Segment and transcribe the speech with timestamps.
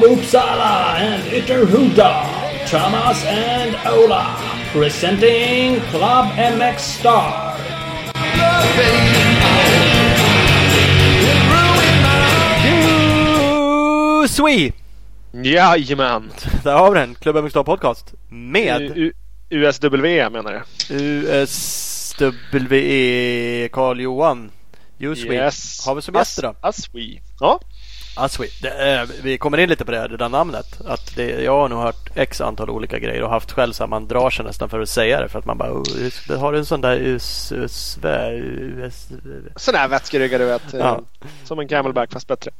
[0.00, 4.36] from Uppsala and Ytterhuda, Thomas and Ola,
[4.72, 7.54] presenting Club MX Star.
[14.28, 14.72] Swe!
[15.44, 16.30] Jajamän!
[16.64, 17.14] Där har vi den.
[17.14, 18.14] Klubben MX Podcast.
[18.28, 19.12] Med U-
[19.50, 20.62] USWE menar jag.
[21.00, 21.48] USWE
[23.72, 24.50] Karl-Johan.
[24.98, 25.34] Uswe.
[25.34, 25.86] Yes.
[25.86, 26.54] Har vi som gäster då?
[26.60, 27.00] Aswe.
[27.40, 27.60] Ja.
[28.62, 30.80] Det, är- vi kommer in lite på det, det där namnet.
[30.86, 34.08] Att det, jag har nog hört x antal olika grejer och haft själv så man
[34.08, 35.28] drar sig nästan för att säga det.
[35.28, 39.08] För att man bara, oh, har du en sån där US, US, US,
[39.56, 40.74] Sån här vätskeryggad du vet.
[40.74, 41.00] eh, Ja.
[41.44, 42.50] Som en camelback fast bättre.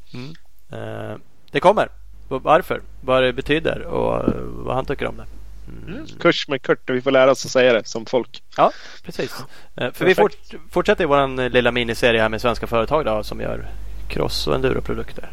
[0.72, 1.16] Eh,
[1.50, 1.88] Det kommer.
[2.28, 2.80] Varför?
[3.00, 5.24] Vad det betyder och eh, vad han tycker om det.
[5.92, 6.06] Mm.
[6.20, 8.42] Kurs med Kurt och vi får lära oss att säga det som folk.
[8.56, 8.72] Ja,
[9.04, 9.34] precis.
[9.76, 10.36] Eh, För vi fort,
[10.70, 13.66] fortsätter vår eh, lilla miniserie här med svenska företag då, som gör
[14.08, 15.28] cross och enduroprodukter.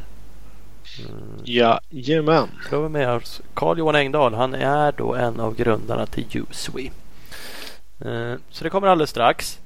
[1.43, 2.47] Jajamän.
[2.69, 4.33] Då har vi med oss Carl-Johan Engdahl.
[4.33, 6.81] Han är då en av grundarna till Uswe.
[8.05, 9.59] Eh, Så det kommer alldeles strax.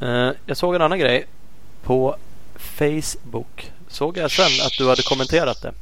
[0.00, 1.26] Eh, Jag såg en annan grej
[1.82, 2.16] på
[2.56, 3.72] Facebook.
[3.88, 5.72] Såg jag sen att du hade kommenterat det.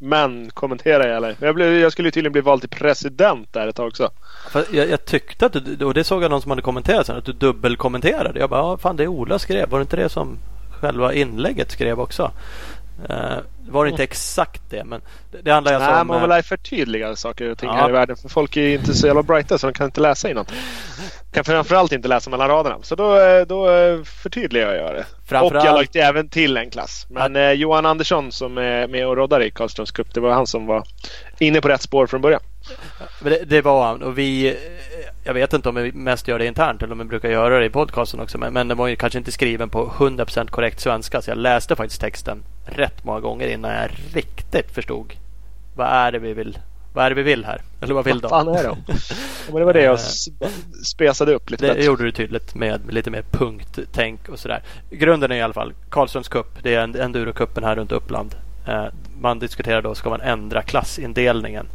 [0.00, 1.36] Men kommentera jag eller?
[1.40, 4.10] Jag, blev, jag skulle tydligen bli vald till president där ett tag också.
[4.72, 7.24] Jag, jag tyckte att du, och det såg jag någon som hade kommenterat sen, att
[7.24, 8.40] du dubbelkommenterade.
[8.40, 9.68] Jag bara, ja, fan det är Ola skrev.
[9.68, 10.38] Var det inte det som
[10.80, 12.30] själva inlägget skrev också?
[13.08, 16.06] Eh, var det inte exakt det, men det, det handlar alltså Nej, om...
[16.06, 17.74] man eh, vill förtydliga saker och ting Ja.
[17.74, 18.16] här i världen.
[18.16, 20.44] För folk är ju inte så jävla brighta så de kan inte läsa innan.
[21.32, 22.78] Kan framförallt inte läsa mellan raderna.
[22.82, 25.40] Så då, eh, då eh, förtydligar jag det.
[25.40, 27.06] Och jag lagt även till en klass.
[27.10, 30.14] Men eh, Johan Andersson som är med och roddar i Karlströms Cup.
[30.14, 30.84] Det var han som var
[31.38, 32.40] inne på rätt spår från början.
[33.20, 34.56] Det, det var han och vi...
[35.28, 37.58] eh, Jag vet inte om vi mest gör det internt eller om vi brukar göra
[37.58, 38.38] det i podcasten också.
[38.38, 41.22] Men, men den var ju kanske inte skriven på 100% korrekt svenska.
[41.22, 45.14] Så jag läste faktiskt texten rätt många gånger innan jag riktigt förstod.
[45.76, 46.58] Vad är det vi vill?
[46.94, 47.62] Vad är det vi vill här?
[47.80, 48.28] Eller vad vill Vad de?
[48.28, 48.76] fan är de?
[49.52, 50.28] ja, det var det jag s-
[50.84, 51.84] spesade upp lite Det bättre.
[51.86, 54.62] gjorde du tydligt med lite mer punkttänk och sådär.
[54.90, 56.46] Grunden är i alla fall Karlströms Cup.
[56.62, 58.34] Det är en- endurocupen här runt Uppland.
[58.66, 58.84] Eh,
[59.20, 61.66] man diskuterar då, ska man ändra klassindelningen?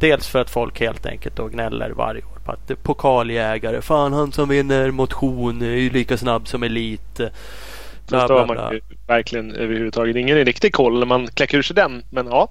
[0.00, 4.32] Dels för att folk helt enkelt då gnäller varje år på att pokaljägare, fan han
[4.32, 7.20] som vinner motion är ju lika snabb som elit.
[8.08, 8.54] Bla, bla, har bla.
[8.54, 12.02] man ju verkligen överhuvudtaget ingen riktig koll när man kläcker ur sig den.
[12.10, 12.48] Men ja.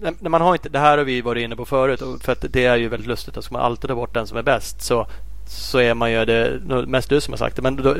[0.00, 2.44] Nej, men man har inte, det här har vi varit inne på förut för att
[2.50, 3.36] det är ju väldigt lustigt.
[3.36, 5.06] Att ska man alltid ta bort den som är bäst så,
[5.46, 7.96] så är man ju det, mest du som har sagt det, men då,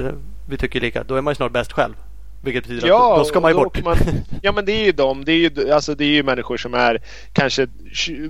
[0.49, 1.05] vi tycker lika.
[1.05, 1.95] Då är man ju snart bäst själv.
[2.45, 3.85] Vilket betyder Ja, att då ska man ju och bort.
[3.85, 3.97] Man,
[4.43, 5.25] ja men det är ju de.
[5.25, 7.67] Det är ju, alltså, det är ju människor som är kanske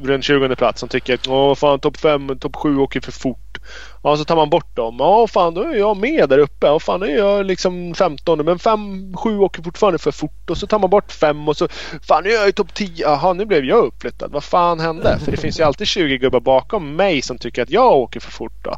[0.03, 3.59] runt 20 plats som tycker att åh fan topp 5, topp 7 åker för fort.
[4.03, 4.97] Ja så tar man bort dem.
[4.99, 6.67] Ja fan då är jag med där uppe.
[6.67, 10.51] Ja fan då är jag liksom 15 men 5, 7 åker fortfarande för fort.
[10.51, 11.69] Och så tar man bort 5 och så
[12.09, 12.91] fan nu är jag i topp 10.
[12.97, 14.33] Jaha nu blev jag uppflyttad.
[14.33, 15.19] Vad fan hände?
[15.25, 18.31] För det finns ju alltid 20 gubbar bakom mig som tycker att jag åker för
[18.31, 18.75] fort då.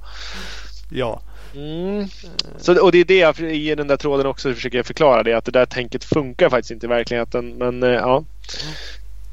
[0.90, 1.20] Ja.
[1.56, 2.08] Mm.
[2.58, 5.44] Så, och det är det jag i den där tråden också försöker förklara det att
[5.44, 7.54] det där tänket funkar faktiskt inte i verkligheten.
[7.58, 8.24] Men eh, ja.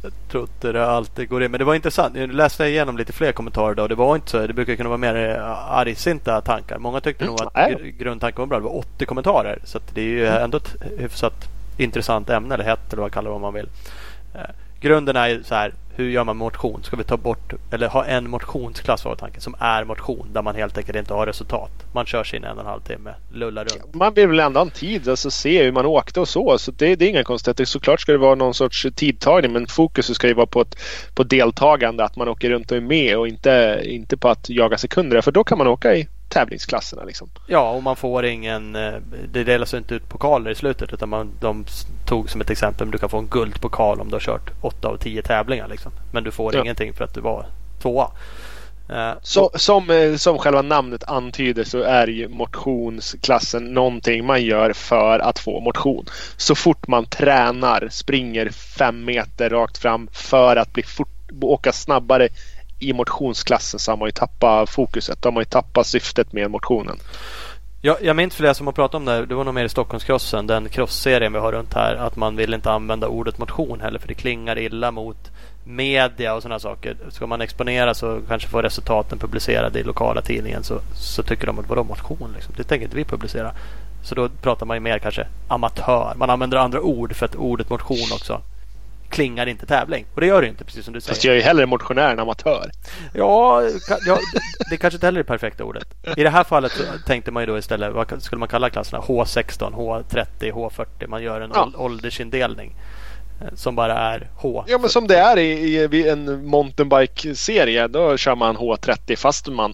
[0.03, 1.51] Jag tror inte det alltid går in.
[1.51, 2.15] Men det var intressant.
[2.15, 3.87] Jag läste igenom lite fler kommentarer då.
[3.87, 4.47] Det var inte så.
[4.47, 6.77] Det brukar kunna vara mer eh, argsinta tankar.
[6.77, 8.57] Många tyckte Mm, nog att gr- grundtanken var bra.
[8.57, 9.59] Det var 80 kommentarer.
[9.63, 11.33] Så att det är ju ändå ett hyfsat
[11.77, 12.53] intressant ämne.
[12.53, 13.69] Eller hett eller vad kallar det vad man vill.
[14.83, 15.73] Grunden är ju så här.
[15.95, 16.83] Hur gör man motion?
[16.83, 19.41] Ska vi ta bort eller ha en motionsklass var tanken.
[19.41, 20.27] Som är motion.
[20.33, 21.71] Där man helt enkelt inte har resultat.
[21.91, 23.13] Man kör sin en och en halv timme.
[23.31, 23.93] Lullar runt.
[23.93, 26.57] Man vill väl ändå ha en tid, alltså se hur man åkte och så.
[26.57, 27.65] Så det, det är inga konstigheter.
[27.65, 30.75] Såklart ska det vara någon sorts tidtagning men fokus ska ju vara på, ett,
[31.15, 32.03] på deltagande.
[32.03, 35.21] Att man åker runt och är med och inte, inte på att jaga sekunder.
[35.21, 37.29] För då kan man åka i tävlingsklasserna liksom.
[37.47, 38.75] Ja, och man får ingen...
[38.75, 38.93] eh,
[39.33, 41.65] Det delas inte ut pokaler i slutet utan man, de
[42.05, 42.91] tog som ett exempel.
[42.91, 45.67] Du kan få en guldpokal om du har kört 8 av 10 tävlingar.
[45.67, 45.91] Liksom.
[46.11, 46.61] Men du får Ja.
[46.61, 47.45] ingenting för att du var
[47.81, 48.11] tvåa.
[48.89, 54.73] Eh, Så, som, eh, som själva namnet antyder så är ju motionsklassen någonting man gör
[54.73, 56.05] för att få motion.
[56.37, 61.07] Så fort man tränar, springer fem meter rakt fram för att bli fort,
[61.41, 62.27] åka snabbare
[62.83, 65.21] i motionsklassen så har man ju tappat fokuset.
[65.21, 66.97] Då har man ju tappat syftet med motionen.
[67.81, 69.11] Jag, jag minns flera som har pratat om det.
[69.11, 69.25] här.
[69.25, 70.47] Det var nog mer i Stockholmskrossen.
[70.47, 71.95] Den crossserien vi har runt här.
[71.95, 73.99] Att man vill inte använda ordet motion heller.
[73.99, 75.31] För det klingar illa mot
[75.63, 76.97] media och sådana saker.
[77.09, 80.63] Ska man exponera så kanske få resultaten publicerade i lokala tidningen.
[80.63, 82.31] Så, så tycker de att vadå motion?
[82.35, 82.53] Liksom.
[82.57, 83.51] Det tänker inte vi publicera.
[84.03, 86.13] Så då pratar man ju mer kanske amatör.
[86.15, 88.41] Man använder andra ord för att ordet motion också
[89.13, 90.05] klingar inte tävling.
[90.13, 91.13] Och det gör det inte precis som du säger.
[91.13, 92.71] Fast jag är ju hellre motionär än amatör.
[93.13, 93.63] Ja,
[94.05, 94.17] ja
[94.69, 95.87] det, kanske inte heller är det perfekta ordet.
[96.17, 96.71] I det här fallet
[97.05, 99.01] tänkte man ju då istället, vad skulle man kalla klasserna?
[99.01, 101.07] H16, H30, H40.
[101.07, 101.63] Man gör en Ja.
[101.63, 102.75] ål- åldersindelning.
[103.41, 104.63] eh, som bara är H.
[104.67, 107.87] Ja men som det är i, i en mountainbike-serie.
[107.87, 109.73] Då kör man H30 fast man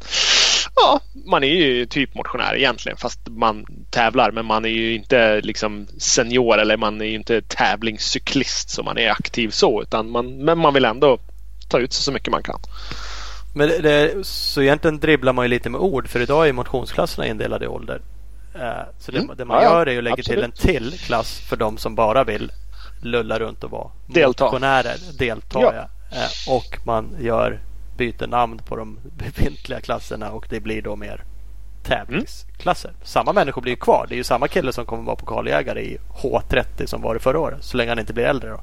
[0.81, 5.41] Ja, man är ju typ motionär egentligen fast man tävlar men man är ju inte
[5.41, 10.37] liksom senior eller man är ju inte tävlingscyklist så man är aktiv så utan man,
[10.37, 11.19] men man vill ändå
[11.69, 12.59] ta ut sig så mycket man kan.
[13.53, 17.27] Men det, det, så egentligen dribblar man ju lite med ord för idag är motionsklasserna
[17.27, 18.01] indelade i ålder.
[18.55, 18.61] Uh,
[18.99, 19.37] så det, mm.
[19.37, 20.25] det man ja, gör är att lägga absolut.
[20.25, 22.51] till en till klass för de som bara vill
[23.01, 24.45] lulla runt och vara delta.
[24.45, 24.95] motionärer.
[25.17, 25.59] Delta.
[25.61, 25.89] Ja.
[26.17, 27.59] Uh, och man gör
[27.99, 31.23] byter namn på de befintliga klasserna och det blir då mer
[31.83, 32.89] tävlingsklasser.
[32.89, 33.01] Mm.
[33.03, 34.05] Samma människor blir kvar.
[34.09, 37.39] Det är ju samma kille som kommer vara pokaljägare i H30 som var det förra
[37.39, 37.63] året.
[37.63, 38.49] Så länge han inte blir äldre.
[38.49, 38.59] Då.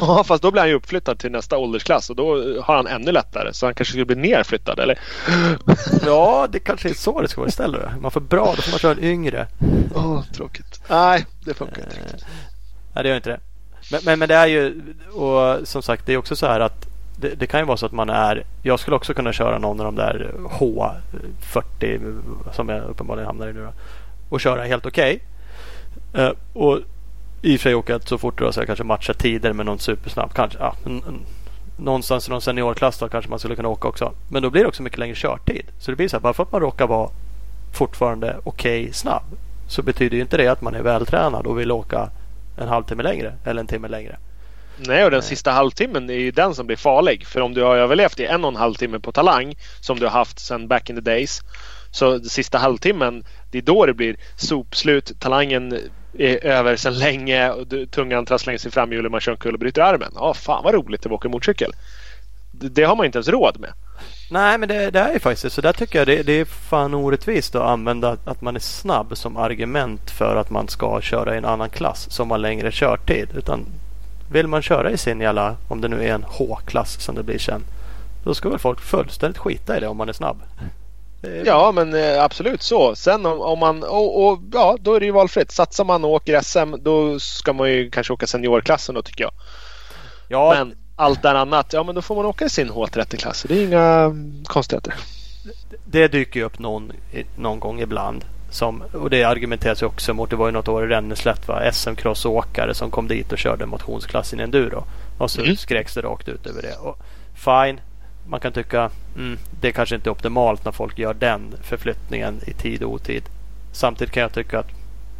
[0.00, 3.12] Ja, fast då blir han ju uppflyttad till nästa åldersklass och då har han ännu
[3.12, 3.52] lättare.
[3.52, 4.98] Så han kanske skulle bli nerflyttad eller?
[6.06, 8.00] Ja, det kanske är så det ska vara istället.
[8.00, 9.46] Man får bra, då får man köra en yngre.
[9.94, 10.82] Åh, oh, tråkigt.
[10.88, 12.24] Nej, det funkar inte riktigt.
[12.94, 13.40] Nej, det gör inte det.
[13.90, 16.91] Men, men, men, det är ju, och som sagt, det är också så här att
[17.22, 18.44] det, det, kan ju vara så att man är...
[18.62, 22.18] Jag skulle också kunna köra någon av de där H40
[22.52, 23.72] som jag uppenbarligen hamnar i nu då,
[24.28, 25.22] och köra helt okej.
[26.12, 26.24] Okay.
[26.26, 26.78] Uh, och
[27.42, 29.78] i och för sig åka så fort då, så jag kanske matcha tider med någon
[29.78, 30.34] supersnabb.
[30.34, 30.74] Kanske, ja,
[31.76, 34.12] någonstans i någon seniorklass då kanske man skulle kunna åka också.
[34.28, 35.66] Men då blir det också mycket längre körtid.
[35.78, 37.10] Så det blir så här, bara för att man råkar vara
[37.72, 39.22] fortfarande okej okay, snabb
[39.66, 42.10] så betyder ju inte det att man är vältränad och vill åka
[42.56, 44.18] en halvtimme längre eller en timme längre.
[44.76, 47.26] Nej, och den sista halvtimmen är ju den som blir farlig.
[47.26, 50.06] För om du har överlevt i en och en halv timme på talang som du
[50.06, 51.40] har haft sedan back in the days.
[51.90, 55.20] Så den sista halvtimmen, det är då det blir sopslut.
[55.20, 55.78] Talangen
[56.18, 60.12] är över sedan länge och tungan trasslar sig framhjulet man kör omkull och bryter armen.
[60.14, 61.72] Ja, fan vad roligt att åka motorcykel.
[62.50, 63.72] Det, det har man inte ens råd med.
[64.30, 65.60] Nej, men det, det är ju faktiskt så.
[65.60, 69.36] Där tycker jag det, det är fan orättvist att använda att man är snabb som
[69.36, 73.28] argument för att man ska köra i en annan klass som har längre körtid.
[73.36, 73.66] Utan
[74.32, 77.38] vill man köra i sin jävla, om det nu är en H-klass som det blir
[77.38, 77.62] sen.
[78.24, 80.42] Då ska väl folk fullständigt skita i det om man är snabb.
[81.44, 82.94] Ja men eh, absolut så.
[82.94, 85.50] Sen om, om man, och, och, ja då är det ju valfritt.
[85.50, 89.32] Satsar man och åker SM då ska man ju kanske åka seniorklassen då tycker jag.
[90.28, 90.54] Ja.
[90.58, 93.44] Men allt där annat, ja men då får man åka i sin H30-klass.
[93.48, 94.14] Det är inga
[94.44, 94.94] konstigheter.
[95.84, 96.92] Det dyker ju upp någon,
[97.36, 98.24] någon gång ibland.
[98.52, 102.74] Som, och det argumenteras ju också mot, det var ju något år i Ränneslätt SM-crossåkare
[102.74, 104.84] som kom dit och körde motionsklassen i enduro.
[105.18, 105.56] Och så mm.
[105.56, 106.76] skreks det rakt ut över det.
[106.76, 106.98] Och
[107.34, 107.80] fine,
[108.26, 112.52] man kan tycka mm, det kanske inte är optimalt när folk gör den förflyttningen i
[112.52, 113.22] tid och otid.
[113.72, 114.70] Samtidigt kan jag tycka att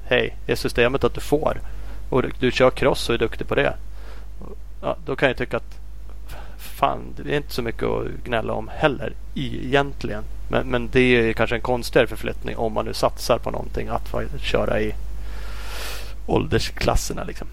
[0.05, 1.61] hej, är systemet att du får
[2.11, 3.75] och du, du kör cross och är duktig på det.
[4.83, 5.79] Ja, då kan jag tycka att
[6.59, 10.25] fan, det är inte så mycket att gnälla om heller egentligen.
[10.53, 14.15] Men, men det är kanske en konstigare förflyttning om man nu satsar på någonting att
[14.41, 14.95] köra i
[16.27, 17.25] åldersklasserna.
[17.25, 17.47] Liksom.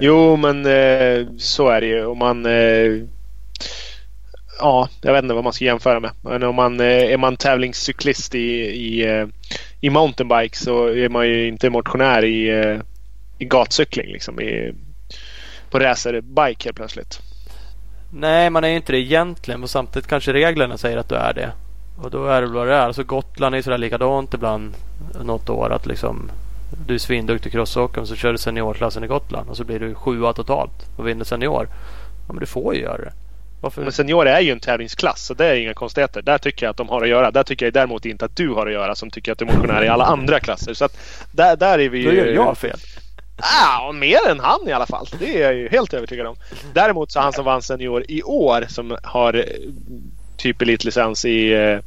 [0.00, 2.06] Jo, men eh, så är det ju.
[2.06, 3.02] Om man eh,
[4.58, 6.10] ja, jag vet inte vad man ska jämföra med.
[6.20, 9.26] Men om man eh, är man tävlingscyklist i, i, eh,
[9.80, 12.80] i mountainbike så är man ju inte motionär i, eh,
[13.38, 14.40] i gatcykling liksom.
[14.40, 14.74] I,
[15.70, 17.27] på racerbike helt plötsligt.
[18.10, 19.60] Nej, man är inte det egentligen.
[19.60, 21.52] Men samtidigt kanske reglerna säger att du är det.
[22.02, 22.80] Och då är det vad det är.
[22.80, 24.74] Alltså Gotland är sådär likadant ibland
[25.22, 25.72] något år.
[25.72, 26.30] att liksom
[26.86, 29.50] Du är svinduktig crossåkare och så kör du seniorklassen i Gotland.
[29.50, 31.68] Och så blir du sjua totalt och vinner senior.
[32.26, 33.12] Ja, men du får ju göra det.
[33.60, 33.82] Varför?
[33.82, 36.22] Men senior är ju en tävlingsklass så det är inga konstigheter.
[36.22, 37.30] Där tycker jag att de har att göra.
[37.30, 39.52] Där tycker jag däremot inte att du har att göra som tycker att du är
[39.52, 40.74] motionär i alla andra klasser.
[40.74, 40.98] Så att
[41.32, 42.04] där, där är vi ju...
[42.04, 42.78] Då gör jag fel.
[43.38, 45.06] Ja, mer än han i alla fall.
[45.18, 46.36] Det är jag ju helt övertygad om.
[46.72, 49.42] Däremot så han som vann senior i år som har eh,
[50.36, 51.78] typ elitlicens i, eh,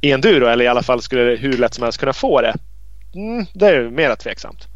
[0.00, 2.54] i enduro eller i alla fall skulle hur lätt som helst kunna få det.
[3.14, 4.68] Mm, det är mera tveksamt.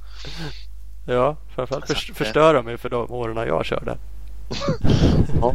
[1.07, 3.97] Ja, framförallt alltså, förstör de ju för de åren jag körde.
[5.41, 5.55] ja,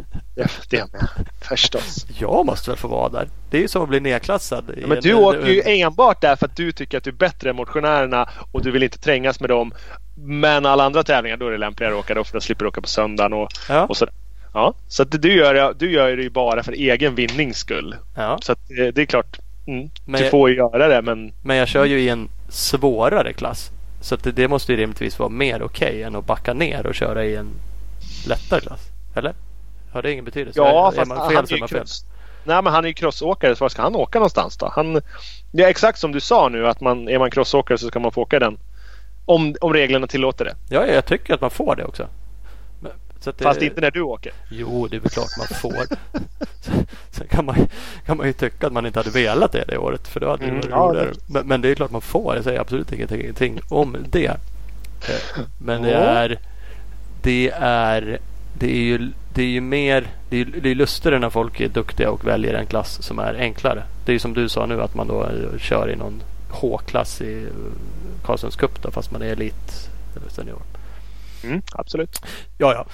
[0.69, 1.07] det med.
[1.41, 2.05] Förstås.
[2.19, 3.29] Jag måste väl få vara där.
[3.49, 4.73] Det är ju som att bli nedklassad.
[4.77, 7.15] Ja, men du en, åker ju enbart där för att du tycker att du är
[7.15, 9.73] bättre än motionärerna och du vill inte trängas med dem.
[10.15, 12.69] Men alla andra tävlingar då är det lämpligare att åka då för då slipper du
[12.69, 13.85] åka på söndagen och, ja.
[13.85, 14.13] och sådär.
[14.53, 17.95] Ja, så att du gör, du gör det ju bara för egen vinnings skull.
[18.15, 18.39] Ja.
[18.41, 19.39] Så det, det är klart.
[19.67, 21.33] Mm, du jag, får ju göra det men...
[21.41, 23.71] Men jag kör ju i en svårare klass.
[24.01, 26.85] Så att det, det måste ju rimligtvis vara mer okej okay än att backa ner
[26.85, 27.49] och köra i en
[28.27, 28.81] lättare klass.
[29.15, 29.33] Eller?
[29.93, 30.59] Har det ingen betydelse?
[30.59, 32.05] Ja, är fast man fel, han är ju cross.
[32.43, 34.71] Nej, men han är ju crossåkare så var ska han åka någonstans då?
[34.75, 35.01] Han,
[35.51, 38.11] det är exakt som du sa nu att man, är man crossåkare så ska man
[38.11, 38.57] få åka den.
[39.25, 40.55] Om, om reglerna tillåter det.
[40.69, 42.07] Ja, jag tycker att man får det också.
[43.23, 44.33] Det, Fast inte när du åker.
[44.51, 45.97] Jo, det är väl klart man får.
[47.11, 47.55] Sen kan man,
[48.05, 50.07] kan man ju tycka att man inte hade velat det det året.
[50.07, 51.13] För då hade mm, det varit roligare.
[51.13, 52.35] Ja, men, men, det är klart man får.
[52.35, 54.25] Jag säger absolut ingenting, om det.
[54.25, 56.39] Eh, men det är
[57.21, 58.19] det är,
[58.59, 61.69] det är ju det är ju mer det är, det är lustigare när folk är
[61.69, 63.83] duktiga och väljer en klass som är enklare.
[64.05, 67.45] Det är ju som du sa nu att man då kör i någon H-klass i
[68.23, 70.61] Karlssons Cup då, fast man är elit eller senior.
[71.43, 72.21] Mm, absolut.
[72.57, 72.85] Ja, ja.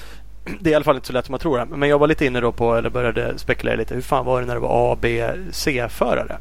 [0.59, 1.65] Det är i alla fall inte så lätt som man tror.
[1.65, 3.95] Men jag var lite inne då på, eller började spekulera lite.
[3.95, 6.37] Hur fan var det när det var A, B, C-förare?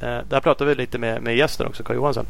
[0.00, 2.26] Eh, där pratade vi lite med, med gästen också, Karl Johansson.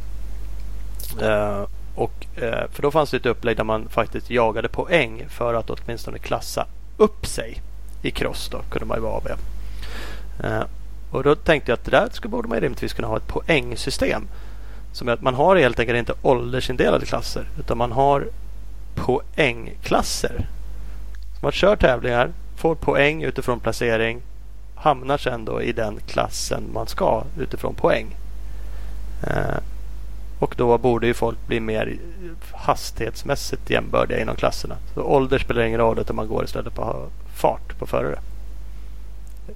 [1.23, 5.55] Eh, och, eh, för då fanns det ett upplägg där man faktiskt jagade poäng för
[5.55, 7.63] att åtminstone klassa upp sig
[8.03, 8.49] i cross.
[8.49, 9.29] Då kunde man ju vara AB.
[10.45, 10.63] Eh,
[11.11, 14.29] och då tänkte jag att det där skulle, borde man rimligtvis kunna ha ett poängsystem.
[14.95, 18.29] Som är att man har helt enkelt inte åldersindelade klasser utan man har
[18.95, 20.47] poängklasser.
[21.35, 24.23] Så man kör tävlingar, får poäng utifrån placering,
[24.75, 28.17] hamnar sen då i den klassen man ska utifrån poäng.
[29.27, 29.59] Eh,
[30.39, 31.97] och då borde ju folk bli mer
[32.53, 34.77] hastighetsmässigt jämbördiga inom klasserna.
[34.95, 38.19] Så ålder spelar ingen roll utan man går istället på fart på förare.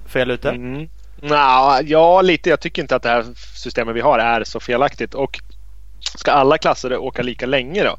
[0.05, 0.49] Fel ute?
[0.49, 0.89] Mm.
[1.21, 2.49] Nå, ja, lite.
[2.49, 5.13] Jag tycker inte att det här systemet vi har är så felaktigt.
[5.13, 5.39] Och
[5.99, 7.97] ska alla klasser åka lika länge då?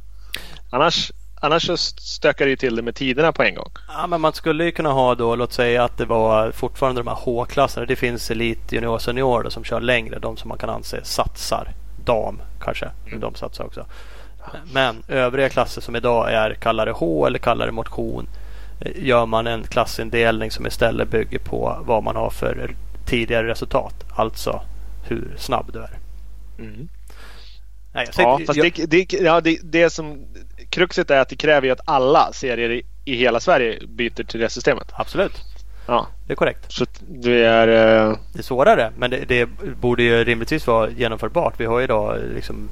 [0.70, 3.70] Annars, annars så stökar det ju till det med tiderna på en gång.
[3.88, 7.08] Ja, men man skulle ju kunna ha då, låt säga att det var fortfarande de
[7.08, 7.86] här H-klasserna.
[7.86, 10.18] Det finns elit, junior, senior då, som kör längre.
[10.18, 11.68] De som man kan anse satsar.
[12.04, 12.90] Dam kanske.
[13.06, 13.20] Mm.
[13.20, 13.86] De satsar också.
[14.72, 18.28] Men övriga klasser som idag är kallade H eller kallade motion
[18.96, 22.74] gör man en klassindelning som istället bygger på vad man har för
[23.10, 23.94] tidigare resultat.
[24.10, 24.62] Alltså
[25.02, 25.98] hur snabb du är.
[26.58, 26.88] Mm.
[27.92, 28.72] Nej, jag ja, fast jag...
[28.74, 30.26] Det, det, ja, det, det som
[30.70, 34.50] kruxet är att det kräver att alla serier i, i hela Sverige byter till det
[34.50, 34.88] systemet.
[34.92, 35.32] Absolut.
[35.86, 36.06] Ja.
[36.26, 36.72] Det är korrekt.
[36.72, 37.68] Så det är...
[37.68, 38.16] Uh...
[38.32, 39.46] Det är svårare men det, det,
[39.80, 41.54] borde ju rimligtvis vara genomförbart.
[41.60, 42.68] Vi har idag liksom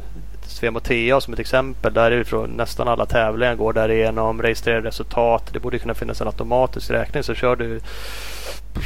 [0.47, 1.95] Svemotea som ett exempel.
[1.95, 4.43] Därifrån nästan alla tävlingar går därigenom.
[4.43, 5.51] Registrerade resultat.
[5.53, 7.23] Det borde kunna finnas en automatisk räkning.
[7.23, 7.81] Så kör du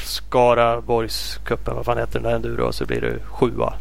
[0.05, 3.75] Skaraborgscupen, vad fan heter den där enduro, så blir du sjua.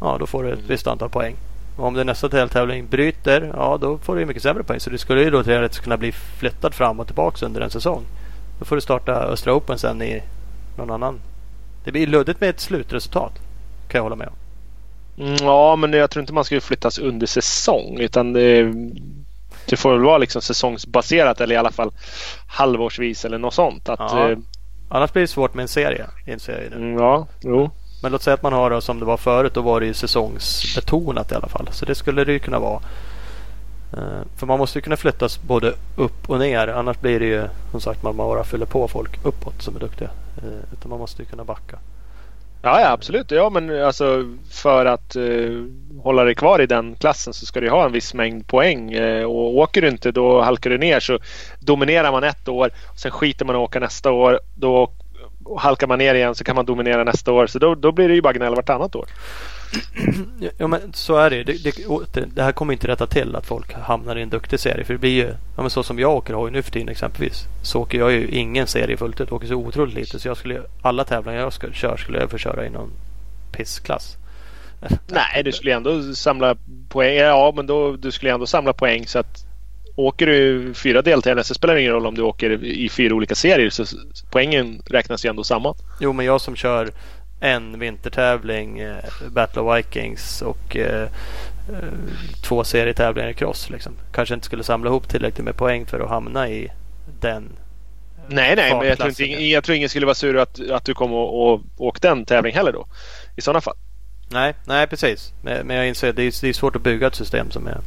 [0.00, 0.68] Ja, då får du ett mm.
[0.68, 1.36] visst antal poäng.
[1.76, 4.80] Och om det nästa tävling bryter, ja då får du mycket sämre poäng.
[4.80, 8.04] Så du skulle ju då teoretiskt kunna bli flyttad fram och tillbaka under en säsong.
[8.58, 10.22] Då får du starta Östra Open sen i
[10.76, 11.20] någon annan.
[11.84, 13.32] Det blir luddigt med ett slutresultat.
[13.88, 14.34] Kan jag hålla med om.
[15.24, 17.98] Mm, ja, men jag tror inte man ska flyttas under säsong.
[18.00, 18.72] Utan det,
[19.66, 21.92] det får väl vara liksom säsongsbaserat eller i alla fall
[22.46, 23.88] halvårsvis eller något sånt.
[23.88, 24.36] Att, ja.
[24.90, 26.06] Eh, Annars blir det svårt med en serie.
[26.26, 26.76] Inser jag nu.
[26.76, 27.70] Mm, ja, jo.
[28.02, 29.54] Men låt säga att man har det som det var förut.
[29.54, 31.68] Då var det ju säsongsbetonat i alla fall.
[31.70, 32.80] Så det skulle det ju kunna vara.
[33.96, 36.68] Uh, för man måste ju kunna flyttas både upp och ner.
[36.68, 40.10] Annars blir det ju som sagt man bara fyller på folk uppåt som är duktiga.
[40.44, 41.78] Uh, utan man måste ju kunna backa.
[42.64, 43.30] Ja, ja absolut.
[43.30, 45.66] Ja, men alltså för att uh,
[46.02, 48.94] hålla dig kvar i den klassen så ska du ha en viss mängd poäng.
[48.94, 51.18] Uh, och åker du inte då halkar du ner så
[51.60, 52.70] dominerar man ett år.
[52.96, 54.40] Sen skiter man att åka nästa år.
[54.54, 54.92] Då
[55.58, 57.46] halkar man ner igen så kan man dominera nästa år.
[57.46, 59.08] Så då, då blir det ju bara gnäll vartannat år.
[60.58, 61.44] Ja men så är det ju.
[61.44, 61.64] Det,
[62.12, 64.84] det, det, här kommer inte rätta till att folk hamnar i en duktig serie.
[64.84, 65.26] För det blir ju,
[65.56, 67.44] ja, men så som jag åker hoj nu för tiden exempelvis.
[67.62, 69.32] Så åker jag ju ingen serie fullt ut.
[69.32, 70.18] Åker så otroligt lite.
[70.18, 72.90] Så jag skulle, alla tävlingar jag ska, kör skulle jag få köra i någon
[73.52, 74.16] pissklass.
[75.06, 76.56] Nej, du skulle ändå samla
[76.88, 77.16] poäng.
[77.16, 79.46] Ja, men då, du skulle ändå samla poäng så att
[79.96, 83.34] Åker du fyra deltävlingar så spelar det ingen roll om du åker i fyra olika
[83.34, 83.70] serier.
[83.70, 83.84] Så
[84.30, 85.74] poängen räknas ju ändå samman.
[86.00, 86.90] Jo, men jag som kör
[87.40, 88.96] en vintertävling, eh,
[89.28, 91.02] Battle of Vikings och eh,
[91.72, 91.88] eh,
[92.42, 93.70] två serietävlingar i cross.
[93.70, 93.92] Liksom.
[94.12, 96.68] Kanske inte skulle samla ihop tillräckligt med poäng för att hamna i
[97.20, 97.48] den
[98.28, 100.94] Nej, nej, men jag tror, inte, jag tror ingen skulle vara sur att, att du
[100.94, 102.86] kom och, och åkte en tävling heller då.
[103.36, 103.74] I sådana fall.
[104.28, 105.32] Nej, nej precis.
[105.42, 107.66] Men, men jag inser att det är, det är svårt att bygga ett system som
[107.66, 107.80] är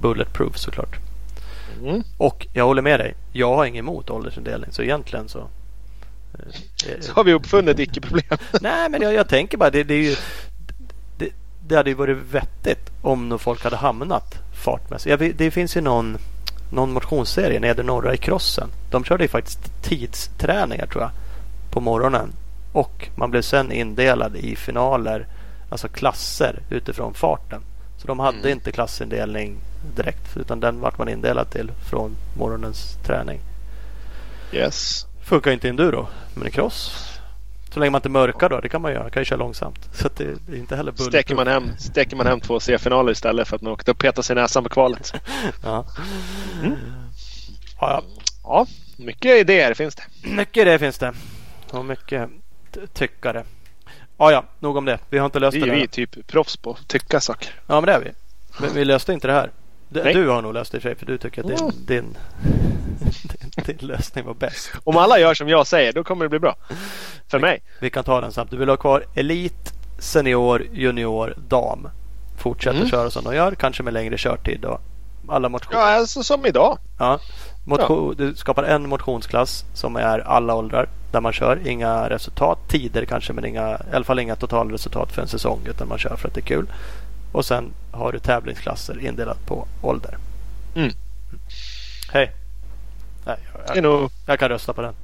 [0.00, 0.98] bulletproof såklart.
[1.82, 2.02] Mm.
[2.16, 3.14] Och jag håller med dig.
[3.32, 4.72] Jag har inget emot åldersindelning.
[4.72, 5.48] Så egentligen så
[7.00, 8.38] så har vi uppfunnit icke-problem.
[8.60, 10.16] Nej, men jag, jag, tänker bara det, det, är ju,
[11.18, 11.28] det,
[11.66, 14.34] det hade ju varit vettigt om folk hade hamnat
[14.64, 15.20] fartmässigt.
[15.20, 16.18] Ja, det finns ju någon,
[16.70, 18.68] någon motionsserie, Nedre Norra i crossen.
[18.90, 21.10] De körde ju faktiskt tidsträningar tror jag
[21.70, 22.32] på morgonen.
[22.72, 25.26] Och man blev sen indelad i finaler,
[25.70, 27.62] alltså klasser utifrån farten.
[27.98, 28.50] Så de hade mm.
[28.50, 29.56] inte klassindelning
[29.96, 33.40] direkt utan den vart man indelad till från morgonens träning.
[34.52, 35.06] Yes.
[35.30, 37.08] Funkar inte i enduro, men i cross.
[37.72, 39.02] Så länge man inte mörkar då, det kan man göra.
[39.02, 39.88] Man kan ju köra långsamt.
[39.92, 41.12] Så det, är inte heller bullet.
[41.12, 44.22] Stäcker man, hem, stäcker man hem två C-finaler istället för att man åkte och petade
[44.22, 45.12] sig i näsan på kvalet.
[45.62, 45.86] ja.
[46.62, 46.76] Mm.
[47.80, 48.02] Ja, ja.
[48.42, 50.02] ja, mycket idéer finns det.
[50.28, 51.12] Mycket idéer finns det.
[51.70, 52.30] Och mycket
[52.92, 53.44] tyckare.
[54.18, 54.98] Ja, ja, nog om det.
[55.10, 55.70] Vi har inte löst vi, det.
[55.70, 57.54] Vi är typ proffs på att tycka saker.
[57.66, 58.10] Ja, men det är vi.
[58.60, 59.50] Men vi löste inte det här.
[59.92, 61.72] Du, du har nog löst det i för sig för du tycker att din, mm.
[61.86, 62.16] din,
[63.22, 64.70] din, din, lösning var bäst.
[64.84, 66.56] Om alla gör som jag säger då kommer det bli bra.
[67.28, 67.62] För vi, mig.
[67.80, 68.50] Vi kan ta den snabbt.
[68.50, 71.88] Du vill ha kvar Elit, Senior, Junior, Dam.
[72.38, 72.88] Fortsätter mm.
[72.88, 73.54] köra som de gör.
[73.54, 74.64] Kanske med längre körtid.
[74.64, 74.80] Och
[75.28, 75.72] alla motion...
[75.72, 76.78] Ja, alltså som idag.
[76.98, 77.18] Ja.
[77.64, 78.24] Motion, ja.
[78.24, 80.88] Du skapar en motionsklass som är alla åldrar.
[81.12, 81.66] Där man kör.
[81.66, 82.58] Inga resultat.
[82.68, 85.60] Tider kanske men inga, i alla fall inga totalresultat för en säsong.
[85.66, 86.66] Utan man kör för att det är kul.
[87.32, 90.16] Och sen har du tävlingsklasser indelat på ålder.
[90.74, 90.92] Mm.
[92.12, 92.32] Hej.
[93.26, 94.10] Nej, jag, jag, nog...
[94.26, 94.94] jag, kan rösta på den.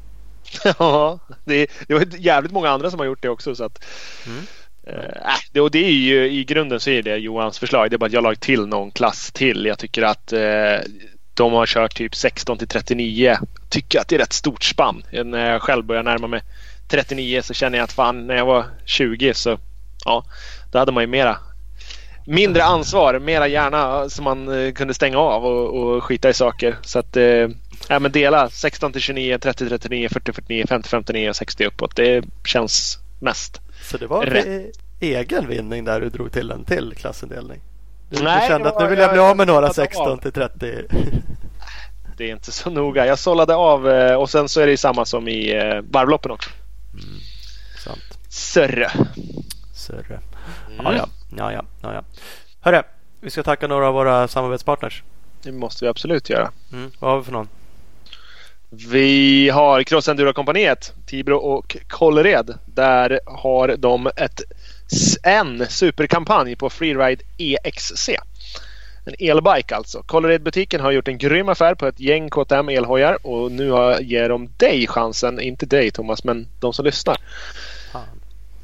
[0.79, 3.55] ja, det det är jävligt många andra som har gjort det också.
[3.55, 3.85] Så att,
[4.27, 4.47] mm.
[4.87, 7.91] äh, det, och det är ju i grunden så är det Johans förslag.
[7.91, 9.67] Det är bara att jag lagt till någon klass till.
[9.67, 10.79] Jag tycker att eh,
[11.35, 13.39] de har kört typ 16 till 39.
[13.69, 15.03] Tycker att det är rätt stort spann.
[15.25, 16.43] När jag själv börjar närma mig
[16.89, 19.59] 39 så känner jag att fan när jag var 20 så
[20.05, 20.25] ja,
[20.73, 21.39] då hade man ju mera
[22.27, 26.77] mindre ansvar, mera hjärna som man eh, kunde stänga av och, och skita i saker.
[26.83, 27.49] Så att eh,
[27.89, 31.65] ja, men dela 16 till 29, 30 till 39, 40 49, 50 59 och 60
[31.67, 31.97] uppåt.
[31.97, 34.77] Det känns mest Så det var rätt.
[35.01, 37.61] egen vinning där du drog till en till klassindelning?
[38.11, 40.17] Du, Nej, du kände att nu vill jag, jag bli av med några 16 av.
[40.17, 40.75] till 30?
[42.17, 43.07] det är inte så noga.
[43.07, 45.55] Jag sållade av eh, och sen så är det samma som i
[45.91, 46.51] varvloppen också.
[46.93, 47.21] Mm,
[47.85, 48.19] sant.
[48.29, 48.91] Sörre.
[49.75, 50.21] Sörre.
[50.69, 50.85] Mm.
[50.85, 51.09] Ja, ja.
[51.37, 52.03] Ja, ja, ja, ja.
[52.61, 52.83] Hörru,
[53.21, 55.03] vi ska tacka några av våra samarbetspartners.
[55.43, 56.51] Det måste vi absolut göra.
[56.73, 56.91] Mm.
[56.99, 57.49] Vad har vi för någon?
[58.71, 62.59] Vi har Cross Enduro kompaniet Tibro och Kållered.
[62.65, 64.41] Där har de ett,
[65.23, 68.11] en superkampanj på Freeride EXC.
[69.05, 70.03] En elbike alltså.
[70.03, 73.65] Kållered-butiken har gjort en grym affär på ett gäng KTM elhojar och nu
[74.01, 77.17] ger de dig chansen, inte dig Thomas, men de som lyssnar,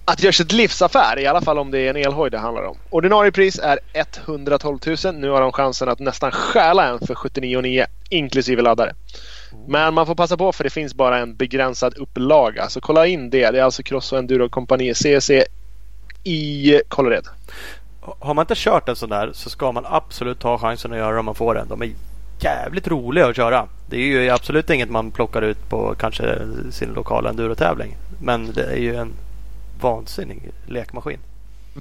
[0.05, 2.77] att göra sitt livsaffär, i alla fall om det är en elhoj det handlar om.
[2.91, 5.15] Ordinarie pris är 112 000.
[5.15, 8.95] Nu har de chansen att nästan stjäla en för 79 inklusive laddare.
[9.67, 12.69] Men man får passa på för det finns bara en begränsad upplaga.
[12.69, 13.51] Så kolla in det.
[13.51, 15.31] Det är alltså Cross och Enduro Company CC
[16.25, 17.27] i Kållered.
[18.01, 21.13] Har man inte kört en sån där så ska man absolut ta chansen att göra
[21.13, 21.69] det om man får den.
[21.69, 21.91] De är
[22.41, 23.69] jävligt roliga att köra.
[23.87, 26.39] Det är ju absolut inget man plockar ut på kanske
[26.71, 27.97] sin lokala endurotävling.
[28.21, 29.13] Men det är ju en
[29.83, 31.19] vansinnig lekmaskin.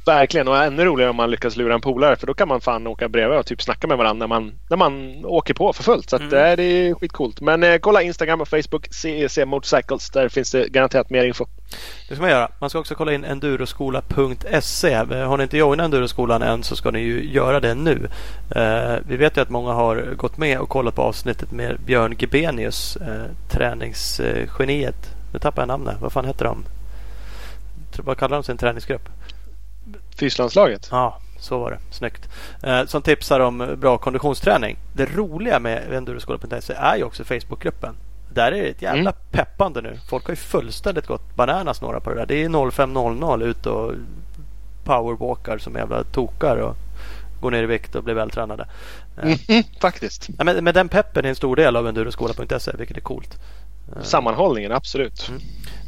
[0.05, 2.87] Verkligen och ännu roligare om man lyckas lura en polare för då kan man fan
[2.87, 6.09] åka bredvid och typ snacka med varandra när man, när man åker på för fullt.
[6.09, 6.51] Så att, mm.
[6.51, 7.41] äh, det är skitcoolt.
[7.41, 10.09] Men eh, kolla Instagram och Facebook CEC Motorcycles.
[10.09, 11.45] Där finns det garanterat mer info.
[12.09, 12.51] Det ska man göra.
[12.59, 14.95] Man ska också kolla in enduroskola.se.
[14.95, 18.07] Har ni inte joinat Enduroskolan än så ska ni ju göra det nu.
[18.55, 22.15] Eh, vi vet ju att många har gått med och kollat på avsnittet med Björn
[22.17, 25.15] Gebenius, eh, träningsgeniet.
[25.33, 25.95] Nu tappar jag namnet.
[26.01, 26.63] Vad fan heter de?
[27.99, 29.09] Vad kallar de sin träningsgrupp?
[30.19, 30.87] Fyslandslaget?
[30.91, 31.77] Ja, så var det.
[31.91, 32.29] Snyggt.
[32.63, 34.77] Eh, som tipsar om bra konditionsträning.
[34.93, 37.95] Det roliga med enduroskola.se är ju också Facebookgruppen.
[38.33, 39.13] Där är det ett jävla mm.
[39.31, 39.99] peppande nu.
[40.09, 42.25] Folk har ju fullständigt gått bananas några på det där.
[42.25, 43.93] Det är 05.00 ut och
[44.83, 46.75] powerwalkar som jävla tokar och
[47.41, 48.67] går ner i vikt och blir vältränade.
[49.23, 50.29] Mm, mm, faktiskt.
[50.37, 53.39] Ja, men, men den peppen är en stor del av enduroskola.se vilket är coolt.
[54.01, 55.29] Sammanhållningen, absolut.
[55.29, 55.41] Mm.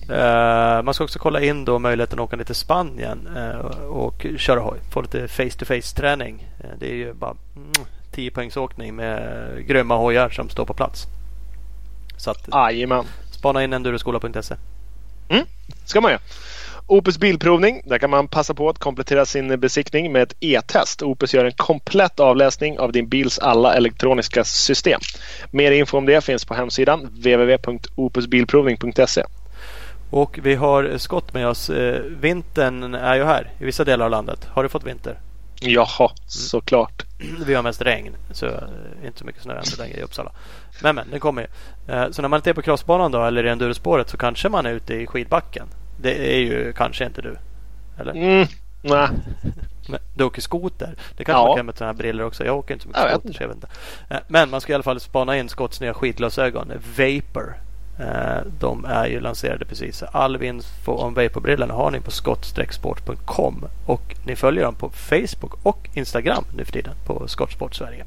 [0.10, 4.26] Uh, man ska också kolla in då möjligheten att åka ner till Spanien uh, och
[4.38, 4.80] köra hoj.
[4.92, 6.48] Få lite face to face träning.
[6.64, 7.72] Uh, det är ju bara mm,
[8.12, 11.08] 10 poängs åkning med grymma hojar som står på plats.
[12.18, 13.06] Så att, Jajamän.
[13.32, 14.56] spana in enduroskola.se.
[15.30, 15.46] Mm,
[15.86, 16.22] ska man göra.
[16.88, 17.82] Opus Bilprovning.
[17.86, 21.02] Där kan man passa på att komplettera sin besiktning med ett e-test.
[21.02, 25.00] Opus gör en komplett avläsning av din bils alla elektroniska system.
[25.52, 29.24] Mer info om det finns på hemsidan www.opusbilprovning.se.
[30.14, 31.70] Och vi har skott med oss.
[31.70, 34.48] Eh, vintern är ju här i vissa delar av landet.
[34.52, 35.20] Har du fått vinter?
[35.62, 36.18] Jaha, mm.
[36.26, 37.06] såklart.
[37.46, 38.54] Vi har mest regn, så eh,
[39.06, 40.32] inte så mycket snö än längre i Uppsala.
[40.82, 41.48] Men men, den kommer ju.
[41.94, 44.66] Eh, så när man inte är på crossbanan då eller i endurospåret så kanske man
[44.66, 45.68] är ute i skidbacken.
[46.02, 47.38] Det är ju kanske inte du.
[48.00, 48.12] Eller?
[48.12, 48.48] Mm,
[48.82, 49.08] nej.
[50.16, 50.96] Du åker skoter.
[51.18, 51.48] Det kanske ja.
[51.48, 52.46] man kan med sådana här brillor också.
[52.46, 53.34] Jag åker inte så mycket jag skoter.
[53.34, 53.68] Så jag vet inte.
[54.28, 56.72] Men man ska i alla fall spana in Scotts nya skidglasögon.
[56.98, 57.56] Vapor.
[58.00, 60.04] Eh, de är ju lanserade precis.
[60.04, 65.90] All info om Vaporbrillorna har ni på skott-sport.com och ni följer dem på Facebook och
[65.94, 68.06] Instagram nu för tiden på Skottsport Sverige.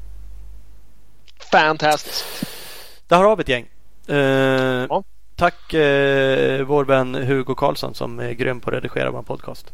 [1.51, 2.43] Fantastiskt!
[3.07, 3.65] Där har vi ett gäng.
[4.09, 5.03] Uh, ja.
[5.35, 9.73] Tack uh, vår vän Hugo Karlsson som är grym på att redigera vår podcast.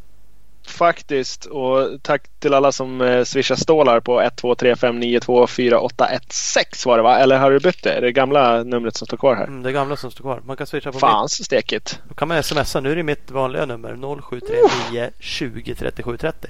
[0.67, 1.45] Faktiskt.
[1.45, 7.17] Och tack till alla som eh, swishar stålar på 1235924816 var det va?
[7.19, 7.91] Eller har du bytt det?
[7.93, 9.43] Är det gamla numret som står kvar här?
[9.43, 10.41] Mm, det gamla som står kvar.
[10.45, 11.99] Man kan swisha på Fan så stekigt.
[12.09, 12.79] Då kan man smsa.
[12.79, 16.47] Nu är det mitt vanliga nummer 0739 20 37 30.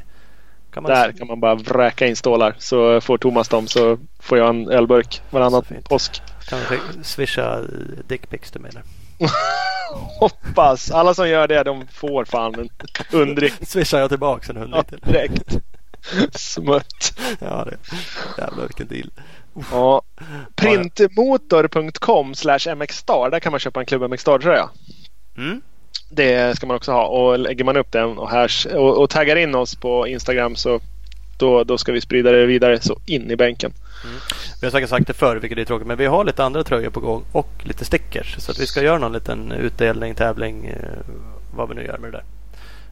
[0.74, 4.38] Kan man Där kan man bara vräka in stålar så får Thomas dem så får
[4.38, 6.22] jag en ölburk varannan påsk.
[6.50, 7.62] Kan skick- swisha
[8.08, 8.82] dickpics mig där.
[10.20, 10.92] Hoppas!
[10.92, 12.70] Alla som gör det de får fan en
[13.12, 13.52] undring.
[13.62, 15.14] Swishar jag tillbaks en hundring Ja, till.
[15.14, 15.58] direkt.
[16.36, 17.20] Smutt.
[17.40, 17.78] Ja, det.
[18.38, 19.10] Jävlar vilken deal.
[19.72, 20.02] Ja.
[20.56, 23.30] Printmotor.com slash mxstar.
[23.30, 24.70] Där kan man köpa en Klubb MXstar tröja.
[25.38, 25.62] Mm.
[26.10, 27.06] Det ska man också ha.
[27.06, 30.80] Och lägger man upp den och, här, och, och taggar in oss på Instagram så
[31.38, 33.74] då, då ska vi sprida det vidare så in i bänken.
[34.62, 36.90] Vi har säkert sagt det förr, vilket är tråkigt, men vi har lite andra tröjor
[36.90, 38.36] på gång och lite stickers.
[38.40, 41.00] Så att vi ska göra någon liten utdelning, tävling, eh,
[41.56, 42.24] vad vi nu gör med det där.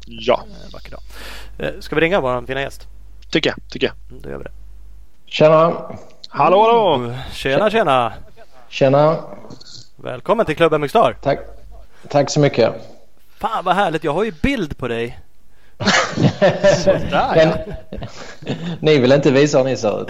[0.05, 1.01] Ja, Eh, vacker dag.
[1.59, 2.87] Eh, ska vi ringa vår fina gäst?
[3.29, 3.57] tycker jag.
[3.69, 3.95] Tycker jag.
[4.09, 4.51] Mm, Då gör vi det.
[5.25, 5.73] Tjena!
[6.29, 7.13] Hallå hallå!
[7.33, 8.13] Tjena tjena!
[8.69, 9.17] Tjena!
[9.95, 11.17] Välkommen till Klubben Mixstar!
[11.21, 11.39] Tack,
[12.09, 12.73] Tack så mycket.
[13.39, 15.19] Fan vad härligt, jag har ju bild på dig.
[15.81, 17.75] Där Men, ja.
[18.79, 20.07] ni vill inte visa hur ni ser ut?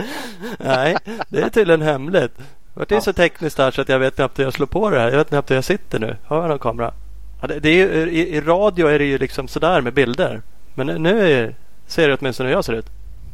[0.59, 0.97] Nej,
[1.29, 2.31] det är tydligen hemligt.
[2.73, 4.99] Vart är så tekniskt här så att jag vet knappt hur jag slår på det
[4.99, 5.09] här.
[5.09, 6.17] Jag vet knappt hur jag sitter nu.
[6.25, 6.93] Har jag någon kamera?
[7.41, 10.41] Ja, det, det är ju, i, I radio är det ju liksom sådär med bilder.
[10.73, 11.55] Men nu- nu är,
[11.87, 12.85] ser det åtminstone hur jag ser ut.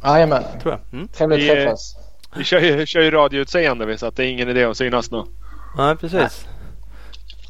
[0.04, 0.42] Jajamän.
[0.62, 0.98] Tror jag.
[0.98, 1.08] Mm.
[1.08, 1.96] Trevligt Vi, att träffas.
[2.36, 5.22] Vi kör ju, kör ju radioutseende så att det är ingen idé att synas nu.
[5.76, 6.46] Nej, precis.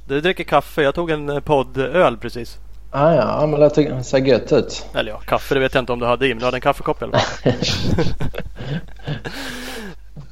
[0.09, 0.83] Du dricker kaffe.
[0.83, 2.59] Jag tog en eh, poddöl precis.
[2.91, 4.87] Ah, ja, men det ser gött ut.
[4.95, 6.29] Eller ja, kaffe det vet jag inte om du hade i.
[6.29, 7.53] Men du hade en kaffekopp i alla fall.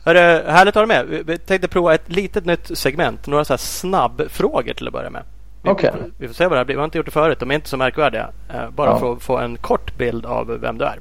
[0.05, 1.25] Hörru, härligt att ha dig med.
[1.27, 3.27] Vi- tänkte prova ett litet nytt segment.
[3.27, 5.23] Några så här snabbfrågor till att börja med.
[5.63, 5.93] Vi, Okej.
[6.19, 6.75] vi får se vad det här blir.
[6.75, 7.41] Vi har inte gjort det förut.
[7.41, 8.29] De är inte så märkvärdiga.
[8.55, 8.99] Eh, bara Ja.
[8.99, 10.99] för att få en kort bild av vem du är.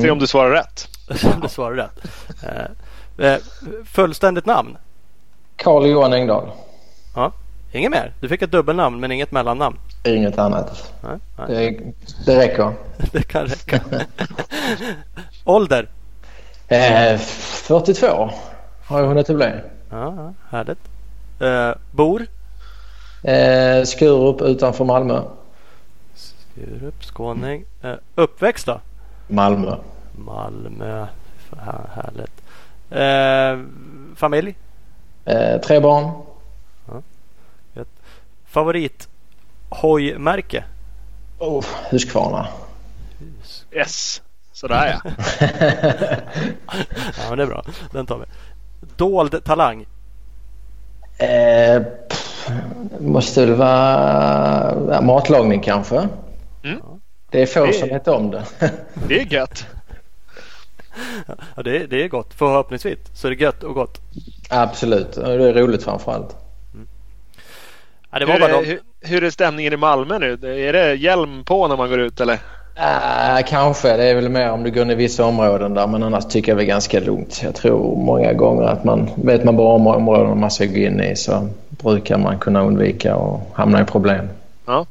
[0.00, 0.88] Se om du svarar rätt.
[1.34, 2.04] Om du svarar rätt.
[3.18, 3.38] Eh, eh,
[3.84, 4.76] fullständigt namn?
[5.56, 6.48] Carl Johan Engdahl.
[7.14, 7.32] Ja.
[7.72, 8.12] Inget mer?
[8.20, 9.76] Du fick ett dubbelnamn men inget mellannamn?
[10.04, 10.92] Inget annat.
[11.00, 11.46] Nej, nej.
[11.48, 11.92] Det,
[12.26, 12.72] det räcker.
[13.12, 13.80] Det kan räcka.
[15.44, 15.88] Ålder?
[16.68, 18.30] Eh, 42
[18.86, 19.46] har jag hunnit bli.
[19.90, 20.78] Ja, ja, härligt.
[21.40, 22.26] Eh, bor?
[23.22, 25.22] Eh, Skurup utanför Malmö.
[26.14, 27.64] Skurup, skåning.
[27.82, 28.80] Eh, uppväxt då?
[29.28, 29.76] Malmö.
[30.12, 31.06] Malmö.
[31.50, 32.42] Fan, här- härligt.
[32.90, 33.66] Eh,
[34.16, 34.54] familj?
[35.24, 36.10] Eh, tre barn.
[38.46, 39.08] Favorit
[39.70, 40.64] hojmärke?
[41.38, 42.48] Oh, Husqvarna.
[43.72, 44.22] Yes.
[44.52, 45.10] Sådär ja.
[47.16, 47.64] Ja, men det är bra.
[47.92, 48.24] Den tar vi.
[48.96, 49.86] Dold talang?
[51.18, 52.48] Eh, pff,
[53.00, 56.08] måste väl vara ja, matlagning kanske.
[56.64, 56.78] Mm.
[57.30, 58.44] Det är få Det- som vet om det.
[59.08, 59.66] Det är gött.
[61.56, 62.34] Ja, det, är- det är gott.
[62.34, 64.00] Förhoppningsvis så är det gött och gott.
[64.50, 65.12] Absolut.
[65.12, 66.36] Det är roligt framförallt.
[68.10, 68.68] Ja, det var hur, bara är, de.
[68.68, 70.32] hur, hur är stämningen i Malmö nu?
[70.32, 72.38] Är det hjälm på när man går ut eller?
[72.78, 73.96] Äh, kanske.
[73.96, 75.86] Det är väl mer om du går in i vissa områden där.
[75.86, 77.40] Men annars tycker jag det är ganska lugnt.
[77.42, 81.00] Jag tror många gånger att man vet man bara om områden man ska gå in
[81.00, 84.28] i så brukar man kunna undvika att hamna i problem.
[84.66, 84.86] Ja.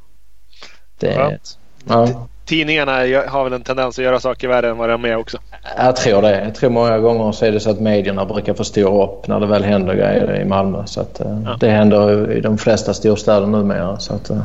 [1.00, 1.58] Det, Skönt.
[1.88, 2.92] ja, Tidningarna
[3.28, 5.38] har väl en tendens att göra saker värre än vad de är också.
[5.78, 6.44] jag tror det.
[6.44, 9.46] Jag tror många gånger så är det så att medierna brukar förstora upp när det
[9.48, 10.84] väl händer grejer i Malmö.
[10.86, 11.58] Så att, eh, Ja.
[11.60, 14.00] Det händer i de flesta storstäder numera.
[14.00, 14.42] Så att, eh,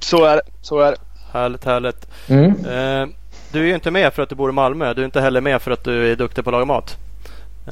[0.00, 0.42] Så är det.
[0.62, 0.98] Så är det.
[1.32, 2.06] Härligt, härligt.
[2.28, 2.50] mm.
[2.50, 3.08] Eh,
[3.52, 4.94] du är ju inte med för att du bor i Malmö.
[4.94, 6.96] Du är inte heller med för att du är duktig på att laga mat.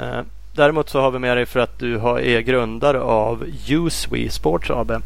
[0.01, 0.21] Eh,
[0.55, 4.71] däremot så har vi med dig för att du har, är grundare av Uswe Sports
[4.71, 4.91] AB.
[4.91, 4.99] Eh,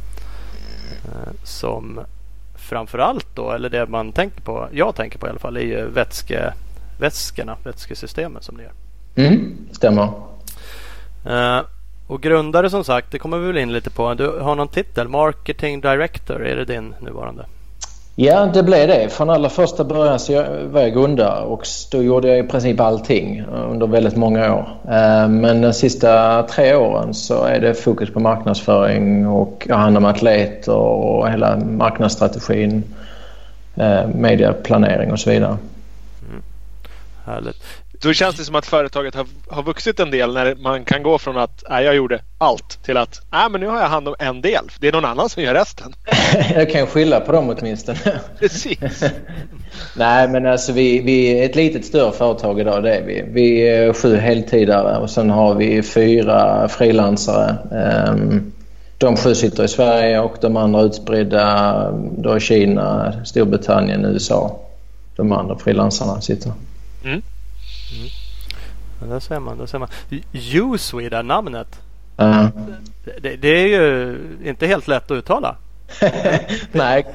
[1.44, 2.00] som
[2.70, 5.86] framförallt då, eller det man tänker på, jag tänker på i alla fall, är ju
[5.86, 6.52] vätske,
[7.00, 8.72] vätskorna, vätskesystemen som ni gör.
[9.26, 9.56] Mm.
[9.72, 10.08] Stämmer.
[11.26, 11.60] Eh,
[12.06, 14.14] och grundare som sagt, det kommer vi väl in lite på.
[14.14, 17.46] Du har någon titel, Marketing Director, är det din nuvarande?
[18.22, 19.08] Ja, det blev det.
[19.08, 23.44] Från allra första början så var jag grundare och då gjorde jag i princip allting
[23.70, 24.68] under väldigt många år.
[24.84, 30.00] Eh, men de sista tre åren så är det fokus på marknadsföring och jag handlar
[30.00, 32.84] med atleter och hela marknadsstrategin,
[33.74, 35.56] medieplanering mediaplanering och så vidare.
[36.30, 36.42] Mm.
[37.26, 37.79] Härligt.
[38.02, 41.18] Då känns det som att företaget har, har vuxit en del när man kan gå
[41.18, 44.14] från att nej, jag gjorde allt till att nej, men nu har jag hand om
[44.18, 44.64] en del.
[44.78, 45.94] Det är någon annan som gör resten.
[46.54, 47.98] Jag kan skylla på dem åtminstone.
[48.38, 49.04] Precis.
[49.96, 52.82] Nej, men alltså vi, vi är ett litet större företag idag.
[52.82, 53.24] Det är vi.
[53.28, 57.56] Vi är sju heltidare och sen har vi fyra frilansare.
[57.72, 58.52] Ehm,
[58.98, 64.56] De sju sitter i Sverige och de andra utspridda då i Kina, Storbritannien, USA.
[65.16, 66.52] De andra frilansarna sitter.
[69.00, 69.58] Ja, där ser man.
[69.58, 69.88] Där ser man.
[70.32, 71.80] Uswe, det här namnet.
[72.16, 72.48] Ja.
[73.22, 75.56] Det, det är ju inte helt lätt att uttala.
[76.72, 77.06] Nej.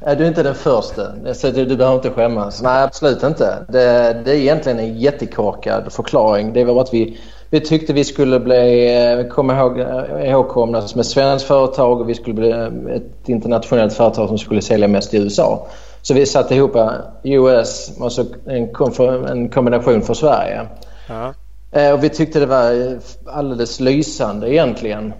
[0.00, 1.34] du är inte den första.
[1.34, 2.62] Så du, du behöver inte skämmas.
[2.62, 3.64] Nej, absolut inte.
[3.68, 6.52] Det, det är egentligen en jättekorkad förklaring.
[6.52, 7.18] Det var att vi,
[7.50, 12.08] vi tyckte vi skulle bli, eh, komma ihåg, eh, ihågkomna som ett svenskt företag och
[12.08, 12.50] vi skulle bli
[12.96, 15.66] ett internationellt företag som skulle sälja mest i USA.
[16.06, 16.76] Så vi satte ihop
[17.22, 18.68] US och så en,
[19.26, 20.66] en kombination för Sverige.
[21.08, 21.34] Ja.
[21.92, 25.12] Och vi tyckte det var alldeles lysande egentligen.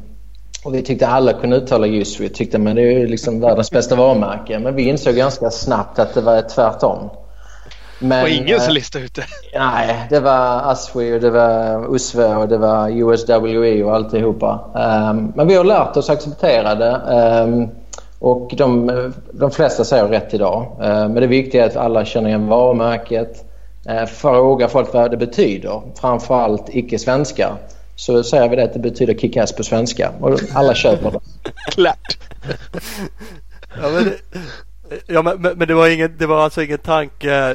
[0.64, 2.20] Och vi tyckte alla kunde uttala just.
[2.20, 4.58] Vi tyckte men det är ju liksom världens bästa varumärke.
[4.58, 7.10] Men vi insåg ganska snabbt att det var tvärtom.
[7.98, 9.24] Men, och ingen som eh, listade ut det?
[9.54, 14.60] Nej, det var Aswi och det var USWE och det var USWE och alltihopa.
[14.74, 17.00] Um, men vi har lärt oss acceptera det.
[17.44, 17.68] Um,
[18.24, 20.76] och de, de flesta säger rätt idag.
[20.80, 23.44] Uh, men det viktiga är att alla känner igen varumärket.
[23.90, 25.82] Uh, fråga folk vad det betyder.
[26.00, 27.56] Framförallt icke-svenskar
[27.96, 31.20] så säger vi det att det betyder kickass på svenska och alla köper det.
[31.70, 32.18] Klart!
[33.82, 34.12] ja, men,
[35.06, 37.54] ja, men, men, det, var ingen, det var alltså ingen tanke.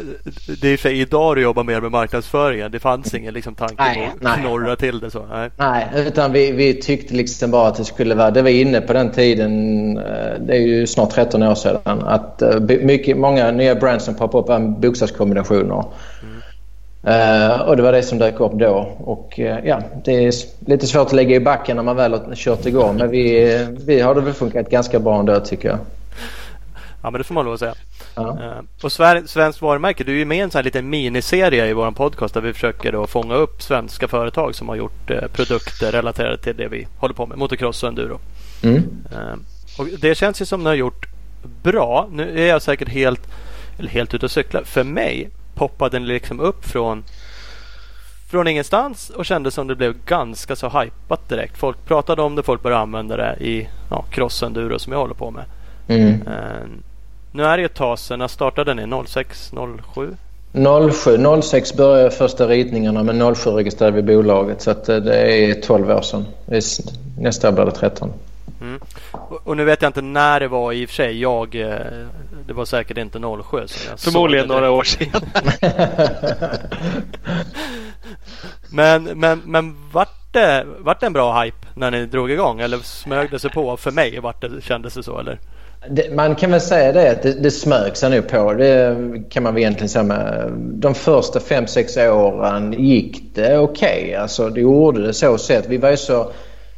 [0.62, 2.72] Det är för idag du jobbar mer med marknadsföringen.
[2.72, 5.26] Det fanns ingen liksom, tanke nej, på att knorra till det så?
[5.26, 8.32] Nej, nej utan vi, vi tyckte liksom bara att det skulle vara.
[8.32, 9.98] Det var inne på den tiden.
[9.98, 12.04] Eh, det är ju snart 13 år sedan.
[12.04, 15.84] Att eh, mycket, många nya brands som poppar upp är bokstavskombinationer.
[16.24, 16.40] Mm.
[17.08, 18.90] Uh, och det var det som dök upp då.
[18.98, 20.34] Och uh, ja, det är
[20.70, 22.98] lite svårt att lägga i backen när man väl har kört igång.
[22.98, 25.78] Men vi, vi har det väl funkat ganska bra ändå tycker jag.
[27.02, 27.76] Ja men det får man lov att säga.
[28.16, 28.38] Ja.
[28.42, 28.92] Uh, och
[29.30, 32.34] Svenskt varumärke, du är ju med i en sån här liten miniserie i vår podcast
[32.34, 36.68] där vi försöker då fånga upp svenska företag som har gjort produkter relaterade till det
[36.68, 38.20] vi håller på med, motocross och enduro.
[38.64, 38.84] Mm.
[39.78, 41.06] och det känns ju som ni har gjort
[41.64, 42.10] bra.
[42.12, 43.28] Nu är jag säkert helt,
[43.78, 44.64] eller helt ute och cyklar.
[44.64, 47.04] För mig poppade den liksom upp från
[48.30, 51.58] från ingenstans och kändes som det blev ganska så hypat direkt.
[51.58, 55.32] Folk pratade om det, folk började använda det i ja, crossenduro som jag håller på
[55.32, 55.44] med.
[55.88, 56.22] Mm.
[57.32, 58.20] Nu är det ett tag sedan.
[58.20, 59.04] När startade ni?
[59.08, 59.52] 06,
[59.96, 60.16] 07?
[60.92, 65.62] 07, 06 började första ritningarna men 07 registrerade vi bolaget så att eh, det är
[65.62, 66.26] 12 år sedan.
[67.20, 68.14] Nästa år blir det 13.
[68.62, 68.80] Mm.
[69.12, 71.22] Och, och, nu vet jag inte när det var i och för sig.
[71.22, 71.78] Jag, eh,
[72.48, 73.58] det var säkert inte 07.
[73.98, 75.22] Förmodligen några år sedan.
[78.70, 82.60] men, men, men vart det, vart det en bra hype när ni drog igång?
[82.60, 83.78] Eller smög det sig på?
[83.78, 85.40] För mig vart det, kändes det så eller?
[85.88, 88.54] Det, man kan väl säga det att det, det smög sig nog på.
[88.54, 88.96] Det
[89.30, 90.52] kan man väl egentligen säga med.
[90.56, 94.04] De första 5-6 åren gick det okej.
[94.04, 94.14] Okay.
[94.14, 95.68] Alltså det gjorde det så sett.
[95.68, 96.32] Vi var ju så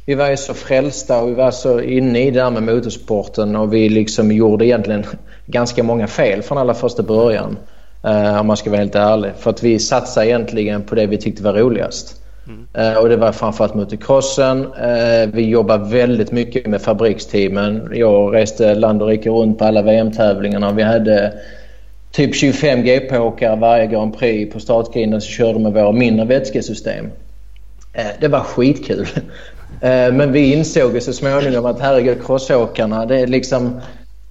[0.06, 3.56] vi var ju så frälsta och vi var så inne i det där med motorsporten
[3.56, 5.04] och vi liksom gjorde egentligen
[5.46, 7.58] ganska många fel från allra första början.
[8.04, 9.32] Eh, om man ska vara helt ärlig.
[9.38, 12.21] För att vi satsade egentligen på det vi tyckte var roligast.
[12.46, 12.66] Mm.
[12.74, 14.72] Eh, och det var framförallt motocrossen.
[14.72, 17.90] Eh, vi jobbade väldigt mycket med fabriksteamen.
[17.94, 20.72] Jag reste land och rike runt på alla VM-tävlingarna.
[20.72, 21.32] Vi hade
[22.10, 24.52] typ 25 GP-åkare varje Grand Prix.
[24.52, 27.10] På startgrinden så körde med våra mindre vätskesystem.
[27.92, 29.06] Eh, det var skitkul.
[30.12, 33.80] Men vi insåg så småningom att herregud, crossåkarna, det är liksom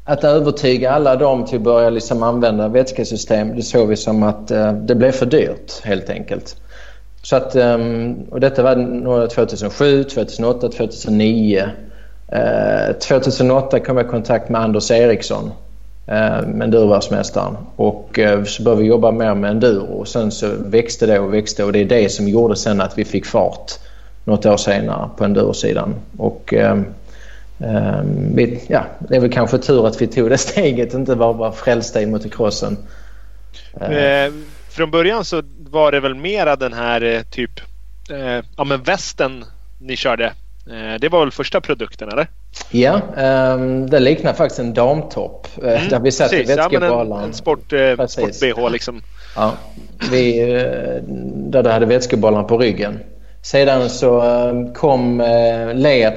[0.03, 4.47] att övertyga alla dem till att börja liksom använda vätskesystem, det såg vi som att
[4.87, 6.55] det blev för dyrt helt enkelt.
[7.21, 11.69] Så att, ehm, och detta var 2007, 2008, 2009.
[12.99, 15.51] 2008 kom jag i kontakt med Anders Eriksson,
[16.07, 17.57] eh, endurovärldsmästaren.
[17.75, 21.33] Och eh, så började vi jobba mer med enduro och sen så växte det och
[21.33, 23.71] växte och det är det som gjorde sen att vi fick fart
[24.23, 25.95] något år senare på endurosidan.
[26.17, 26.85] Och, ehm,
[27.59, 31.51] ehm, vi, ja, det är väl kanske tur att vi tog det steget, inte bara
[31.51, 32.77] frälsta i motocrossen.
[33.79, 34.27] Mm.
[34.27, 34.33] Eh
[34.71, 37.59] eh, från början så var det väl mera den här eh, typ
[38.09, 39.45] eh, ja, men västen
[39.79, 40.25] ni körde.
[40.69, 42.27] Eh, det var väl första produkten eller?
[42.71, 43.01] Ja,
[43.53, 45.47] um, det liknar faktiskt en damtopp.
[45.63, 47.09] Mm, där vi satte vätskebehållaren.
[47.09, 49.01] Ja, en, en sport, eh, sport-bh liksom.
[49.35, 49.53] Ja,
[50.11, 50.39] vi,
[51.35, 52.99] där det hade vätskebehållaren på ryggen.
[53.41, 56.13] Sedan så ehm, kom eh, Led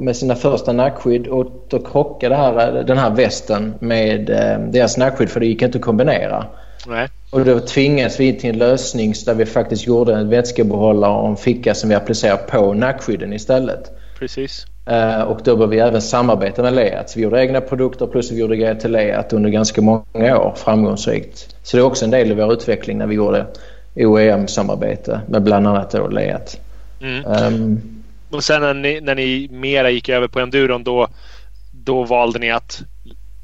[0.00, 5.30] med sina första nackskydd och då krockade här, den här västen med ehm, deras nackskydd
[5.30, 6.46] för det gick inte att kombinera.
[6.86, 7.08] Nej.
[7.30, 11.36] Och då tvingades vi till en lösning där vi faktiskt gjorde en vätskebehållare och en
[11.36, 13.90] ficka som vi applicerade på nackskydden istället.
[14.18, 14.66] Precis.
[14.90, 17.16] Uh, och då började vi även samarbeta med Leat.
[17.16, 21.56] Vi gjorde egna produkter plus vi gjorde grejer till Leat under ganska många år framgångsrikt.
[21.62, 23.46] Så det är också en del i vår utveckling när vi gjorde
[23.94, 26.60] OEM-samarbete med bland annat då Leat.
[27.00, 27.24] Mm.
[27.24, 31.08] Um, och sen när ni, när ni mera gick över på enduron då,
[31.70, 32.82] då valde ni att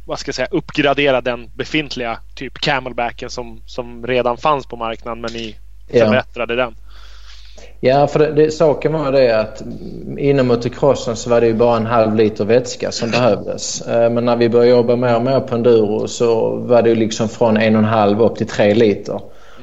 [0.06, 5.20] vad ska jag säga, uppgradera den befintliga typ camelbacken som, som redan fanns på marknaden
[5.20, 5.56] men ni
[5.90, 6.64] förbättrade ja.
[6.64, 6.74] den.
[7.80, 9.62] Ja, för det, det, saken var det att
[10.18, 13.80] inom motocrossen så var det ju bara en halv liter vätska som behövdes.
[13.80, 16.94] Eh, men när vi började jobba mer och mer på enduro så var det ju
[16.94, 19.20] liksom från en och en halv upp till tre liter.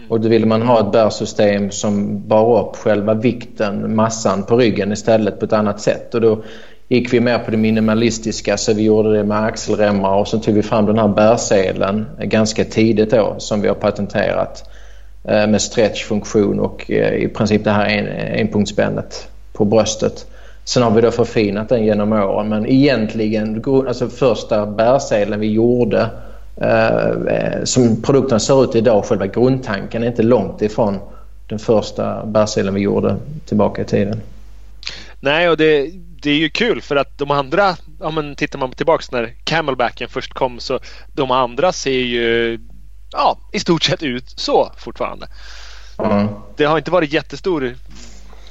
[0.10, 4.92] Och då ville man ha ett bärsystem som bar upp själva vikten, massan på ryggen
[4.92, 6.16] istället på ett annat sätt.
[6.16, 6.44] Och då
[6.92, 10.56] gick vi mer på det minimalistiska så vi gjorde det med axelremmar och så tog
[10.56, 14.70] vi fram den här bärsedeln eh, ganska tidigt då som vi har patenterat
[15.24, 18.48] eh, med stretchfunktion och eh, i princip det här en,
[19.54, 20.26] på bröstet.
[20.64, 26.10] Sen har vi då förfinat den genom åren men egentligen alltså första bärsedeln vi gjorde
[26.56, 30.98] eh, som produkten ser ut idag, själva grundtanken är inte långt ifrån
[31.48, 34.22] den första bärsedeln vi gjorde tillbaka i tiden.
[35.20, 38.72] Nej, och det, det är ju kul för att de andra, ja men tittar man
[38.72, 40.80] tillbaks när Camelbacken först kom så
[41.14, 42.60] de andra ser ju
[43.12, 45.28] ja, i stort sett ut så fortfarande.
[46.00, 46.28] Mm.
[46.58, 47.76] Det har inte varit jättestor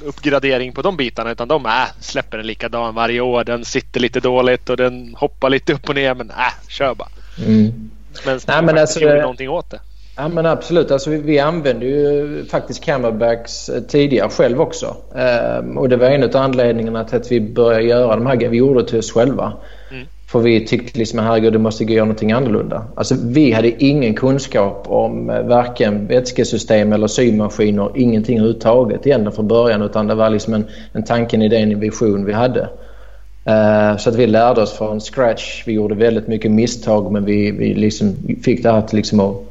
[0.03, 3.43] uppgradering på de bitarna utan de äh, släpper den likadan varje år.
[3.43, 7.09] Den sitter lite dåligt och den hoppar lite upp och ner men äh, kör bara.
[7.37, 7.91] Mm.
[8.25, 9.79] Men men alltså, gjorde någonting åt det.
[10.17, 10.91] Ja men absolut.
[10.91, 14.95] Alltså, vi, vi använde ju faktiskt camelbacks eh, tidigare själv också.
[15.15, 18.57] Ehm, och det var en av anledningarna till att vi började göra de här Vi
[18.57, 19.53] gjorde det till oss själva.
[19.91, 20.07] Mm.
[20.31, 22.85] För vi tyckte liksom herregud, det måste gå göra någonting annorlunda.
[22.95, 27.91] Alltså vi hade ingen kunskap om eh, varken vätskesystem eller symaskiner.
[27.95, 29.81] Ingenting överhuvudtaget egentligen från början.
[29.81, 32.69] Utan det var liksom en, en tanke, en idé, en vision vi hade.
[33.49, 35.63] Uh, så att vi lärde oss från scratch.
[35.65, 39.50] Vi gjorde väldigt mycket misstag men vi, vi liksom fick det här till liksom att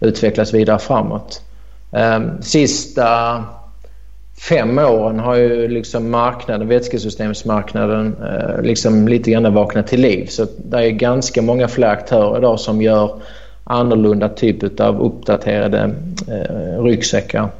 [0.00, 1.42] utvecklas vidare framåt.
[1.90, 3.44] Um, sista
[4.48, 10.26] fem åren har ju liksom marknaden, vätskesystemsmarknaden uh, liksom lite grann vaknat till liv.
[10.26, 13.20] Så det är ganska många fler aktörer idag som gör
[13.64, 15.94] annorlunda typ av uppdaterade
[16.28, 17.50] uh, ryggsäckar.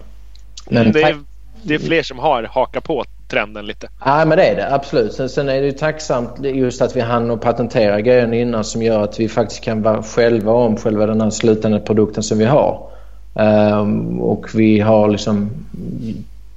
[0.70, 1.16] Men det, är,
[1.62, 3.88] det är fler som har hakat på trenden lite.
[4.05, 5.12] Ja, men det är det absolut.
[5.12, 8.83] Sen, sen är det ju tacksamt just att vi hann och patentera grejen innan som
[8.83, 12.45] gör att vi faktiskt kan vara själva om själva den här slutande produkten som vi
[12.45, 12.87] har.
[13.35, 15.51] Um, och vi har liksom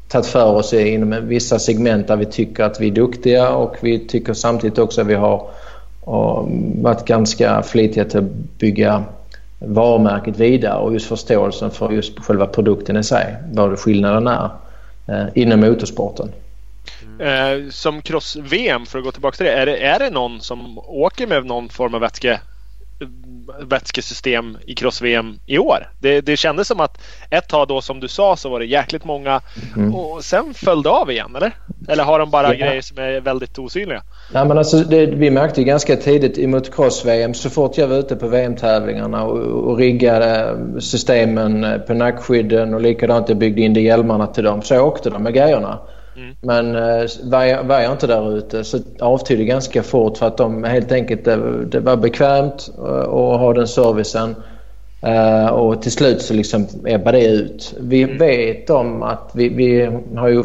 [0.07, 3.99] tagit för oss inom vissa segment där vi tycker att vi är duktiga och vi
[3.99, 5.47] tycker samtidigt också att vi har
[6.81, 9.03] varit ganska flitiga till att bygga
[9.59, 13.35] varumärket vidare och just förståelsen för just själva produkten i sig.
[13.53, 14.49] Vad skillnaden är
[15.07, 16.29] eh, inom motorsporten.
[17.23, 19.51] Eh, som cross-VM, för att gå tillbaka till det.
[19.51, 19.77] Är, det.
[19.77, 22.39] är det någon som åker med någon form av vätske,
[23.61, 25.89] vätskesystem i cross-VM i år?
[25.99, 29.05] Det, det kändes som att ett tag då som du sa så var det jäkligt
[29.05, 29.41] många
[29.75, 29.95] mm.
[29.95, 31.51] och sen föll det av igen eller?
[31.87, 32.65] Eller har de bara ja.
[32.65, 34.01] grejer som är väldigt osynliga?
[34.33, 38.15] Nej, men alltså, det, vi märkte ganska tidigt i motocross-VM så fort jag var ute
[38.15, 44.27] på VM-tävlingarna och, och riggade systemen på nackskydden och likadant jag byggde in de hjälmarna
[44.27, 45.79] till dem så åkte de med grejerna.
[46.15, 46.35] Mm.
[46.41, 50.91] Men eh, var jag inte där ute så avtydde ganska fort för att de helt
[50.91, 54.35] enkelt det, det var bekvämt eh, att ha den servicen.
[55.07, 57.73] Uh, och till slut så liksom ebbade det ut.
[57.79, 58.17] Vi mm.
[58.17, 60.43] vet om att vi, vi har ju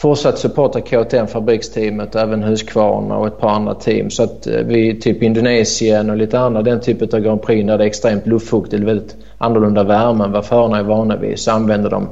[0.00, 4.10] fortsatt supporta KTM fabriksteamet och även Husqvarna och ett par andra team.
[4.10, 7.78] Så att uh, vi typ Indonesien och lite andra den typen av Grand Prix där
[7.78, 11.90] det är extremt luftfuktigt, väldigt annorlunda värme än vad förarna är vana vid så använder
[11.90, 12.02] de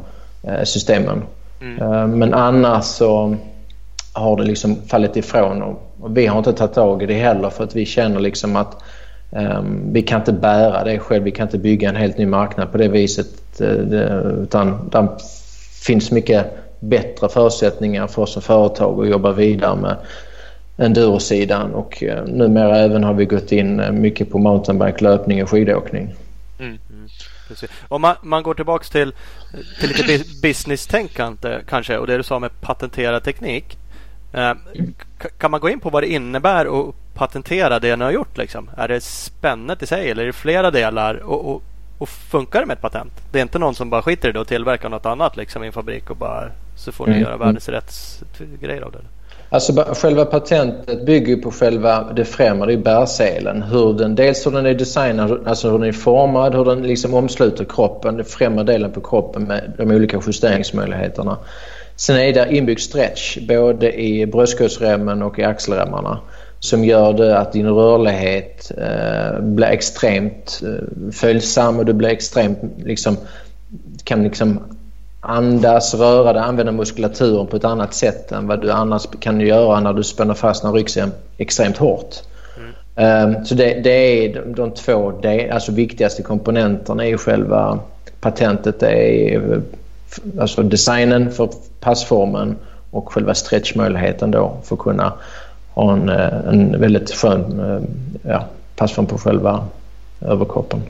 [0.48, 1.22] uh, systemen.
[1.60, 1.82] Mm.
[1.82, 3.36] Eh, men annars så
[4.12, 7.64] har det liksom fallit ifrån och vi har inte tagit tag i det heller för
[7.64, 8.82] att vi känner liksom att
[9.30, 11.24] um, vi kan inte bära det själv.
[11.24, 13.60] Vi kan inte bygga en helt ny marknad på det viset.
[13.60, 13.68] Eh,
[14.42, 15.08] utan det
[15.84, 16.46] finns mycket
[16.80, 19.96] bättre förutsättningar för oss som företag att jobba vidare med
[20.76, 26.14] endurosidan och eh, numera även har vi gått in mycket på mountainbike, löpning och skidåkning.
[27.50, 27.70] Mm.
[27.88, 29.12] Om man, man går tillbaks till,
[29.80, 33.78] till lite business-tänkande kanske och det du sa med patenterad teknik.
[34.32, 34.52] Eh,
[35.38, 38.38] kan man gå in på vad det innebär att patentera det ni har gjort?
[38.38, 38.70] Liksom?
[38.76, 41.14] Är det spännet i sig eller är det flera delar?
[41.14, 41.62] Och, och,
[41.98, 43.12] och, funkar det med ett patent?
[43.32, 45.66] Det är inte någon som bara skiter i det och tillverkar något annat liksom, i
[45.66, 47.22] en fabrik och bara så får ni mm.
[47.22, 49.02] göra världsrättsgrejer av det?
[49.52, 53.62] Alltså själva patentet bygger på själva det främre, det är bärselen.
[53.62, 57.14] Hur den, dels hur den är designad, alltså hur den är formad, hur den liksom
[57.14, 61.38] omsluter kroppen, den främre delen på kroppen med de olika justeringsmöjligheterna.
[61.96, 66.20] Sen är det inbyggd stretch både i bröstkorgsremmen och i axelremmarna
[66.60, 72.58] som gör det att din rörlighet eh, blir extremt eh, följsam och du blir extremt
[72.84, 73.16] liksom
[74.04, 74.60] kan liksom
[75.20, 79.80] andas, röra dig, använda muskulaturen på ett annat sätt än vad du annars kan göra
[79.80, 82.14] när du spänner fast en ryggsäck extremt hårt.
[82.96, 83.36] Mm.
[83.36, 87.78] Um, så det, det, är de, de två det, alltså viktigaste komponenterna i själva
[88.20, 88.80] patentet.
[88.80, 89.62] Det är
[90.40, 91.48] alltså designen för
[91.80, 92.56] passformen
[92.90, 95.12] och själva stretchmöjligheten då för att kunna
[95.74, 97.86] ha en, en väldigt skön
[98.22, 98.44] ja,
[98.76, 99.64] passform på själva
[100.20, 100.82] överkroppen.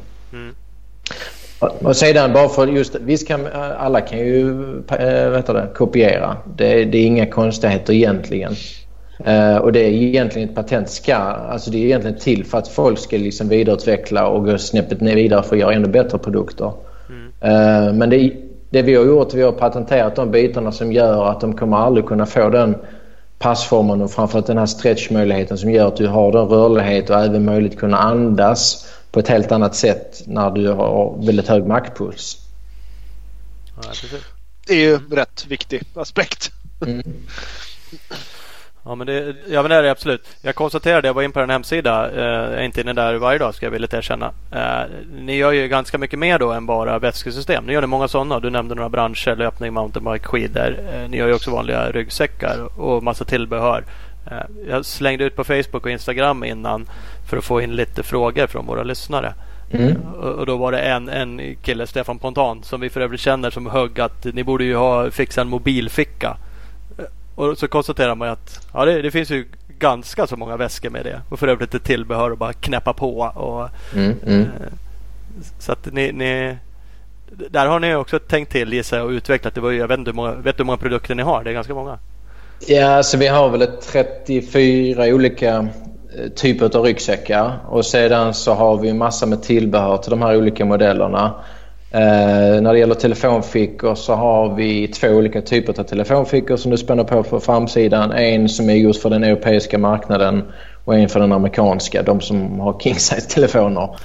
[1.61, 3.47] Och sedan bara för just visst kan
[3.79, 4.53] alla kan ju
[5.31, 6.37] vet det, kopiera.
[6.57, 8.53] Det, det är inga konstigheter egentligen.
[9.27, 12.69] Uh, och det är egentligen ett patent ska, alltså det är egentligen till för att
[12.69, 16.73] folk ska liksom vidareutveckla och gå snäppet ner vidare för att göra ännu bättre produkter.
[17.09, 17.27] Mm.
[17.27, 18.33] Uh, men det,
[18.71, 22.07] det, vi har gjort, vi har patenterat de bitarna som gör att de kommer aldrig
[22.07, 22.75] kunna få den
[23.39, 27.45] passformen och framförallt den här stretchmöjligheten som gör att du har den rörlighet och även
[27.45, 32.39] möjlighet att kunna andas på ett helt annat sätt när du har väldigt hög maktpuls.
[33.83, 33.93] Ja,
[34.67, 36.51] det är ju rätt viktig aspekt.
[36.87, 37.03] Mm.
[38.85, 40.29] Ja men det, ja, men det är det absolut.
[40.43, 42.11] Jag konstaterade, jag var in på en hemsida.
[42.11, 44.33] Eh, jag är inte inne där varje dag ska jag vilja erkänna.
[44.53, 44.91] Eh,
[45.21, 47.65] ni gör ju ganska mycket mer då än bara vätskesystem.
[47.65, 48.41] Ni gör det många sådana.
[48.41, 50.79] Du nämnde några branscher, löpning, mountainbike, skidor.
[50.93, 53.85] Eh, ni gör ju också vanliga ryggsäckar och massa tillbehör.
[54.31, 54.37] Eh,
[54.69, 56.87] jag slängde ut på Facebook och Instagram innan
[57.31, 59.35] för att få in lite frågor från våra lyssnare.
[59.71, 60.03] Mm.
[60.03, 63.67] Och, då var det en, en kille, Stefan Pontan, som vi för övrigt känner som
[63.67, 66.37] högg att ni borde ju ha fixat en mobilficka.
[67.35, 69.47] Och så konstaterar man att ja, det, det, finns ju
[69.79, 71.21] ganska så många väskor med det.
[71.29, 73.21] Och för övrigt lite tillbehör att bara knäppa på.
[73.21, 74.41] Och, mm, mm.
[74.41, 74.49] Eh,
[75.59, 76.57] så att ni, ni,
[77.51, 79.55] där har ni också tänkt till gissar jag och utvecklat.
[79.55, 81.45] Det var, jag vet inte hur många, vet hur många produkter ni har?
[81.45, 81.99] Det är ganska många.
[82.67, 85.69] Ja, alltså vi har väl 34 olika
[86.35, 90.65] typer av ryggsäckar och sedan så har vi massa med tillbehör till de här olika
[90.65, 91.35] modellerna.
[91.93, 96.77] Eh, när det gäller telefonfickor så har vi två olika typer av telefonfickor som du
[96.77, 98.13] spänner på på framsidan.
[98.13, 100.43] En som är just för den europeiska marknaden
[100.85, 103.97] och en för den amerikanska, de som har king size telefoner.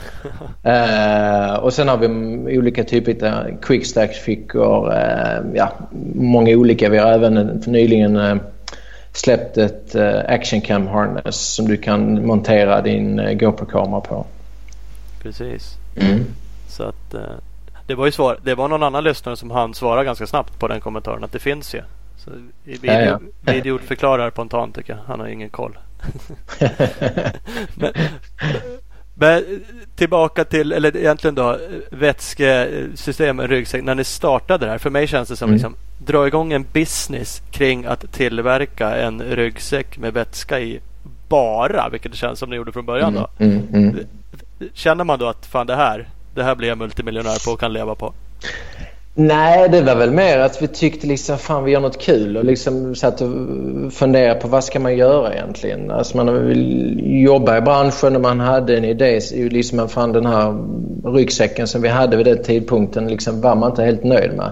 [0.64, 2.08] eh, och sen har vi
[2.58, 4.94] olika typer av quickstack-fickor.
[4.94, 5.72] Eh, ja,
[6.16, 6.90] många olika.
[6.90, 8.36] Vi har även nyligen eh,
[9.18, 14.26] släppt ett eh, action cam harness som du kan montera din eh, GoPro-kamera på.
[15.22, 15.78] Precis.
[15.96, 16.26] Mm.
[16.68, 17.22] Så att eh,
[17.88, 20.68] det var ju svar, det var någon annan lyssnare som han svara ganska snabbt på
[20.68, 21.82] den kommentaren att det finns ju.
[22.18, 22.32] Så
[22.64, 23.54] vi, ja, ja.
[23.54, 25.00] idiotförklarar spontant tycker jag.
[25.08, 25.78] Han har ingen koll.
[27.76, 27.94] men,
[29.16, 29.64] men,
[29.96, 31.58] tillbaka till, eller egentligen då
[31.90, 33.84] vätskesystem och ryggsäck.
[33.84, 34.78] När ni startade det här.
[34.78, 35.56] För mig känns det som mm.
[35.56, 40.80] liksom dra igång en business kring att tillverka en ryggsäck med vätska i
[41.30, 41.90] bara.
[41.90, 43.28] Vilket det känns som ni gjorde från början då.
[43.38, 44.06] Mm, mm, mm.
[44.74, 47.74] Känner man då att fan det här det här blir jag multimiljonär på och kan
[47.74, 48.14] leva på?
[49.18, 52.46] Nej, det var väl mer att vi tyckte liksom fan vi gör något kul och
[52.46, 53.30] liksom satt och
[53.94, 55.92] funderade på vad ska man göra egentligen.
[55.92, 59.20] Alltså man vill jobba i branschen och man hade en idé.
[59.34, 60.58] Liksom fan den här
[61.04, 64.52] ryggsäcken som vi hade vid den tidpunkten liksom var man inte helt nöjd med.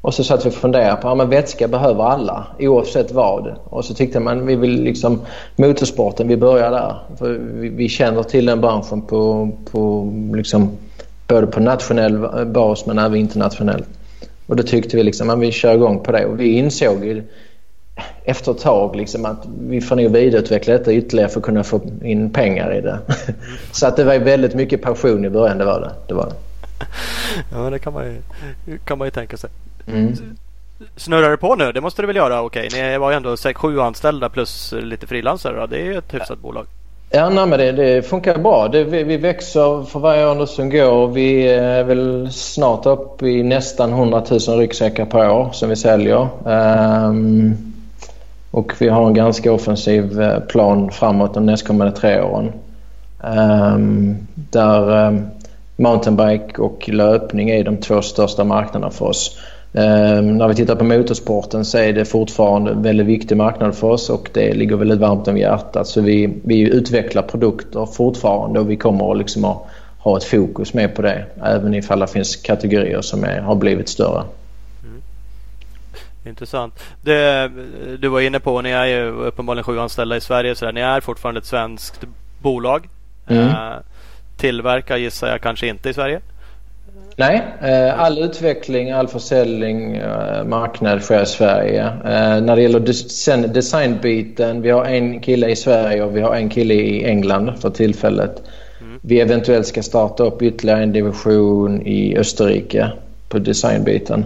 [0.00, 3.54] Och så satt vi och funderade på att ja, vätska behöver alla oavsett vad.
[3.64, 5.20] Och så tyckte man vi vill liksom
[5.56, 6.96] motorsporten, vi börjar där.
[7.18, 10.70] För vi, vi känner till den branschen på, på liksom
[11.26, 13.88] både på nationell bas men även internationellt.
[14.46, 17.22] Och då tyckte vi liksom att vi kör igång på det och vi insåg ju
[18.24, 21.80] efter ett tag liksom att vi får nog vidareutveckla detta ytterligare för att kunna få
[22.02, 22.98] in pengar i det.
[23.72, 25.92] Så att det var väldigt mycket passion i början, det var det.
[26.08, 26.34] det, var det.
[27.52, 29.50] Ja, det kan man ju, kan man ju tänka sig.
[29.86, 30.14] Mm.
[30.96, 31.72] Snurrar det på nu?
[31.72, 32.42] Det måste du väl göra?
[32.42, 35.66] Okej, ni var ju ändå 6-7 anställda plus lite frilansare.
[35.66, 36.66] Det är ju ett hyfsat bolag.
[37.16, 38.68] Ja, nej, men det, det funkar bra.
[38.68, 41.08] Det, vi, vi, växer för varje år som går.
[41.08, 46.28] Vi är väl snart upp i nästan 100 000 ryggsäckar per år som vi säljer.
[46.44, 47.74] Um,
[48.50, 52.52] och vi har en ganska offensiv eh, plan framåt de nästkommande tre åren.
[53.20, 55.26] Um, där um,
[55.76, 59.38] mountainbike och löpning är de två största marknaderna för oss.
[59.72, 63.86] Eh, när vi tittar på motorsporten så är det fortfarande en väldigt viktig marknad för
[63.86, 65.86] oss och det ligger väldigt varmt om hjärtat.
[65.86, 69.66] Så vi, vi utvecklar produkter fortfarande och vi kommer liksom att
[69.98, 71.24] ha ett fokus med på det.
[71.44, 74.22] Även ifall det finns kategorier som är, har blivit större.
[74.84, 75.02] Mm.
[76.26, 76.74] Intressant.
[77.02, 77.50] Det,
[77.98, 80.54] du var inne på, ni är ju uppenbarligen sju anställda i Sverige.
[80.54, 80.72] Så där.
[80.72, 82.04] Ni är fortfarande ett svenskt
[82.42, 82.88] bolag.
[83.26, 83.48] Mm.
[83.48, 83.76] Eh,
[84.36, 86.20] tillverkar gissar jag kanske inte i Sverige?
[87.18, 91.84] Nej, eh, all utveckling, all försäljning, eh, marknad sker i Sverige.
[91.84, 96.48] Eh, när det gäller designbiten, vi har en kille i Sverige och vi har en
[96.48, 98.42] kille i England för tillfället.
[98.80, 98.98] Mm.
[99.02, 102.90] Vi eventuellt ska starta upp ytterligare en division i Österrike
[103.28, 104.24] på designbiten.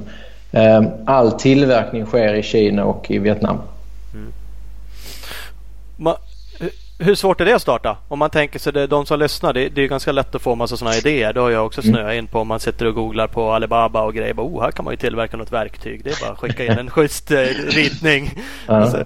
[1.05, 3.59] All tillverkning sker i Kina och i Vietnam.
[4.15, 4.33] Mm.
[7.01, 7.97] Hur svårt är det att starta?
[8.09, 10.55] Om man tänker sig det, de som lyssnar, det, det är ganska lätt att få
[10.55, 11.33] massa sådana idéer.
[11.33, 14.15] Det har jag också snöat in på om man sitter och googlar på Alibaba och
[14.15, 14.35] grejer.
[14.35, 16.05] Bara, oh, här kan man ju tillverka något verktyg.
[16.05, 18.31] Det är bara att skicka in en schysst eh, ritning.
[18.67, 18.75] Ja.
[18.75, 19.05] Alltså,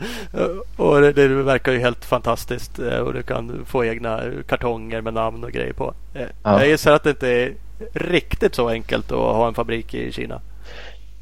[0.76, 2.78] och det, det, verkar ju helt fantastiskt.
[2.78, 5.94] Eh, och du kan få egna kartonger med namn och grejer på.
[6.14, 6.60] Eh, ja.
[6.60, 7.54] Jag gissar att det inte är
[7.92, 10.40] riktigt så enkelt att ha en fabrik i Kina.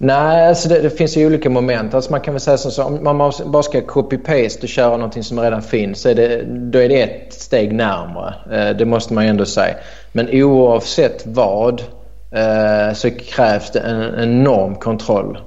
[0.04, 1.94] Nej, alltså det, det, finns ju olika moment.
[1.94, 5.40] Alltså man kan väl säga så om man bara ska copy-paste och köra någonting som
[5.40, 8.34] redan finns så är det, då är det ett steg närmare.
[8.52, 9.74] Eh, det måste man ju ändå säga.
[10.12, 11.80] Men oavsett vad
[12.30, 15.38] eh, så krävs det en enorm kontroll.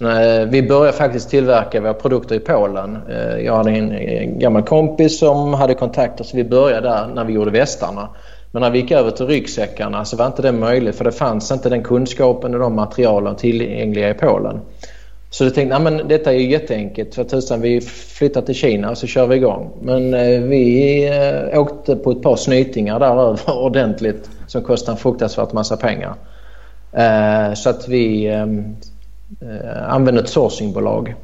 [0.00, 2.98] Eh, vi började faktiskt tillverka våra produkter i Polen.
[3.40, 7.32] Jag hade en, en gammal kompis som hade kontakter så vi började där när vi
[7.32, 8.08] gjorde västarna.
[8.54, 11.50] Men när vi gick över till ryggsäckarna så var inte det möjligt för det fanns
[11.50, 14.60] inte den kunskapen och de materialen tillgängliga i Polen.
[15.30, 17.14] Så jag tänkte att detta är ju jätteenkelt.
[17.14, 19.70] För tusan vi flyttar till Kina och så kör vi igång.
[19.82, 24.98] Men eh, vi eh, åkte på ett par snytingar där över ordentligt som kostade en
[24.98, 26.14] fruktansvärt massa pengar.
[26.92, 31.14] Eh, så att vi eh, eh använde ett sourcingbolag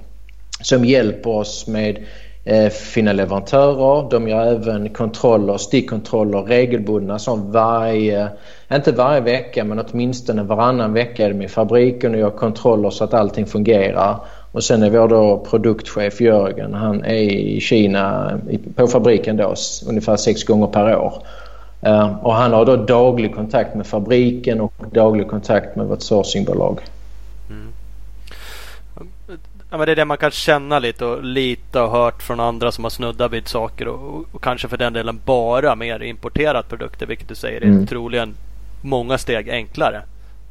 [0.62, 1.98] som hjälper oss med
[2.44, 4.10] Eh, fina finna leverantörer.
[4.10, 8.28] De gör även kontroller, stickkontroller regelbundna som varje,
[8.72, 13.04] inte varje vecka men åtminstone varannan vecka är de i fabriken och gör kontroller så
[13.04, 14.16] att allting fungerar.
[14.52, 18.38] Och sen är vår då produktchef Jörgen, han är i Kina
[18.74, 19.54] på fabriken då
[19.88, 21.22] ungefär sex gånger per år.
[21.82, 26.80] Eh, och han har då daglig kontakt med fabriken och daglig kontakt med vårt sourcingbolag.
[29.70, 32.72] Ja, men det är det man kan känna lite och lite och hört från andra
[32.72, 37.06] som har snuddat vid saker och, och kanske för den delen bara mer importerat produkter
[37.06, 37.86] vilket du säger är mm.
[37.86, 38.34] troligen
[38.80, 40.02] många steg enklare.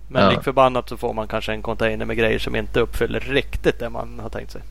[0.08, 0.30] Men ja.
[0.30, 3.90] lik förbannat så får man kanske en container med grejer som inte uppfyller riktigt det
[3.90, 4.62] man har tänkt sig.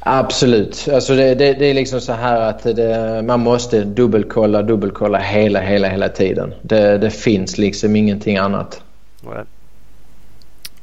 [0.00, 0.88] Absolut.
[0.92, 5.60] Alltså det, det, det är liksom så här att det, man måste dubbelkolla, dubbelkolla hela,
[5.60, 6.54] hela, hela tiden.
[6.62, 8.82] Det, det finns liksom ingenting annat.
[9.20, 9.44] Nej.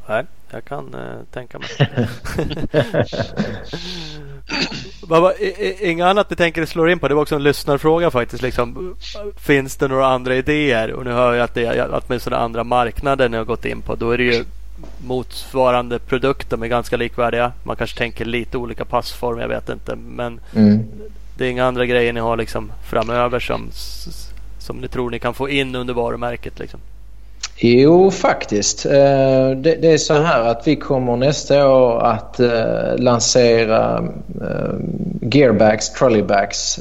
[0.07, 0.25] Nej.
[0.51, 1.69] Jag kan eh, tänka mig.
[5.81, 7.07] Inget annat du tänker slå in på?
[7.07, 8.43] Det var också en lyssnarfråga faktiskt.
[8.43, 8.95] Liksom,
[9.37, 10.91] finns det några andra idéer?
[10.91, 13.81] Och nu hör jag att det att med sådana andra marknader ni har gått in
[13.81, 13.95] på.
[13.95, 14.45] Då är det ju
[15.05, 17.51] motsvarande produkter med ganska likvärdiga.
[17.63, 19.39] Man kanske tänker lite olika passform.
[19.39, 19.95] Jag vet inte.
[19.95, 20.83] Men mm.
[21.37, 23.69] det är inga andra grejer ni har liksom framöver som,
[24.59, 26.59] som ni tror ni kan få in under varumärket.
[26.59, 26.79] Liksom.
[27.59, 28.85] Jo, faktiskt.
[28.85, 34.03] Eh, det är så här att vi kommer nästa år att eh, lansera
[34.41, 34.73] eh,
[35.21, 36.79] gearbacks, trolleybacks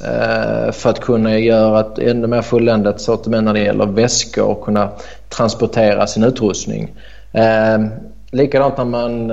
[0.73, 4.89] för att kunna göra ett ännu mer fulländat sortiment när det gäller väskor och kunna
[5.29, 6.95] transportera sin utrustning.
[8.31, 9.33] Likadant när man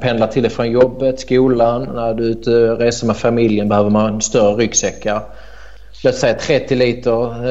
[0.00, 3.90] pendlar till och från jobbet, skolan, när du är ute och reser med familjen behöver
[3.90, 5.20] man större ryggsäckar.
[6.04, 7.48] Låt säga 30 liter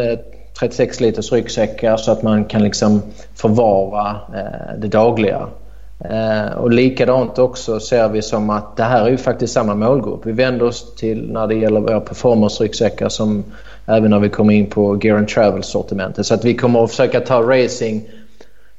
[0.59, 3.01] 36 liters ryggsäckar så att man kan liksom
[3.35, 5.47] förvara eh, det dagliga.
[6.09, 10.25] Eh, och likadant också ser vi som att det här är ju faktiskt samma målgrupp.
[10.25, 13.43] Vi vänder oss till när det gäller våra performance-ryggsäckar som
[13.85, 16.25] även när vi kommer in på Gear and Travel-sortimentet.
[16.25, 18.09] Så att vi kommer att försöka ta racing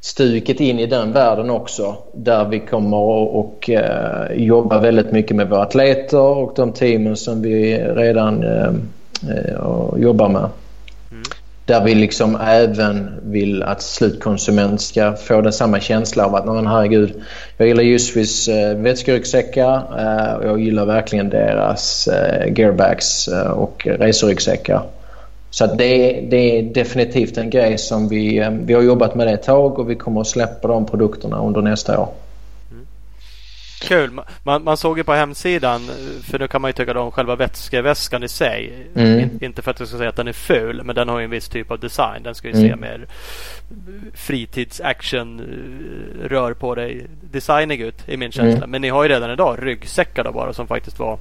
[0.00, 5.36] stuket in i den världen också där vi kommer att och, eh, jobba väldigt mycket
[5.36, 8.68] med våra atleter och de teamen som vi redan eh,
[9.30, 10.48] eh jobbar med.
[11.66, 16.66] Där vi liksom även vill att slutkonsument ska få den samma känsla av att men
[16.66, 17.12] herregud,
[17.56, 23.86] jag gillar Jusvis eh, vätskeryggsäckar eh, och jag gillar verkligen deras eh, gearbacks eh, och
[23.86, 24.82] reseryggsäckar.
[25.50, 29.26] Så att det, det är definitivt en grej som vi, eh, vi har jobbat med
[29.26, 32.08] det ett tag och vi kommer att släppa de produkterna under nästa år.
[33.88, 34.20] Kul.
[34.42, 35.90] Man, man såg ju på hemsidan,
[36.22, 38.86] för nu kan man ju tycka om själva vätskeväskan i sig.
[38.94, 39.18] Mm.
[39.18, 41.24] In, inte för att jag ska säga att den är ful, men den har ju
[41.24, 42.22] en viss typ av design.
[42.22, 42.68] Den ska ju mm.
[42.68, 43.06] se mer
[44.14, 48.56] fritidsaction eh, rör på dig designig ut i min känsla.
[48.56, 48.70] Mm.
[48.70, 51.18] Men ni har ju redan idag ryggsäckar då bara som faktiskt var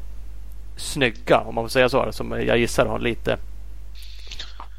[0.78, 2.11] snygga om man får säga så.
[2.11, 3.38] Som jag gissar har lite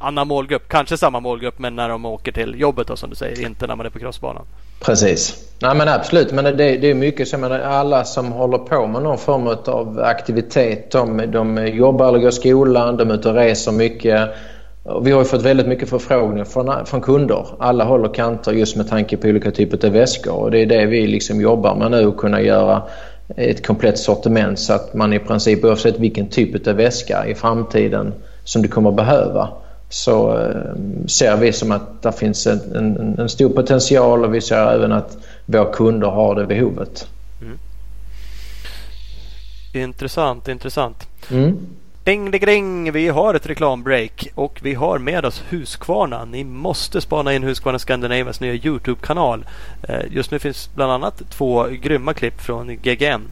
[0.05, 0.69] annan målgrupp.
[0.69, 3.47] Kanske samma målgrupp men när de åker till jobbet då som du säger.
[3.47, 4.43] Inte när man är på crossbanan.
[4.81, 5.35] Precis.
[5.59, 6.33] Nej men absolut.
[6.33, 7.39] Men det, det är mycket så.
[7.39, 10.91] Menar, alla som håller på med någon form av aktivitet.
[10.91, 12.97] De, de jobbar eller går i skolan.
[12.97, 14.31] De är ute och reser mycket.
[15.03, 17.47] Vi har fått väldigt mycket förfrågningar från, från kunder.
[17.59, 20.35] Alla håller kanter just med tanke på olika typer av väskor.
[20.35, 22.09] Och det är det vi liksom jobbar med nu.
[22.09, 22.83] Att kunna göra
[23.37, 28.15] ett komplett sortiment så att man i princip oavsett vilken typ av väska i framtiden
[28.45, 29.49] som du kommer behöva
[29.95, 34.41] så eh, ser vi som att det finns en, en, en, stor potential och vi
[34.41, 35.17] ser även att
[35.47, 37.09] våra kunder har det behovet.
[37.43, 37.59] Mm.
[39.73, 41.09] Intressant, intressant.
[41.31, 41.59] Mm.
[42.05, 42.93] Ding, ding, ding!
[42.93, 46.25] Vi har ett reklambreak och vi har med oss Husqvarna.
[46.25, 49.47] Ni måste spana in Husqvarna Scandinavias nya Youtube-kanal.
[49.83, 53.23] Eh, just nu finns bland annat två grymma klipp från GGN.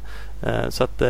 [0.42, 1.02] Eh, så att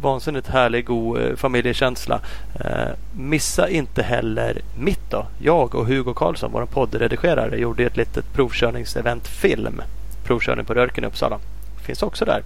[0.00, 2.20] vansinnigt härlig, god eh, familjekänsla.
[2.60, 5.26] Eh, missa inte heller mitt då.
[5.38, 9.82] Jag och Hugo Karlsson, vår poddredigerare, gjorde ett litet provkörningsevent-film.
[10.24, 11.38] Provkörning på Rörken i Uppsala.
[11.82, 12.42] Finns också där.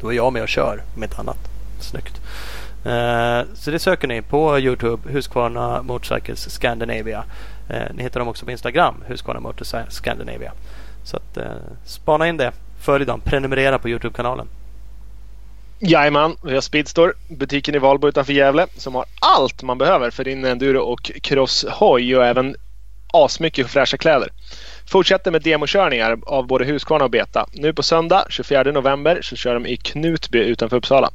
[0.00, 1.38] Då är jag med och kör, om inte annat.
[1.80, 2.20] Snyggt.
[2.84, 7.24] Eh, så det söker ni på Youtube, Husqvarna Motorcycles Scandinavia.
[7.94, 10.52] Ni hittar dem också på Instagram, Husqvarna Motorcycles Scandinavia.
[11.04, 11.38] Så att,
[11.84, 14.46] spana in det, följ dem, prenumerera på Youtube-kanalen.
[15.86, 20.24] Jajamän, vi har Speedstore, butiken i Valbo utanför Gävle som har allt man behöver för
[20.24, 22.56] din enduro och crosshoj och även
[23.12, 24.28] asmycket fräscha kläder.
[24.86, 27.46] Fortsätter med demokörningar av både Husqvarna och Beta.
[27.52, 31.10] Nu på söndag 24 november så kör de i Knutby utanför Uppsala.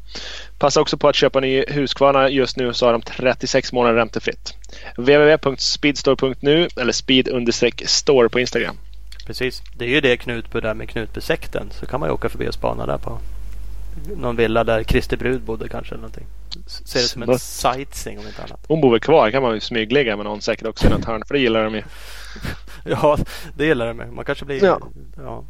[0.60, 4.54] Passa också på att köpa ny Husqvarna just nu så har de 36 månader räntefritt.
[4.98, 8.78] www.speedstore.nu eller speed-store på Instagram.
[9.26, 11.70] Precis, det är ju det Knutby där med Knutbysekten.
[11.72, 13.20] Så kan man ju åka förbi och spana där på
[14.16, 15.94] någon villa där Kristi brud bodde kanske.
[15.96, 16.26] Eller någonting.
[16.68, 18.66] Ser det som en sightseeing om inte annat.
[18.68, 19.32] Hon bor väl kvar.
[19.32, 21.24] kan man ju smyglägga med någon säkert också i något hörn.
[21.28, 21.84] För det gillar de ju.
[22.84, 23.18] ja,
[23.58, 24.14] det gillar de med.
[24.14, 24.64] Man kanske blir...
[24.64, 24.80] Ja.
[25.18, 25.44] ja.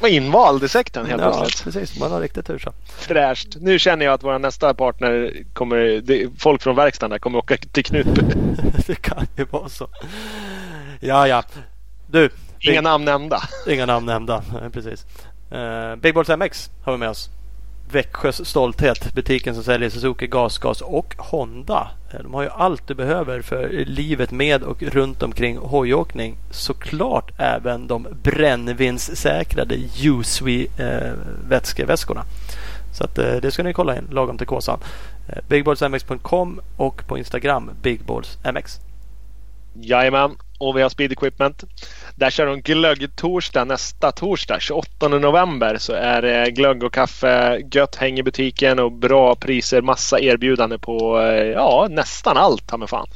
[0.00, 1.74] Man invald i sekten helt ja, plötsligt.
[1.74, 2.00] precis.
[2.00, 2.72] Man har riktigt tur så.
[2.86, 3.56] Fräscht.
[3.60, 6.02] Nu känner jag att vår nästa partner kommer...
[6.38, 8.22] Folk från verkstaden där kommer åka till Knutby.
[8.86, 9.88] det kan ju vara så.
[11.00, 11.42] Ja, ja.
[12.06, 12.30] Du.
[12.60, 13.42] Inga namn nämnda.
[13.68, 14.44] Inga namn nämnda.
[14.72, 15.06] Precis.
[15.52, 17.30] Uh, Big Balls MX har vi med oss.
[17.92, 19.14] Växjös stolthet.
[19.14, 21.88] Butiken som säljer Suzuki gasgas och Honda.
[22.10, 26.36] Eh, de har ju allt du behöver för livet med och runt omkring hojåkning.
[26.50, 31.12] Såklart även de brännvinssäkrade USWE eh,
[31.48, 32.24] vätskeväskorna.
[32.92, 34.78] Så att, eh, det ska ni kolla in lagom till kåsan.
[35.28, 38.80] Eh, bigballsmx.com och på Instagram bigballsmx.
[39.82, 41.64] Jajamän, och vi har Speed Equipment.
[42.14, 45.76] Där kör de glöggtorsdag nästa torsdag 28 november.
[45.78, 49.82] Så är det glögg och kaffe, gött häng i butiken och bra priser.
[49.82, 53.06] Massa erbjudande på eh, ja, nästan allt ta fan.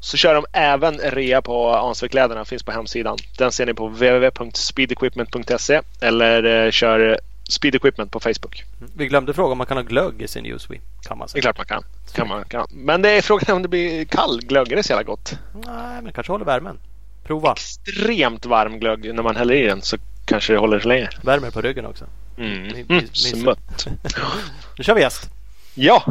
[0.00, 3.18] Så kör de även rea på Ansvekläderna, finns på hemsidan.
[3.38, 8.64] Den ser ni på www.speedequipment.se eller eh, kör Speed Equipment på Facebook.
[8.94, 10.80] Vi glömde fråga om man kan ha glögg i sin USWE.
[11.02, 11.42] Kan man säga.
[11.42, 11.82] Det är klart man kan.
[12.12, 12.66] kan, man, kan.
[12.70, 14.72] Men det är frågan om det blir kall glögg.
[14.72, 15.38] Är det så jävla gott?
[15.66, 16.78] Nej, men kanske håller värmen.
[17.24, 17.52] Prova.
[17.52, 21.08] Extremt varm glögg när man häller i den så kanske det håller sig länge.
[21.22, 22.04] Värmer på ryggen också.
[22.38, 22.86] Mm.
[22.88, 23.06] Mm.
[23.12, 23.86] Smutt.
[24.78, 25.30] nu kör vi gäst.
[25.74, 26.04] Ja.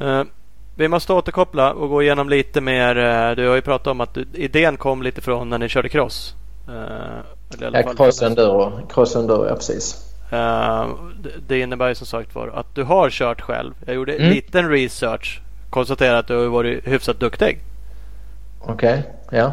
[0.00, 0.22] Uh,
[0.74, 2.96] vi måste återkoppla och gå igenom lite mer.
[2.96, 5.88] Uh, du har ju pratat om att du, idén kom lite från när ni körde
[5.88, 6.34] cross.
[6.68, 7.20] Uh,
[7.58, 8.80] ja, cross enduro.
[8.88, 10.02] Cross enduro, ja precis.
[10.32, 10.38] Uh,
[11.20, 13.74] det, det innebär ju som sagt var att du har kört själv.
[13.86, 14.30] Jag gjorde mm.
[14.30, 15.40] liten research.
[15.70, 17.60] Konstaterade att du har varit hyfsat duktig.
[18.60, 19.38] Okej, okay.
[19.38, 19.52] ja.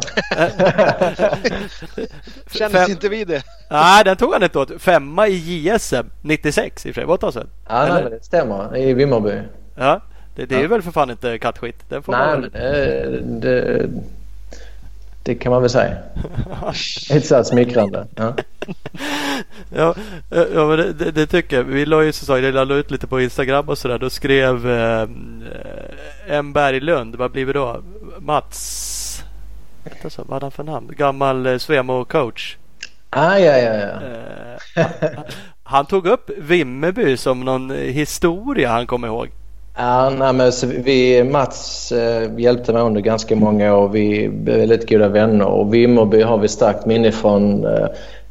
[2.50, 2.90] Kändes Fem...
[2.90, 3.42] inte vid det.
[3.70, 4.82] Nej, den tog han inte åt.
[4.82, 7.06] Femma i JSM 96 i och för sig.
[7.06, 8.76] Var ett Ja, nej, det stämmer.
[8.76, 9.40] I Vimmerby.
[9.74, 10.00] Ja,
[10.34, 10.68] det, det är ja.
[10.68, 11.76] väl för fan inte kattskit.
[11.88, 12.50] Den får nej, man...
[12.52, 13.88] det, det,
[15.24, 15.96] det kan man väl säga.
[17.10, 18.06] Inte så smickrande.
[18.16, 18.34] Ja.
[19.74, 19.94] ja,
[20.54, 21.64] ja men det, det, tycker jag.
[21.64, 23.98] Vi la ju som sagt, jag la ut lite på Instagram och sådär.
[23.98, 25.08] Då skrev eh,
[26.28, 27.82] M Berglund, vad blir det då?
[28.18, 29.04] Mats
[30.16, 30.90] vad hade han för namn?
[30.96, 32.56] Gammal eh, Svemo-coach.
[33.10, 34.00] Ah, ja, ja, ja.
[34.76, 35.20] Eh,
[35.62, 39.28] han, tog upp Vimmerby som någon historia han kom ihåg.
[39.76, 43.88] Ja, nej, men så vi, Mats eh, hjälpte mig under ganska många år.
[43.88, 47.64] Vi är väldigt goda vänner och Vimmerby har vi starkt minne från.
[47.64, 47.86] Eh,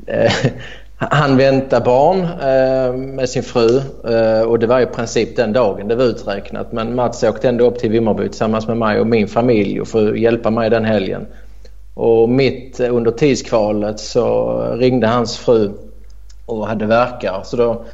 [0.08, 0.32] eh
[0.98, 3.78] han väntade barn eh, med sin fru
[4.08, 6.72] eh, och det var i princip den dagen det var uträknat.
[6.72, 10.12] Men Mats åkte ändå upp till Vimmerby tillsammans med mig och min familj och för
[10.12, 11.26] att hjälpa mig den helgen.
[11.94, 15.72] Och mitt eh, under tidskvalet så ringde hans fru
[16.46, 17.42] och hade verkar.
[17.44, 17.86] Så då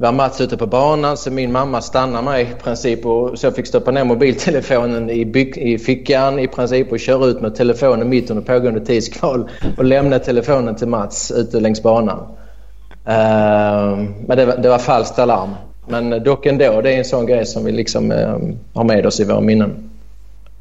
[0.00, 3.54] var Mats ute på banan så min mamma stannade mig i princip och så jag
[3.54, 8.08] fick stoppa ner mobiltelefonen i, byg, i fickan i princip och köra ut med telefonen
[8.08, 9.48] mitt under pågående tidskval
[9.78, 12.18] och lämna telefonen till Mats ute längs banan.
[12.18, 15.50] Uh, men det var, det var falskt alarm.
[15.88, 18.38] Men dock ändå, det är en sån grej som vi liksom uh,
[18.74, 19.90] har med oss i våra minnen.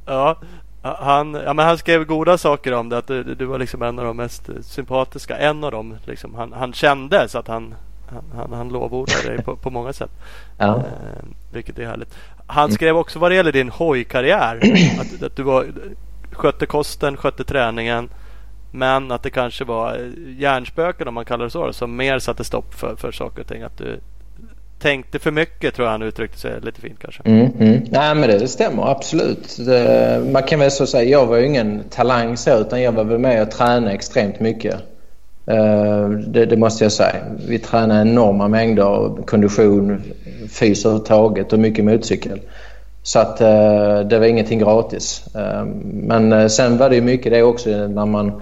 [0.06, 0.38] Ja,
[0.82, 2.98] han, ja, men han skrev goda saker om det.
[2.98, 5.38] Att du, du var liksom en av de mest sympatiska.
[5.38, 7.76] En av dem liksom, han, han kände så att han,
[8.14, 10.12] han, han, han lovordade dig på, på många sätt.
[10.58, 10.78] Ja.
[10.78, 12.16] Eh, vilket är härligt.
[12.48, 14.60] Han skrev också vad det gäller din hojkarriär.
[15.00, 15.68] Att, att du var,
[16.32, 18.10] skötte kosten, skötte träningen.
[18.72, 21.74] Men att det kanske var hjärnspöken om man kallar det så.
[21.74, 23.62] Som mer satte stopp för, för saker och ting.
[23.62, 24.00] Att du
[24.80, 27.22] tänkte för mycket tror jag han uttryckte sig lite fint kanske.
[27.26, 27.84] Mm, mm.
[27.90, 29.58] Nej men det, det stämmer absolut.
[29.66, 33.04] Det, man kan väl så säga, jag var ju ingen talang så utan jag var
[33.04, 34.76] väl med och tränade extremt mycket.
[35.50, 37.16] Eh, det, det, måste jag säga.
[37.48, 40.02] Vi tränade enorma mängder kondition,
[40.50, 42.40] fys överhuvudtaget och mycket motorcykel.
[43.04, 45.36] Så att eh, det var ingenting gratis.
[45.36, 48.42] Eh, men sen var det ju mycket det också när man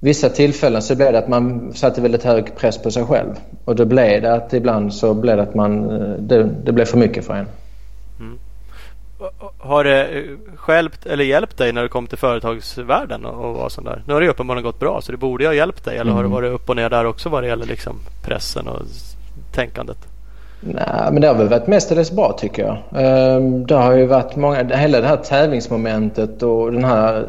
[0.00, 3.34] vissa tillfällen så blev det att man satte väldigt hög press på sig själv.
[3.64, 5.88] Och då blev det att ibland så blev det att man,
[6.28, 7.46] det, det blev för mycket för en.
[9.20, 9.32] Mm.
[9.58, 10.24] Har det
[10.68, 14.02] hjälpt, eller hjälpt dig när du kom till företagsvärlden och, var sån där?
[14.06, 15.94] Nu har det uppenbarligen gått bra så det borde ju ha hjälpt dig.
[15.94, 16.14] Eller mm.
[16.14, 18.82] har det varit upp och ner där också vad det gäller liksom pressen och
[19.54, 19.98] tänkandet?
[20.60, 22.78] Nej, men det har väl varit mestadels bra tycker jag.
[23.02, 27.26] Ehm, det har ju varit många, hela det här tävlingsmomentet och den här...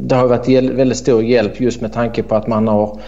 [0.00, 2.98] Det har varit väldigt stor hjälp just med tanke på att man har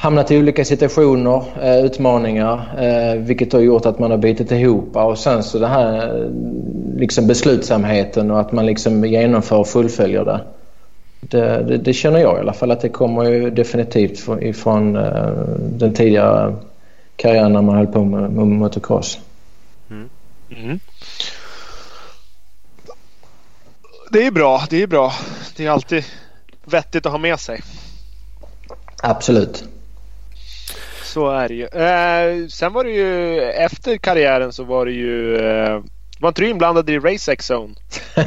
[0.00, 4.96] hamnat i olika situationer, eh, utmaningar, eh, vilket har gjort att man har bitit ihop.
[4.96, 6.28] Och sen så det här
[6.96, 10.40] liksom beslutsamheten och att man liksom genomför och fullföljer det.
[11.20, 15.30] Det, det, det känner jag i alla fall att det kommer ju definitivt ifrån eh,
[15.58, 16.54] den tidigare
[17.16, 19.18] karriär när man höll på med, med motocross.
[19.90, 20.08] Mm.
[20.50, 20.80] Mm.
[24.10, 24.62] Det är bra.
[24.70, 25.12] Det är bra.
[25.56, 26.04] Det är alltid
[26.64, 27.60] vettigt att ha med sig.
[29.02, 29.64] Absolut.
[31.12, 31.64] Så är det ju.
[31.64, 35.82] Eh, sen var det ju efter karriären så var det ju eh,
[36.20, 37.74] var inte du inblandad i Race X Zone?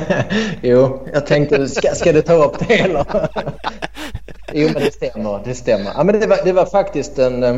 [0.61, 3.05] jo, jag tänkte ska, ska du ta upp det eller?
[4.53, 5.41] jo, men det stämmer.
[5.45, 5.91] Det stämmer.
[5.95, 7.55] Ja, men det, var, det var faktiskt en eh,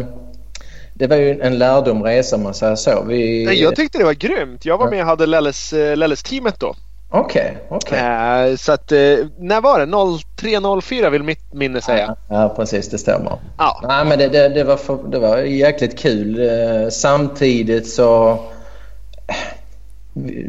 [0.94, 3.04] det var ju en lärdomresa om man säger så.
[3.08, 3.46] Vi...
[3.46, 4.66] Nej, jag tyckte det var grymt.
[4.66, 6.76] Jag var med och hade Lelles, eh, Lelles teamet då.
[7.16, 7.78] Okej, okay.
[7.78, 8.50] Okay.
[8.50, 9.86] Uh, så att, uh, när var det?
[9.86, 12.16] 03.04 vill mitt minne säga.
[12.30, 12.90] Ja, ja precis.
[12.90, 13.38] Det stämmer.
[13.58, 13.82] Ja.
[13.88, 16.40] Nej, men det, det, det, var för, det var jäkligt kul.
[16.40, 18.40] Uh, samtidigt så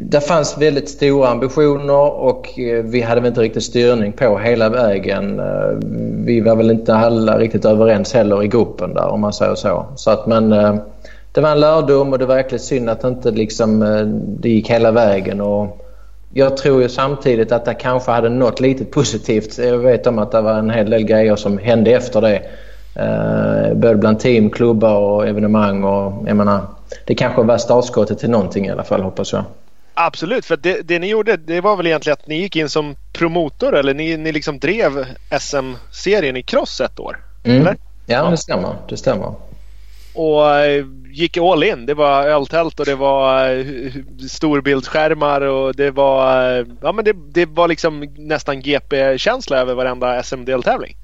[0.03, 4.69] det fanns väldigt stora ambitioner och eh, vi hade väl inte riktigt styrning på hela
[4.69, 5.41] vägen.
[5.41, 5.71] Eh,
[6.25, 9.87] vi var väl inte alla riktigt överens heller i gruppen där om man säger så.
[9.97, 10.75] så att, men eh,
[11.33, 13.81] det var en lärdom och det var verkligen synd att inte liksom,
[14.41, 15.41] det gick hela vägen.
[15.41, 15.84] Och
[16.35, 19.59] jag tror ju samtidigt att det kanske hade något litet positivt.
[19.59, 22.43] Jag vet om att det var en hel del grejer som hände efter det.
[23.75, 25.85] Både bland team, klubbar och evenemang.
[25.85, 26.61] Och, jag menar,
[27.07, 29.45] det kanske var startskottet till någonting i alla fall hoppas jag.
[29.95, 32.97] Absolut, för det, det, ni gjorde det var väl egentligen att ni gick in som
[33.13, 35.07] promotor eller ni, ni liksom drev
[35.41, 37.25] SM-serien i cross ett år?
[37.45, 37.61] Mm.
[37.61, 37.77] Eller?
[38.07, 38.77] Ja, ja, det stämmer.
[38.89, 39.33] Det stämmer.
[40.15, 41.87] Och äh, gick all in.
[41.87, 43.93] Det var öltält och det var äh,
[44.31, 50.23] storbildsskärmar och det var, äh, ja, men det, det var liksom nästan GP-känsla över varenda
[50.23, 50.97] SM-deltävling.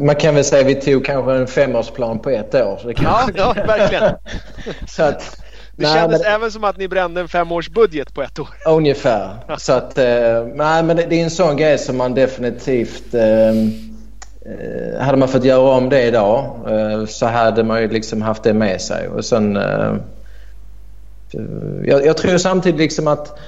[0.00, 2.78] Man kan väl säga att vi tog kanske en femårsplan på ett år.
[2.82, 4.14] Så det ja, ja, verkligen.
[4.88, 5.40] så att,
[5.76, 6.32] det nej, kändes men...
[6.32, 8.48] även som att ni brände en femårsbudget på ett år.
[8.66, 9.36] Ungefär.
[9.58, 10.04] så att, eh,
[10.54, 13.14] nej, men det, det, är en sån grej som man definitivt...
[13.14, 13.54] Eh, eh,
[14.46, 18.42] Eh, hade man fått göra om det idag eh, så hade man ju liksom haft
[18.42, 19.08] det med sig.
[19.08, 19.94] Och sen, eh,
[21.84, 23.38] jag, jag, tror samtidigt liksom att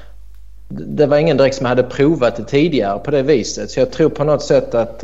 [0.69, 3.71] det var ingen direkt som hade provat det tidigare på det viset.
[3.71, 5.01] Så jag tror på något sätt att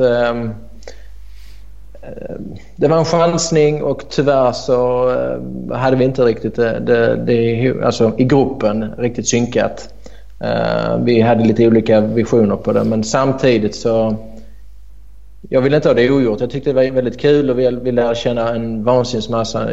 [2.77, 5.11] det var en chansning och tyvärr så
[5.73, 9.89] hade vi inte riktigt det, det, det alltså i gruppen riktigt synkat.
[10.99, 14.17] Vi hade lite olika visioner på det men samtidigt så
[15.53, 16.41] jag ville inte ha det ogjort.
[16.41, 19.65] Jag tyckte det var väldigt kul och vi ville känna en vansinnig massa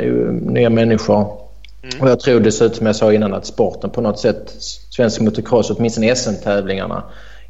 [0.41, 1.38] nya människor.
[1.84, 2.01] Mm.
[2.01, 4.55] Och jag tror dessutom, jag sa innan, att sporten på något sätt,
[4.89, 7.03] svensk motocross, åtminstone SM-tävlingarna,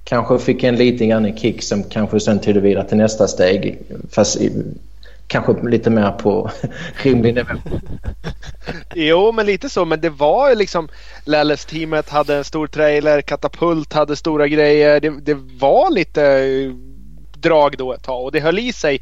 [0.04, 3.82] kanske fick en lite grann kick som kanske sen tog det vidare till nästa steg.
[4.12, 4.52] Fast i,
[5.28, 6.52] kanske lite mer på
[7.04, 7.50] rimlig nivå.
[8.96, 9.86] jo, men lite så.
[9.86, 10.90] Men det var liksom
[11.26, 15.00] Lelles-teamet hade en stor trailer, Katapult hade stora grejer.
[15.00, 16.89] Det, det var lite eh,
[17.42, 19.02] drag då ett tag och det höll i sig.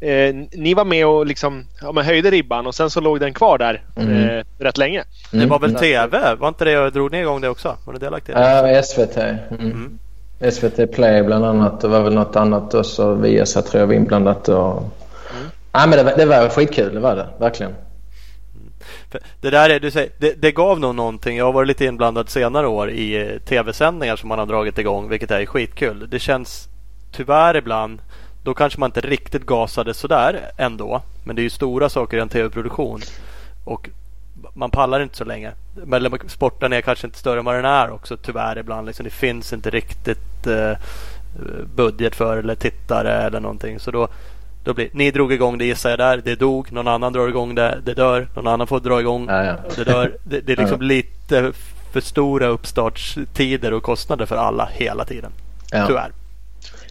[0.00, 3.34] Eh, ni var med och liksom, ja, men höjde ribban och sen så låg den
[3.34, 4.28] kvar där mm.
[4.28, 5.04] eh, rätt länge.
[5.32, 5.44] Mm.
[5.44, 6.34] Det var väl TV?
[6.34, 7.76] Var inte det jag drog ner igång det också?
[7.84, 8.32] Var det delaktig?
[8.36, 9.16] Ja, uh, SVT.
[9.16, 9.38] Mm.
[9.60, 9.98] mm.
[10.52, 11.80] SVT Play bland annat.
[11.80, 13.14] Det var väl något annat också.
[13.14, 14.48] Viasat tror jag var inblandat.
[14.48, 14.72] Och...
[14.72, 15.50] Mm.
[15.72, 17.26] Ja, men det, var, det var skitkul, det var det.
[17.38, 17.74] Verkligen.
[19.40, 21.36] Det där är, du säger, det, det, gav nog någonting.
[21.36, 25.08] Jag har varit lite inblandad senare år i eh, tv-sändningar som man har dragit igång,
[25.08, 26.08] vilket är skitkul.
[26.10, 26.68] Det känns
[27.12, 28.02] tyvärr ibland,
[28.42, 31.02] då kanske man inte riktigt gasade sådär ändå.
[31.24, 33.00] Men det är ju stora saker i en tv-produktion.
[33.64, 33.90] Och
[34.54, 35.52] man pallar inte så länge.
[35.84, 38.86] Men sporten är kanske inte större än vad den är också tyvärr ibland.
[38.86, 40.72] Liksom, det finns inte riktigt eh,
[41.74, 43.80] budget för eller tittare eller någonting.
[43.80, 44.08] Så då,
[44.64, 46.20] Då blir, ni drog igång det gissar jag där.
[46.24, 46.72] Det dog.
[46.72, 47.80] Någon annan drar igång det.
[47.84, 48.28] Det dör.
[48.34, 49.26] Någon annan får dra igång.
[49.28, 49.56] Ja, ja.
[49.76, 50.16] Det dör.
[50.24, 51.52] Det, det är liksom lite
[51.92, 55.32] för stora uppstartstider och kostnader för alla hela tiden.
[55.70, 55.86] Ja.
[55.86, 56.10] Tyvärr.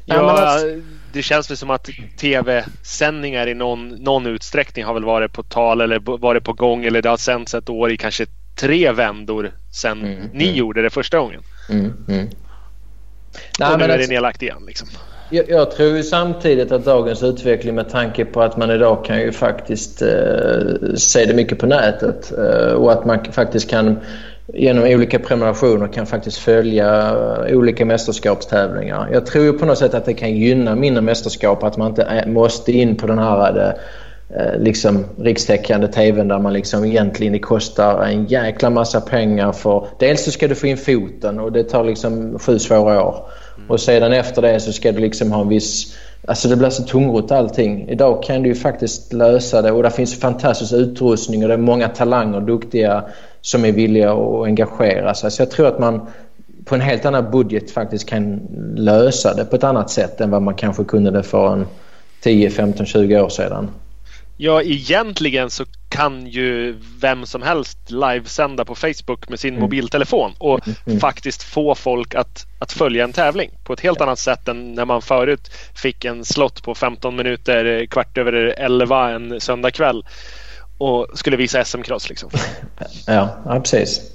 [0.06, 0.68] Ja, Ja, alltså-
[1.14, 5.82] det känns väl som att tv-sändningar i någon, någon utsträckning har väl varit på tal
[5.82, 8.26] eller varit på gång eller det har sänts ett år i kanske
[8.56, 10.56] tre vändor sedan Mm, ni mm.
[10.56, 11.42] gjorde det första gången.
[11.70, 12.28] Mm, mm.
[12.28, 12.34] och
[13.60, 14.64] Nej, nu men är det alltså, nedlagt igen.
[14.68, 14.88] Liksom.
[15.30, 19.20] jag, jag tror ju samtidigt att dagens utveckling med tanke på att man idag kan
[19.22, 20.08] ju faktiskt eh,
[20.96, 24.00] se det mycket på nätet eh, och att man faktiskt kan
[24.54, 27.16] genom olika prenumerationer kan faktiskt följa
[27.48, 29.10] eh, olika mästerskapstävlingar.
[29.14, 32.04] Jag tror ju på något sätt att det kan gynna mindre mästerskap att man inte
[32.04, 33.76] är, måste in på den här
[34.30, 39.88] eh, liksom rikstäckande TVn där man liksom egentligen det kostar en jäkla massa pengar för...
[40.00, 43.30] Dels så ska du få in foten och det tar liksom sju svåra år.
[43.68, 45.98] Och sedan efter det så ska du liksom ha en viss...
[46.28, 47.90] Alltså det blir så tungrot allting.
[47.90, 51.58] Idag kan du ju faktiskt lösa det och det finns fantastisk utrustning och det är
[51.58, 53.04] många talanger, duktiga
[53.46, 55.32] som är villiga att engagera sig.
[55.32, 56.08] Så jag tror att man
[56.66, 58.40] på en helt annan budget faktiskt kan
[58.76, 61.68] lösa det på ett annat sätt än vad man kanske kunde det för en
[62.22, 63.70] 10, 15, 20 år sedan.
[64.38, 69.62] Ja, egentligen så kan ju vem som helst livesända på Facebook med sin Mm.
[69.62, 71.00] mobiltelefon och Mm.
[71.00, 74.86] faktiskt få folk att, att följa en tävling på ett helt annat sätt än när
[74.86, 80.04] man förut fick en slott på 15 minuter eh, kvart över 11 en söndagkväll
[80.78, 82.10] och skulle visa SM-cross.
[82.10, 82.30] Liksom.
[83.08, 84.12] Ja, ja precis.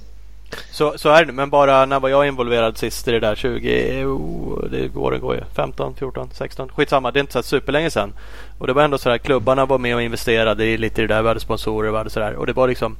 [0.70, 1.32] Så, så är det.
[1.32, 3.34] Men bara när var jag involverad sist i det där?
[3.34, 4.04] 20?
[4.04, 5.40] Oh, det går, det går ju.
[5.54, 6.68] 15, 14, 16.
[6.68, 7.10] Skitsamma.
[7.10, 8.12] Det är inte så superlänge sedan.
[8.58, 9.18] Och det var ändå så här.
[9.18, 11.22] Klubbarna var med och investerade i lite i det där.
[11.22, 11.90] Vi hade sponsorer.
[11.90, 12.34] Vi hade så där.
[12.34, 12.96] Och det var liksom.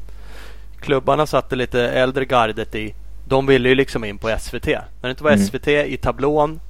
[0.81, 2.95] Klubbarna satte lite äldre gardet i.
[3.29, 4.67] De ville ju liksom in på SVT.
[4.67, 5.45] När det inte var Mm.
[5.47, 6.61] SVT i tablån.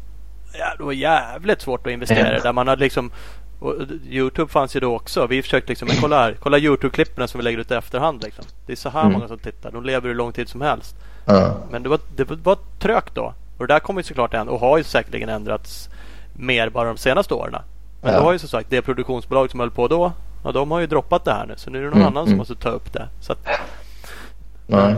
[0.59, 2.33] Ja, det var jävligt svårt att investera.
[2.35, 2.41] Ja.
[2.43, 3.11] Där man hade liksom
[3.61, 3.75] och
[4.09, 5.27] Youtube fanns ju då också.
[5.27, 6.37] Vi försökte liksom, men kolla här.
[6.41, 8.23] Kolla Youtube-klippen som vi lägger ut i efterhand.
[8.23, 8.45] Liksom.
[8.67, 9.13] Det är så här Mm.
[9.13, 9.71] många som tittar.
[9.71, 10.97] De lever hur lång tid som helst.
[11.27, 11.57] Ja.
[11.71, 13.35] Men det var, det var- trögt då.
[13.59, 15.89] Och det där kommer ju såklart ändå och har ju säkerligen ändrats
[16.37, 17.55] mer bara de senaste åren.
[18.03, 18.19] Men Ja.
[18.19, 20.13] då har ju som sagt det produktionsbolag som höll på då.
[20.45, 21.55] Ja, de har ju droppat det här nu.
[21.57, 22.29] Så nu är det någon Mm, annan mm.
[22.33, 23.09] som måste ta upp det.
[23.21, 23.47] Så att,
[24.71, 24.95] Nej.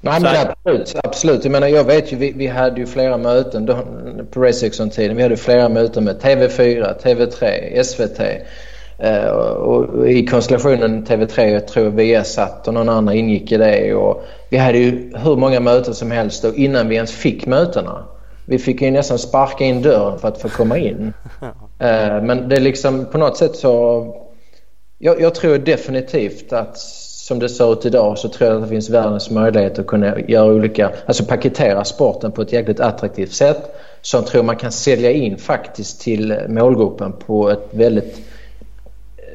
[0.00, 1.44] Nej så men absolut, absolut.
[1.44, 3.78] Jag menar jag vet ju, vi, vi hade ju flera möten då,
[4.30, 5.16] på Raceexon-tiden.
[5.16, 8.20] Vi hade flera möten med TV4, TV3, SVT.
[8.98, 13.56] Eh, och, och I konstellationen TV3, jag tror VS satt och någon annan ingick i
[13.56, 13.94] det.
[13.94, 18.04] Och vi hade ju hur många möten som helst och innan vi ens fick mötena.
[18.44, 21.12] Vi fick ju nästan sparka in dörren för att få komma in.
[21.80, 24.06] Eh, men det är liksom på något sätt så...
[24.98, 26.78] Jag, jag tror definitivt att
[27.28, 30.20] som det ser ut idag så tror jag att det finns världens möjlighet att kunna
[30.20, 35.10] göra olika, alltså paketera sporten på ett jäkligt attraktivt sätt som tror man kan sälja
[35.10, 38.18] in faktiskt till målgruppen på ett väldigt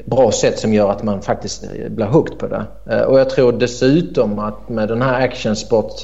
[0.04, 2.64] bra sätt som gör att man faktiskt blir hooked på det.
[2.90, 5.94] Eh, och jag tror dessutom att med den här actionsport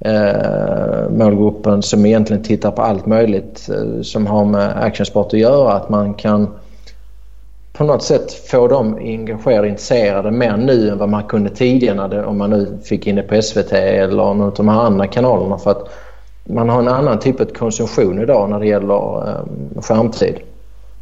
[0.00, 5.72] eh, målgruppen som egentligen tittar på allt möjligt eh, som har med actionsport att göra
[5.72, 6.48] att man kan
[7.76, 11.96] på något sätt få dem engagerade och intresserade mer nu än vad man kunde tidigare
[11.96, 14.80] när det, om man nu fick in det på SVT eller någon av de här
[14.80, 15.88] andra kanalerna för att
[16.44, 19.44] man har en annan typ av konsumtion idag när det gäller eh,
[19.82, 20.36] skärmtid.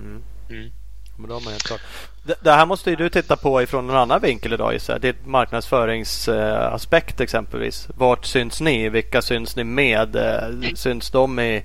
[0.00, 0.22] Mm.
[0.50, 0.70] Mm.
[1.16, 1.80] Men då har.
[2.26, 5.00] Det, det här måste ju du titta på ifrån en annan vinkel idag gissar jag.
[5.00, 7.88] Det är marknadsföringsaspekt exempelvis.
[7.96, 8.88] Vart syns ni?
[8.88, 10.16] Vilka syns ni med?
[10.16, 11.64] Eh, syns de i,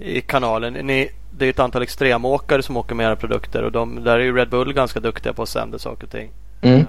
[0.00, 0.72] i kanalen?
[0.72, 4.24] Ni, det är ett antal extremåkare som åker med era produkter och de, där är
[4.24, 6.30] ju Red Bull ganska duktiga på att sända saker och ting.
[6.62, 6.78] Mm.
[6.78, 6.86] Eh,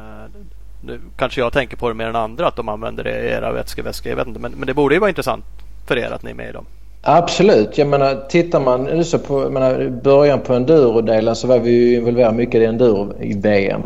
[0.86, 3.52] Nu kanske jag tänker på det mer än andra att de använder det i era
[3.52, 4.10] vätskeväskor.
[4.10, 4.40] Jag vet inte.
[4.40, 5.46] Men, men det borde ju vara intressant
[5.88, 6.66] för er att ni är med i dem.
[7.02, 7.78] Absolut.
[7.78, 11.96] Jag menar, tittar man nu så på menar, början på endurodelen så var vi ju
[11.96, 13.82] involverade mycket i enduro i VM.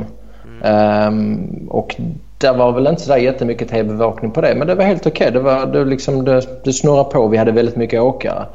[0.64, 1.96] Ehm, och
[2.38, 5.32] där var väl inte så där jättemycket tv-bevakning på det men det var helt okej.
[5.32, 7.28] Det, var, det, liksom, det, det snurrade på.
[7.28, 8.46] Vi hade väldigt mycket åkare.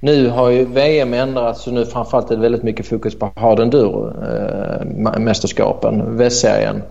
[0.00, 3.60] Nu har ju VM ändrats och nu framförallt är det väldigt mycket fokus på hard
[3.60, 6.82] enduro-mästerskapen, eh, västserien.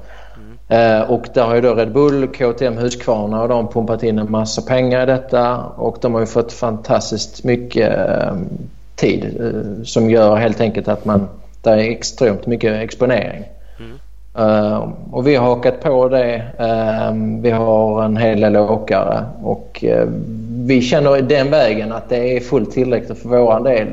[0.70, 4.32] Eh, och där har ju då Red Bull, KTM, Husqvarna och de pumpat in en
[4.32, 8.36] massa pengar i detta och de har ju fått fantastiskt mycket eh,
[8.96, 11.28] tid eh, som gör helt enkelt att man,
[11.62, 13.46] det är extremt mycket exponering.
[14.38, 16.36] Eh, och vi har hakat på det.
[16.58, 20.08] Eh, vi har en hel del åkare och eh,
[20.68, 23.88] vi känner den vägen att det är fullt tillräckligt för vår del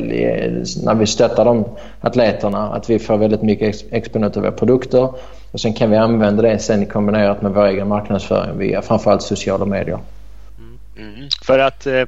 [0.84, 1.64] när vi stöttar de
[2.00, 2.68] atleterna.
[2.68, 5.14] Att vi får väldigt mycket ex- exponent av våra produkter
[5.52, 9.64] och sen kan vi använda det sen kombinerat med vår egen marknadsföring via framförallt sociala
[9.64, 9.98] medier.
[10.58, 11.14] Mm.
[11.14, 11.28] mm.
[11.42, 12.02] För att eh,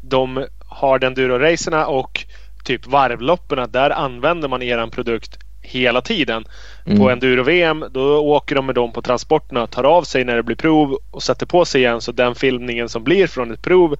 [0.00, 2.24] de har enduro-racerna och
[2.64, 6.44] typ varvloppen där använder man eran produkt hela tiden.
[6.88, 6.98] Mm.
[6.98, 10.56] På enduro-VM då åker de med dem på transporterna, tar av sig när det blir
[10.56, 12.00] prov och sätter på sig igen.
[12.00, 13.96] Så den filmningen som blir från ett prov,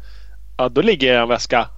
[0.56, 1.68] ja, då ligger en väska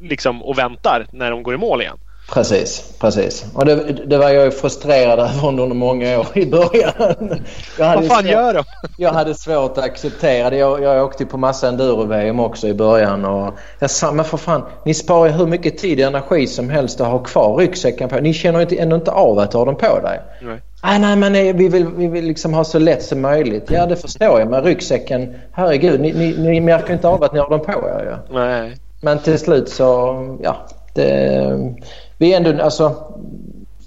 [0.00, 1.98] liksom och väntar när de går i mål igen.
[2.30, 3.44] Precis, precis.
[3.54, 7.42] Och det, det var jag frustrerad över under många år i början.
[7.78, 8.64] Vad fan gör de?
[8.96, 10.56] Jag hade svårt att acceptera det.
[10.56, 13.24] Jag, jag åkte på massa enduro-VM också i början.
[13.24, 16.70] Och jag sa, men för fan, ni sparar ju hur mycket tid och energi som
[16.70, 18.16] helst att ha kvar ryggsäcken på.
[18.16, 20.20] Ni känner ju ändå inte av att ha den på dig.
[20.42, 20.60] Nej.
[20.80, 23.70] Ah, nej, men vi vill, vi vill liksom ha så lätt som möjligt.
[23.70, 24.50] Ja, det förstår jag.
[24.50, 28.06] Men ryggsäcken, herregud, ni, ni, ni märker inte av att ni har den på er
[28.10, 28.40] ja.
[28.40, 28.76] Nej.
[29.00, 30.56] Men till slut så, ja.
[30.94, 31.74] Det,
[32.22, 32.96] vi är ändå alltså,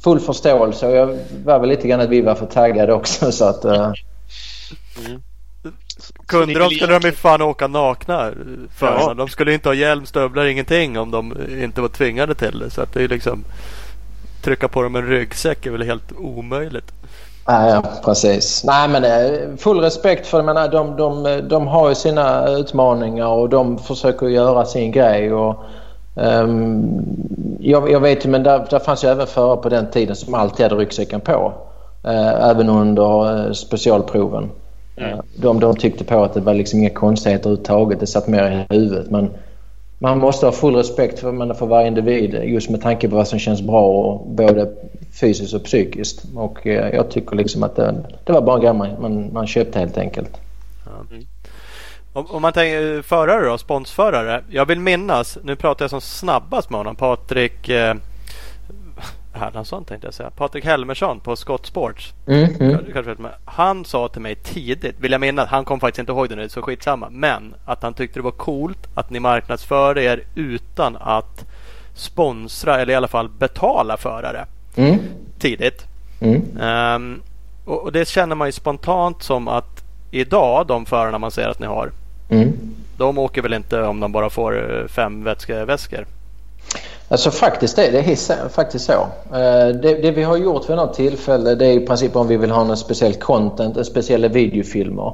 [0.04, 3.46] full förståelse och jag var väl lite grann att vi var för taggade också så
[3.46, 3.66] att...
[3.66, 3.92] Uh...
[5.06, 5.22] Mm.
[6.28, 8.32] Kunde de skulle de ju fan åka nakna
[8.78, 9.14] för ja.
[9.14, 12.70] De skulle inte ha hjälm, stövlar, ingenting om de inte var tvingade till det.
[12.70, 13.44] Så att det är liksom
[14.44, 16.92] trycka på dem en ryggsäck är väl helt omöjligt.
[17.46, 18.64] Ja, precis.
[18.64, 20.68] Nej, men eh, full respekt för det.
[20.68, 25.34] de, de, de har ju sina utmaningar och de försöker göra sin grej.
[25.34, 25.64] Och
[27.59, 30.34] jag, jag, vet ju, men där, där fanns ju även förare på den tiden som
[30.34, 31.53] alltid hade ryggsäcken på.
[32.07, 34.49] Uh, även under uh, specialproven.
[34.97, 35.13] Mm.
[35.13, 37.99] Uh, de, de tyckte på att det var liksom inga konstigheter överhuvudtaget.
[37.99, 39.11] Det satt mer i huvudet.
[39.11, 39.30] Men
[39.99, 43.39] man måste ha full respekt för, för varje individ just med tanke på vad som
[43.39, 44.72] känns bra både
[45.22, 46.26] fysiskt och psykiskt.
[46.36, 49.97] Och jag tycker liksom att det, det var bara en grej man, man köpte helt
[49.97, 50.38] enkelt.
[51.11, 51.24] Mm.
[52.16, 54.43] Om, om man tänker förare då, sponsförare.
[54.49, 57.95] Jag vill minnas, nu pratar jag som snabbast med honom, Patrik eh,
[59.34, 60.30] Hermansson tänkte jag säga.
[60.30, 62.13] Patrik Helmersson på Scott Sports.
[62.28, 63.28] Mm, mm.
[63.45, 66.49] Han sa till mig tidigt, vill jag minnas, han kom faktiskt inte ihåg det nu
[66.49, 67.09] så skitsamma.
[67.09, 71.45] Men att han tyckte det var coolt att ni marknadsför er utan att
[71.93, 74.45] sponsra eller i alla fall betala förare.
[74.76, 74.99] Mm.
[75.39, 75.86] Tidigt.
[76.59, 77.22] Um,
[77.66, 81.59] och, och, det känner man ju spontant som att idag de förarna man ser att
[81.59, 81.91] ni har
[82.30, 82.53] Mm.
[82.97, 86.05] De åker väl inte om de bara får eh, fem vätskeväskor?
[87.07, 89.07] Alltså faktiskt är det är faktiskt så.
[89.32, 92.38] Eh, det, det, vi har gjort vid något tillfälle det är i princip om vi
[92.38, 95.13] vill ha en speciell content, speciella videofilmer.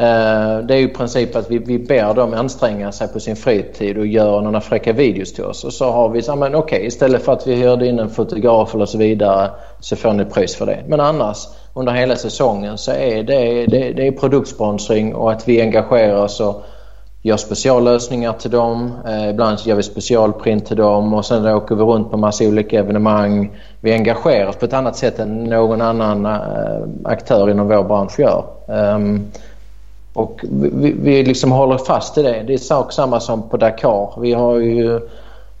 [0.00, 3.36] Eh, det är ju i princip att vi, vi ber dem anstränga sig på sin
[3.36, 5.64] fritid och göra några fräcka videos till oss.
[5.64, 8.74] Och så har vi sagt, okej okay, istället för att vi hyrde in en fotograf
[8.74, 10.78] eller så vidare så får ni pris för det.
[10.86, 15.60] Men annars under hela säsongen så är det, det, det är produktsponsring och att vi
[15.60, 16.64] engagerar oss och
[17.22, 18.92] gör speciallösningar till dem.
[19.06, 22.78] Eh, ibland gör vi specialprint till dem och sen åker vi runt på massa olika
[22.78, 23.50] evenemang.
[23.80, 28.20] Vi engagerar oss på ett annat sätt än någon annan eh, aktör inom vår bransch
[28.20, 28.44] gör.
[28.66, 29.30] Um,
[30.12, 32.42] och vi, vi liksom håller fast i det.
[32.46, 34.20] Det är sak samma som på Dakar.
[34.20, 35.00] Vi har ju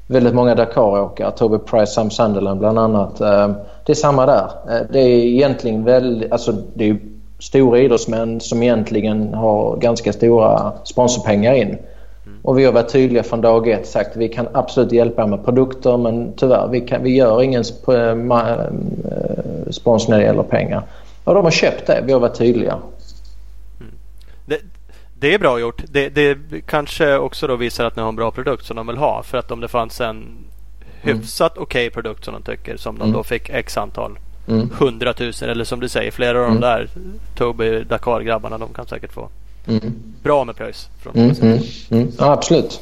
[0.06, 1.30] väldigt många Dakar-åkare.
[1.30, 3.20] Toby Price, Sam Sunderland bland annat.
[3.20, 3.54] Um,
[3.86, 4.50] det är samma där.
[4.68, 6.96] Eh, det är egentligen väldigt, alltså det är
[7.38, 11.68] stora idrottsmän som egentligen har ganska stora sponsorpengar in.
[11.68, 12.38] Mm.
[12.42, 15.44] Och vi har varit tydliga från dag ett sagt att vi kan absolut hjälpa med
[15.44, 18.14] produkter men tyvärr vi, kan, vi gör ingen sp eh,
[19.70, 20.82] sponsor när det gäller pengar.
[21.24, 22.02] Och de har köpt det.
[22.06, 22.78] Vi har varit tydliga.
[25.20, 25.30] Mm.
[25.30, 25.82] Det, är bra gjort.
[25.88, 28.96] Det, det kanske också då visar att ni har en bra produkt som de vill
[28.96, 29.22] ha.
[29.22, 30.36] För att om det fanns en
[31.00, 31.62] hyfsat mm.
[31.62, 32.76] okej okay produkt som de tycker.
[32.76, 33.12] Som de mm.
[33.12, 34.18] då fick x antal.
[34.48, 34.70] Mm.
[34.78, 36.60] 100 000 eller som du säger flera av de mm.
[36.60, 36.88] där
[37.34, 38.58] Toby Dakar-grabbarna.
[38.58, 39.28] De kan säkert få
[39.66, 39.92] mm.
[40.22, 40.88] bra med pröjs.
[41.14, 41.34] Mm,
[41.90, 42.12] mm.
[42.18, 42.80] Ja absolut.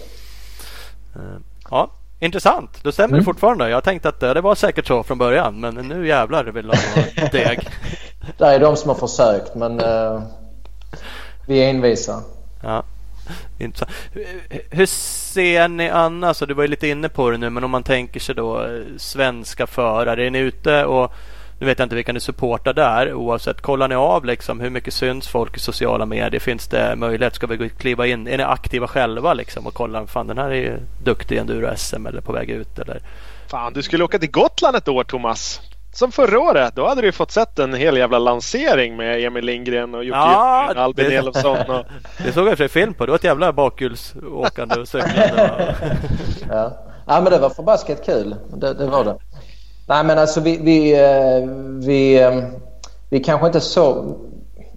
[1.16, 1.22] Uh,
[1.70, 2.70] ja Intressant.
[2.82, 3.18] Då stämmer mm.
[3.18, 3.68] det fortfarande.
[3.68, 5.60] Jag tänkte att det var säkert så från början.
[5.60, 7.68] Men nu jävlar vill de ha deg.
[8.38, 10.22] det är de som har försökt men uh,
[11.48, 12.22] vi är envisa.
[12.62, 12.82] Ja.
[13.58, 13.90] Intressant.
[14.70, 17.70] Hur ser ni annars, och du var ju lite inne på det nu, men om
[17.70, 20.26] man tänker sig då eh, svenska förare.
[20.26, 21.12] Är ni ute och
[21.58, 23.60] nu vet jag inte vilka ni supportar där oavsett.
[23.60, 26.40] Kollar ni av liksom hur mycket syns folk i sociala medier?
[26.40, 27.34] Finns det möjlighet?
[27.34, 28.28] Ska vi kliva in?
[28.28, 30.06] Är ni aktiva själva liksom och kolla?
[30.06, 33.00] Fan den här är ju duktig i enduro-SM eller på väg ut eller?
[33.50, 35.60] Fan du skulle åka till Gotland ett år Thomas.
[35.92, 36.76] Som förra året.
[36.76, 40.72] Då hade du fått sett en hel jävla lansering med Emil Lindgren och Jocke ja,
[40.76, 41.16] Albin det...
[41.16, 41.56] Elofsson.
[41.56, 41.84] Och...
[42.24, 43.06] Det såg jag för film på.
[43.06, 45.74] Det var ett jävla bakhjulsåkande och cyklande.
[46.50, 46.72] ja.
[47.06, 48.36] ja, men det var förbaskat kul.
[48.56, 49.16] Det, det, var det.
[49.86, 50.58] Nej, men alltså vi...
[50.62, 51.48] Vi, eh,
[51.86, 52.42] vi, eh,
[53.10, 54.16] vi kanske inte så...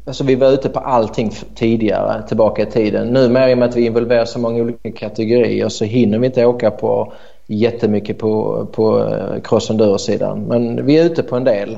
[0.08, 3.08] Alltså vi var ute på allting tidigare tillbaka i tiden.
[3.08, 6.26] Nu mer i och med att vi involverar så många olika kategorier så hinner vi
[6.26, 7.14] inte åka på
[7.52, 10.44] jättemycket på, på eh, cross enduro-sidan.
[10.44, 11.78] Men vi är ute på en del.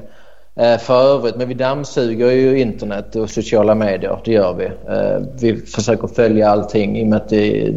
[0.55, 4.19] Eh, för övrigt, men vi dammsuger ju internet och sociala medier.
[4.25, 4.65] Det gör vi.
[4.65, 7.73] Eh, vi försöker följa allting i och med att det,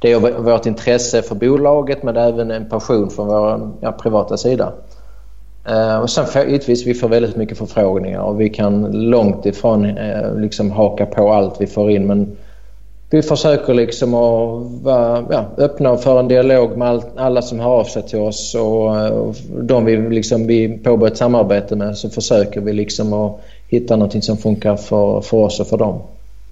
[0.00, 4.72] det är vårt intresse för bolaget men även en passion från vår ja, privata sida.
[5.68, 9.98] Eh, och sen givetvis, vi får väldigt mycket förfrågningar och vi kan långt ifrån
[10.36, 12.06] liksom haka på allt vi får in.
[12.06, 12.36] Men
[13.10, 17.60] vi försöker liksom att vara ja, öppna och föra en dialog med all, alla som
[17.60, 21.98] hör av sig till oss och, och de vi, liksom, vi påbörjar ett samarbete med
[21.98, 26.02] så försöker vi liksom att hitta någonting som funkar för, för oss och för dem.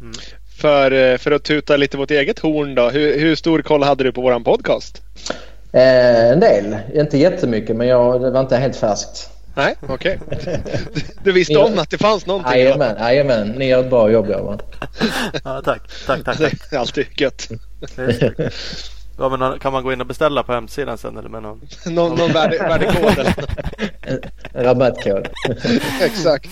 [0.00, 0.12] Mm.
[0.60, 2.88] För, för att tuta lite vårt eget horn då.
[2.88, 5.02] Hur, hur stor koll hade du på våran podcast?
[5.72, 6.76] Eh, en del.
[6.94, 9.30] Inte jättemycket men jag, det var inte helt färskt.
[9.58, 10.20] Nej, okej.
[10.26, 10.56] Okay.
[10.94, 12.52] Du, du, visste om att det fanns någonting?
[12.52, 13.48] Jajamän, jajamän.
[13.48, 14.60] Ni gör ett bra jobb grabbar.
[15.44, 16.38] ja, tack, tack, tack.
[16.38, 17.48] Det är alltid gött.
[19.20, 21.60] Ja, men kan man gå in och beställa på hemsidan sen eller med någon?
[21.86, 23.34] någon, någon värde, värdekod eller
[24.54, 25.28] rabattkod.
[26.00, 26.50] Exakt.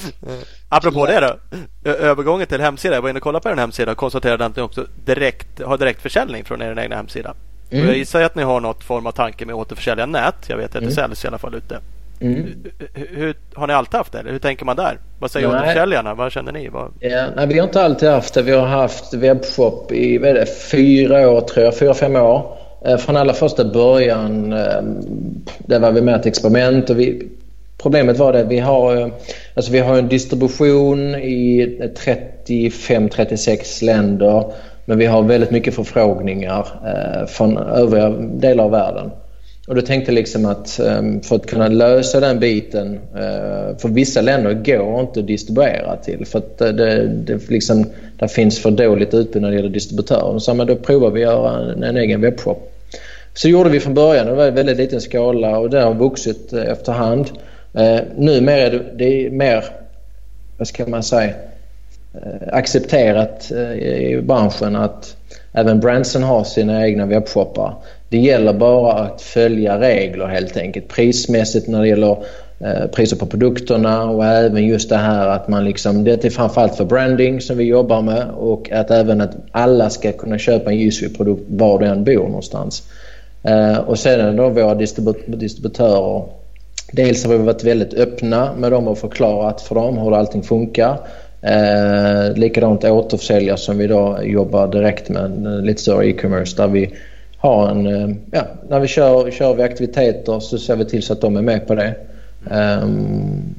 [0.68, 1.90] Apropå det då.
[1.90, 2.94] Övergången till hemsida.
[2.94, 5.78] Jag var inne och kollade på er hemsida och konstaterade att ni också direkt, har
[5.78, 7.34] direktförsäljning från er egna hemsida.
[7.70, 7.86] Mm.
[7.86, 10.48] Jag gissar att ni har något form av tanke med att återförsälja nät.
[10.48, 10.90] Jag vet att det mm.
[10.90, 11.80] säljs i alla fall ute.
[12.20, 12.64] Mm.
[12.94, 14.22] Hur, har ni alltid haft det?
[14.26, 14.98] Hur tänker man där?
[15.18, 16.14] Vad säger återförsäljarna?
[16.14, 16.68] Vad känner ni?
[16.68, 16.92] Vad...
[17.00, 18.42] Ja, nej, vi har inte alltid haft det.
[18.42, 21.78] Vi har haft webbshop i vad är det, fyra år tror jag.
[21.78, 22.56] Fyra, fem år.
[22.86, 24.82] Eh, från allra första början eh,
[25.58, 26.90] det var vi med ett experiment.
[26.90, 27.28] Och vi,
[27.82, 29.08] problemet var det vi har, eh,
[29.54, 31.66] alltså vi har en distribution i
[32.46, 34.52] 35-36 länder.
[34.84, 36.66] Men vi har väldigt mycket förfrågningar
[37.28, 39.10] från övriga delar av världen.
[39.66, 43.88] Och då tänkte jag liksom att ehm, för att kunna lösa den biten, eh, för
[43.88, 47.84] vissa länder går inte att distribuera till för att eh, det, det, liksom,
[48.18, 50.38] det finns för dåligt utbud när det gäller distributörer.
[50.38, 52.72] Så men då provar vi att göra en, en egen webbshop.
[53.34, 56.52] Så gjorde vi från början, det var en väldigt liten skala och det har vuxit
[56.52, 57.26] eh, efterhand.
[58.16, 59.64] Numera är det, det är mer,
[60.58, 61.34] vad ska man säga,
[62.52, 65.16] accepterat i branschen att
[65.52, 67.74] även Branson har sina egna webbshoppar.
[68.08, 70.88] Det gäller bara att följa regler helt enkelt.
[70.88, 72.16] Prismässigt när det gäller
[72.60, 76.76] eh, priser på produkterna och även just det här att man liksom, det är framförallt
[76.76, 80.78] för branding som vi jobbar med och att även att alla ska kunna köpa en
[80.78, 82.82] Jusvi-produkt var du än bor någonstans.
[83.42, 84.74] Eh, och sedan då våra
[85.26, 86.22] distributörer.
[86.92, 90.98] Dels har vi varit väldigt öppna med dem och förklarat för dem hur allting funkar.
[91.42, 96.90] Eh, likadant återförsäljare som vi då jobbar direkt med, lite större e-commerce där vi
[97.46, 97.86] ha en...
[97.86, 101.36] Eh, ja, när vi kör, kör vi aktiviteter så ser vi till så att de
[101.36, 101.94] är med på det.
[102.50, 103.54] Um,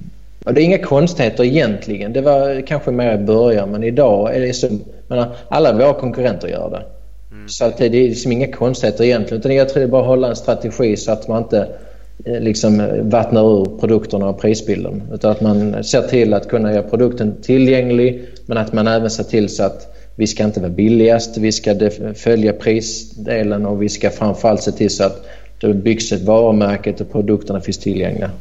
[0.45, 2.13] och det är inga konstigheter egentligen.
[2.13, 4.67] Det var kanske mer i början men idag är det så...
[5.07, 6.83] Menar, alla våra konkurrenter gör det.
[7.35, 7.49] Mm.
[7.49, 9.39] Så att det är liksom inga konstigheter egentligen.
[9.39, 11.67] Utan jag tror det är bara att hålla en strategi så att man inte
[12.25, 15.03] eh, liksom vattnar ur produkterna och prisbilden.
[15.13, 19.23] Utan att man ser till att kunna göra produkten tillgänglig men att man även ser
[19.23, 21.75] till så att vi ska inte vara billigast, vi ska
[22.15, 25.25] följa prisdelen och vi ska framförallt se till så att
[25.59, 28.31] det byggs ett varumärke och produkterna finns tillgängliga.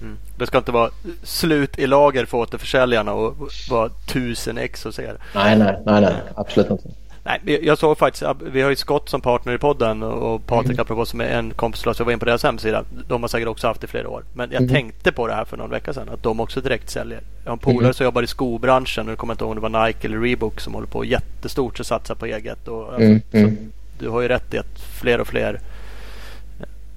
[0.00, 0.16] Mm.
[0.38, 0.90] Det ska inte vara
[1.22, 3.36] slut i lager för återförsäljarna och
[3.70, 5.16] vara tusen ex hos er.
[5.34, 6.88] Nej, nej, nej, nej, absolut inte.
[7.26, 10.80] Nej, jag såg faktiskt, vi har ju Scott som partner i podden och Patrik mm.
[10.80, 11.98] apropå som är en kompis till oss.
[11.98, 12.84] Jag var in på deras hemsida.
[13.08, 14.24] De har säkert också haft det i flera år.
[14.32, 14.74] Men jag mm.
[14.74, 16.08] tänkte på det här för någon vecka sedan.
[16.08, 17.20] Att de också direkt säljer.
[17.44, 17.94] Jag har en polare mm.
[17.94, 19.06] som jobbar i skobranschen.
[19.06, 21.80] Och jag kommer inte ihåg om det var Nike eller Reebok som håller på jättestort
[21.80, 22.68] och satsar på eget.
[22.68, 23.56] Och, alltså, mm.
[23.98, 25.60] du har ju rätt i att fler och fler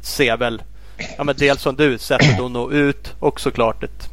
[0.01, 0.61] ser väl
[1.17, 4.09] ja, men dels som du, sättet att nå ut och såklart ett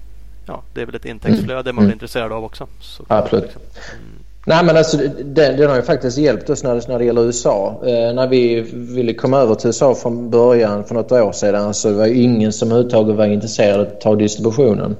[0.46, 2.66] Ja, det är väl ett intäktsflöde man är intresserad av också.
[2.80, 3.24] Såklart.
[3.24, 3.56] Absolut.
[3.56, 4.25] Mm.
[4.48, 7.74] Nej men alltså den, den har ju faktiskt hjälpt oss när, när det gäller USA.
[7.82, 11.92] Eh, när vi ville komma över till USA från början för något år sedan så
[11.92, 14.96] var det ingen som överhuvudtaget var intresserad av att ta distributionen.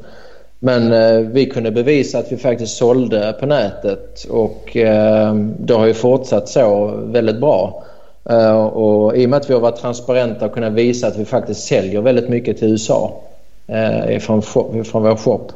[0.59, 5.87] Men eh, vi kunde bevisa att vi faktiskt sålde på nätet och eh, det har
[5.87, 7.85] ju fortsatt så väldigt bra.
[8.31, 11.25] Eh, och i och med att vi har varit transparenta och kunnat visa att vi
[11.25, 13.21] faktiskt säljer väldigt mycket till USA
[13.67, 15.53] eh, från, från vår shop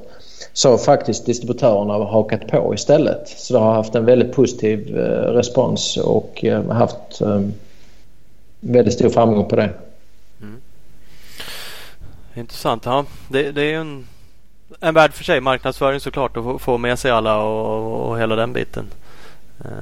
[0.52, 3.28] så har faktiskt distributörerna hakat på istället.
[3.28, 7.40] Så det har haft en väldigt positiv eh, respons och eh, haft eh,
[8.60, 9.70] väldigt stor framgång på det.
[10.42, 10.60] Mm.
[12.34, 12.84] Intressant.
[12.86, 13.04] Ja.
[13.28, 14.06] Det, det är en,
[14.80, 15.40] en värld för sig.
[15.40, 18.86] Marknadsföring såklart och få med sig alla och, och hela den biten.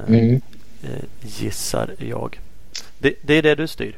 [0.07, 0.41] Mm.
[1.21, 2.39] Gissar jag.
[2.97, 3.97] Det, det är det du styr?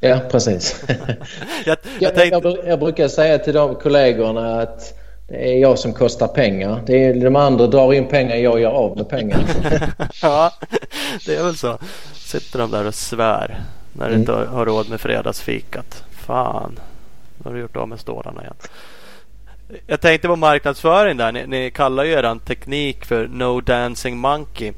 [0.00, 0.84] Ja, precis.
[1.64, 2.48] jag, jag, tänkte...
[2.48, 6.82] jag, jag, brukar säga till de kollegorna att det är jag som kostar pengar.
[6.86, 9.44] Det är, de andra drar in pengar, jag gör av med pengar.
[10.22, 10.52] ja,
[11.26, 11.78] det är väl så.
[12.12, 13.60] Sitter de där och svär
[13.92, 14.20] när du mm.
[14.20, 16.04] inte har råd med fredagsfikat.
[16.10, 16.80] Fan,
[17.38, 18.54] då har du gjort av med stålarna igen.
[19.86, 21.32] Jag tänkte på marknadsföring där.
[21.32, 24.72] Ni, ni kallar ju er teknik för No Dancing Monkey.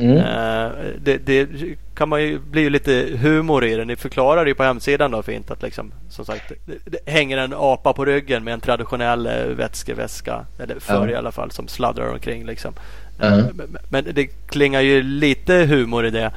[0.00, 0.16] Mm.
[0.16, 0.72] Uh,
[1.02, 1.48] det, det,
[1.94, 3.84] kan man ju bli lite humor i det.
[3.84, 7.54] Ni förklarar ju på hemsidan då fint att liksom som sagt det, det hänger en
[7.56, 10.46] apa på ryggen med en traditionell uh, vätskeväska.
[10.58, 11.10] Eller förr ja.
[11.10, 12.74] i alla fall som sladdrar omkring liksom.
[13.22, 13.46] Mm.
[13.54, 16.32] Men, men det klingar ju lite humor i det.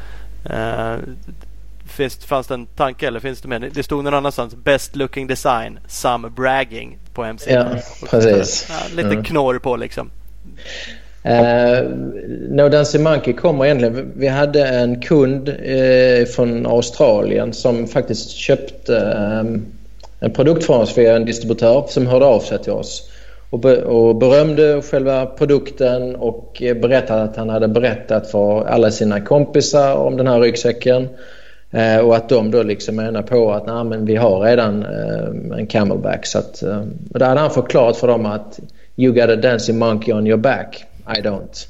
[1.85, 3.69] Finns, fanns det en tanke eller finns det mer?
[3.73, 4.55] Det stod någon annanstans.
[4.55, 7.77] Best looking design, some bragging på hemsidan.
[8.01, 8.67] Ja, precis.
[8.69, 9.23] Ja, lite mm.
[9.23, 10.11] knorr på liksom.
[11.25, 11.89] Uh,
[12.49, 14.11] no Dancing Monkey kommer egentligen...
[14.15, 18.93] Vi hade en kund uh, från Australien som faktiskt köpte
[19.41, 19.65] um,
[20.19, 23.09] en produkt från oss via en distributör som hörde av sig till oss
[23.53, 28.91] och, be och berömde själva produkten och eh, berättade att han hade berättat för alla
[28.91, 31.09] sina kompisar om den här ryggsäcken.
[31.73, 35.51] Uh, och att de då liksom menar på att Nej, men vi har redan ehm,
[35.51, 36.25] en camelback.
[36.25, 38.59] Så att, ehm, och då hade han förklarat för dem att
[38.95, 40.85] You got a dancing monkey on your back.
[41.07, 41.67] I don't.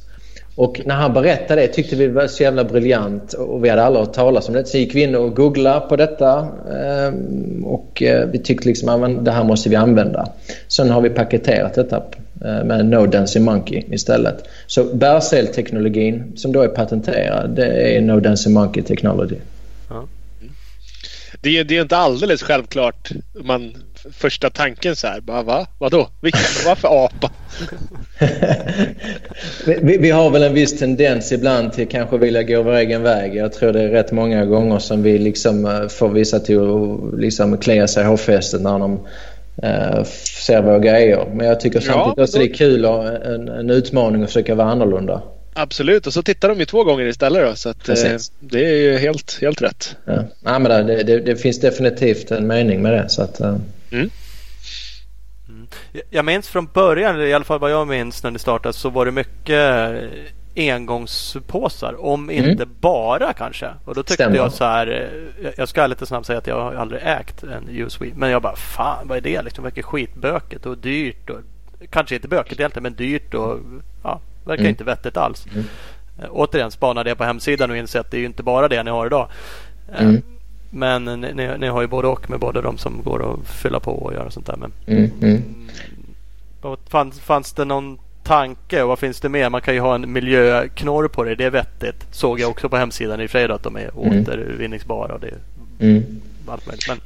[0.55, 3.83] Och när han berättade det tyckte vi det var så jävla briljant och vi hade
[3.83, 4.65] aldrig hört talas om det.
[4.65, 9.25] Så gick vi in och googlade på detta ehm, och eh, vi tyckte liksom att
[9.25, 10.27] det här måste vi använda.
[10.67, 12.03] Sen har vi paketerat detta
[12.45, 14.43] eh, med No Dancing Monkey istället.
[14.67, 19.37] Så bärselteknologin som då är patenterad det är No Dancing Monkey Technology.
[19.89, 20.07] Ja.
[21.41, 23.11] Det, är, det är inte alldeles självklart
[23.43, 23.73] man
[24.11, 25.21] första tanken så här.
[25.21, 25.67] Bara, va?
[25.77, 26.07] Vadå?
[26.21, 27.31] Vilken, vad för apa?
[29.81, 33.35] vi, vi, har väl en viss tendens ibland till kanske vilja gå vår egen väg.
[33.35, 37.19] Jag tror det är rätt många gånger som vi liksom eh, får vissa till att
[37.19, 38.93] liksom klia sig i hårfästet när de
[39.63, 40.03] uh,
[40.45, 41.25] ser våra grejer.
[41.33, 42.45] Men jag tycker samtidigt ja, då...
[42.45, 45.21] det är kul och en, en utmaning att försöka vara annorlunda.
[45.55, 47.95] Absolut, och så tittar de ju två gånger istället då, så att, eh,
[48.39, 49.95] det är ju helt, helt rätt.
[50.05, 50.23] Ja.
[50.43, 53.09] Ja, men det, det, det, finns definitivt en mening med det.
[53.09, 53.47] Så att, eh.
[53.91, 54.09] mm.
[55.49, 55.67] Mm.
[56.09, 59.05] Jag minns från början, i alla fall vad jag minns när det startade, så var
[59.05, 59.93] det mycket
[60.55, 62.05] engångspåsar.
[62.05, 62.49] Om mm.
[62.49, 63.69] inte bara kanske.
[63.85, 64.35] Och då tyckte Stämmer.
[64.35, 64.87] jag så här.
[65.41, 68.11] Eh, jag ska lite snabbt säga att jag har aldrig ägt en USWE.
[68.15, 69.63] Men jag bara fan vad är det liksom?
[69.63, 71.29] Det verkar skitbökigt och dyrt.
[71.29, 71.39] Och,
[71.89, 73.59] kanske inte bökigt egentligen men dyrt och
[74.03, 74.69] ja, verkar mm.
[74.69, 75.45] inte vettigt alls.
[75.53, 75.65] Mm.
[76.21, 78.91] Äh, återigen spanade jag på hemsidan och insett att det är inte bara det ni
[78.91, 79.29] har idag.
[79.95, 80.21] Äh, mm.
[80.69, 83.91] Men ni, ni, har ju både och med både de som går att fylla på
[83.91, 84.55] och göra sånt där.
[84.55, 85.11] Men, mm.
[85.21, 85.43] Mm.
[86.87, 89.49] Fanns, fanns det någon tanke och vad finns det mer?
[89.49, 91.35] Man kan ju ha en miljöknorr på det.
[91.35, 92.07] Det är vettigt.
[92.11, 94.21] Såg jag också på hemsidan i fredag att de är mm.
[94.21, 95.17] återvinningsbara.
[95.17, 95.39] Det är
[95.79, 96.21] mm.
[96.47, 96.87] allt möjligt.
[96.87, 96.97] Men,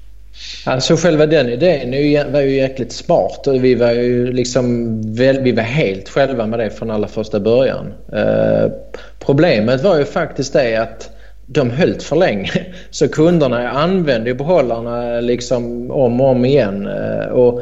[0.66, 5.02] Alltså själva den idén var ju jäkligt smart och vi var ju liksom
[5.44, 7.94] vi var helt själva med det från allra första början.
[8.14, 8.72] Uh,
[9.20, 11.10] problemet var ju faktiskt det att
[11.46, 12.66] de höll för länge.
[12.90, 16.88] Så kunderna använde behållarna liksom om och om igen.
[16.88, 17.62] Uh, och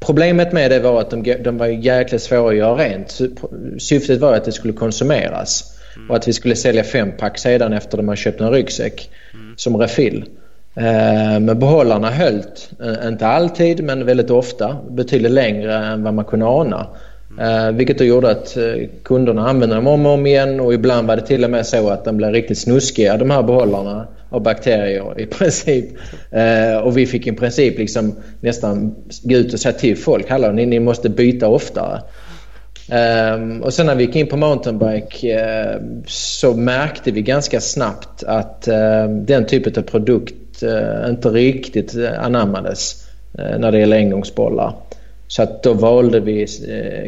[0.00, 3.20] problemet med det var att de, de var jäkligt svåra att göra rent.
[3.78, 6.10] Syftet var att det skulle konsumeras mm.
[6.10, 9.54] och att vi skulle sälja fempack sedan efter de hade köpt en ryggsäck mm.
[9.56, 10.24] som refill.
[10.74, 12.42] Eh, men behållarna höll,
[12.80, 16.86] eh, inte alltid men väldigt ofta, betydligt längre än vad man kunde ana.
[17.38, 17.76] Mm.
[17.76, 18.56] Vilket då gjorde att
[19.02, 21.88] kunderna använde dem om och om igen och ibland var det till och med så
[21.88, 25.84] att de blev riktigt snuskiga de här behållarna av bakterier i princip.
[26.84, 30.66] Och vi fick i princip liksom nästan gå ut och säga till folk Hallå, ni,
[30.66, 32.00] ni måste byta oftare.
[32.92, 38.22] Um, och sen när vi gick in på mountainbike uh, så märkte vi ganska snabbt
[38.22, 40.34] att uh, den typen av produkt
[41.08, 43.08] inte riktigt eh, anammades
[43.38, 44.74] eh, när det gäller engångsbollar.
[45.28, 46.46] Så att då valde vi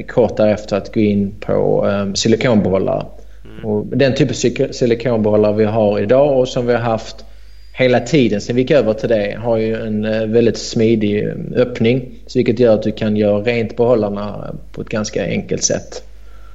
[0.08, 3.06] kort därefter att gå in på silikonbollar.
[3.44, 3.64] Mm.
[3.64, 7.24] Och den typen av silikonbollar vi har idag och som vi har haft
[7.72, 10.02] hela tiden sen vi gick över till det har ju en
[10.32, 12.12] väldigt smidig öppning.
[12.34, 16.02] Vilket gör att du kan göra rent behållarna på ett ganska enkelt sätt.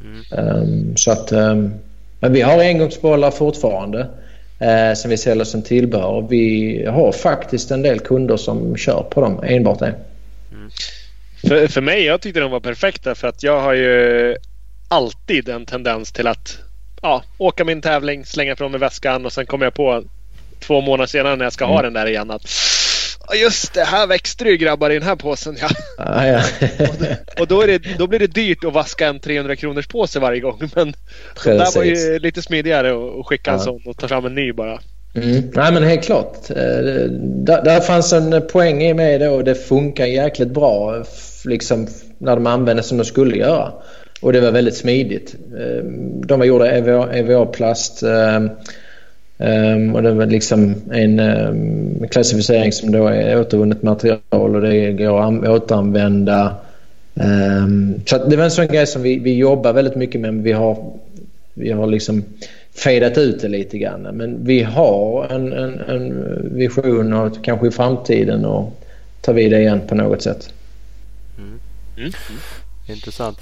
[0.01, 0.49] Mm.
[0.61, 1.73] Um, så att, um,
[2.19, 4.07] men vi har engångsbollar fortfarande
[4.59, 6.27] eh, som vi säljer som tillbehör.
[6.29, 9.95] Vi har faktiskt en del kunder som kör på dem, enbart det.
[10.51, 10.69] Mm.
[11.47, 14.35] För, för mig, jag tyckte de var perfekta för att jag har ju
[14.87, 16.57] alltid en tendens till att
[17.01, 20.03] ja, åka min tävling, slänga ifrån mig väskan och sen kommer jag på
[20.59, 21.75] två månader senare när jag ska mm.
[21.75, 22.49] ha den där igen att
[23.35, 25.57] Just det, här växte det ju grabbar i den här påsen.
[25.61, 25.69] Ja.
[25.97, 26.41] Ah, ja.
[26.79, 30.39] och, och då, det, då, blir det dyrt att vaska en 300 kronors påse varje
[30.39, 30.59] gång.
[30.75, 30.93] Men
[31.43, 34.53] det där var ju lite smidigare att skicka en sån och ta fram en ny
[34.53, 34.79] bara.
[35.15, 35.51] Mm.
[35.53, 36.49] Nej men helt klart.
[36.49, 36.55] Eh,
[37.19, 41.03] där, där fanns en poäng i det och det funkar jäkligt bra
[41.45, 41.87] liksom,
[42.17, 43.73] när de användes som de skulle göra.
[44.21, 45.35] Och det var väldigt smidigt.
[45.59, 45.83] Eh,
[46.27, 46.71] de var gjorda
[47.11, 48.03] EVA-plast.
[48.03, 48.49] EVA
[49.39, 54.91] Um, och det var liksom en um, klassificering som då är återvunnet material och det
[54.91, 56.55] går att återanvända.
[57.13, 60.33] Um, så det var en sån grej som vi, vi jobbar väldigt mycket med.
[60.33, 60.93] Vi har,
[61.53, 62.23] vi har liksom
[62.71, 64.01] fejdat ut det lite grann.
[64.01, 68.83] Men vi har en, en, en vision och kanske i framtiden och
[69.21, 70.53] ta vid det igen på något sätt.
[71.37, 71.59] Mm.
[71.97, 72.11] Mm.
[72.87, 73.37] Intressant.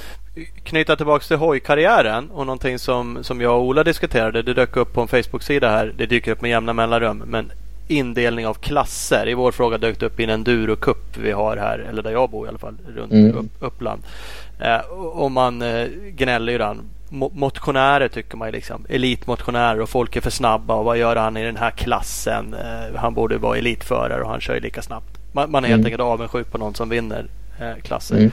[0.64, 4.42] Knyta tillbaka till hojkarriären och någonting som, som jag och Ola diskuterade.
[4.42, 5.94] Det dök upp på en Facebook-sida här.
[5.98, 7.24] Det dyker upp med jämna mellanrum.
[7.26, 7.52] Men
[7.88, 9.28] indelning av klasser.
[9.28, 12.12] I vår fråga dök det upp i en enduro cup vi har här, eller där
[12.12, 13.50] jag bor i alla fall, runt mm.
[13.60, 14.04] Uppland.
[14.60, 16.82] Eh, och man eh, gnäller ju den.
[17.10, 18.86] Motionärer tycker man ju liksom.
[18.90, 22.54] Elitmotionärer och folk är för snabba och vad gör han i den här klassen?
[22.54, 25.20] Eh, han borde vara elitförare och han kör ju lika snabbt.
[25.32, 25.86] Man, man är helt mm.
[25.86, 27.26] enkelt avundsjuk på någon som vinner
[27.60, 28.18] eh, klasser.
[28.18, 28.32] Mm.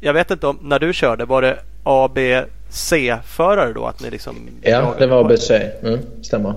[0.00, 3.86] Jag vet inte om, när du körde, var det ABC-förare då?
[3.86, 5.50] Att ni liksom ja, det var ABC.
[5.50, 6.54] Mm, stämmer.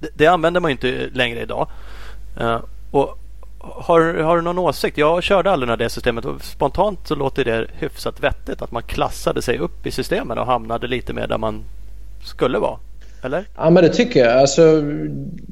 [0.00, 1.68] Det, det, använder man ju inte längre idag.
[2.40, 2.58] Uh,
[2.90, 3.18] och
[3.58, 4.98] har, har du någon åsikt?
[4.98, 8.82] Jag körde aldrig när det systemet och spontant så låter det hyfsat vettigt att man
[8.82, 11.64] klassade sig upp i systemen och hamnade lite mer där man
[12.22, 12.78] skulle vara.
[13.22, 13.44] Eller?
[13.56, 14.32] Ja men det tycker jag.
[14.32, 14.82] Alltså,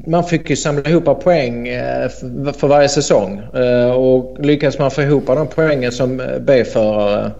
[0.06, 2.08] man fick ju samla ihop poäng eh,
[2.56, 3.38] för varje säsong.
[3.54, 7.30] Eh, och lyckas man få ihop de poängen som B-förare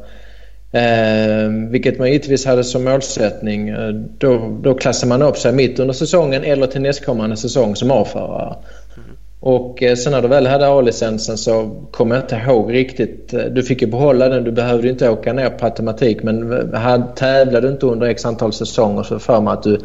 [0.73, 3.75] Eh, vilket man givetvis hade som målsättning.
[4.19, 8.55] Då, då klassar man upp sig mitt under säsongen eller till nästkommande säsong som A-förare.
[8.97, 9.17] Mm.
[9.41, 13.35] Och sen när du väl hade A-licensen så kommer jag inte ihåg riktigt.
[13.51, 14.45] Du fick ju behålla den.
[14.45, 16.71] Du behövde inte åka ner på automatik men
[17.17, 19.79] tävlade du inte under x antal säsonger så för mig att du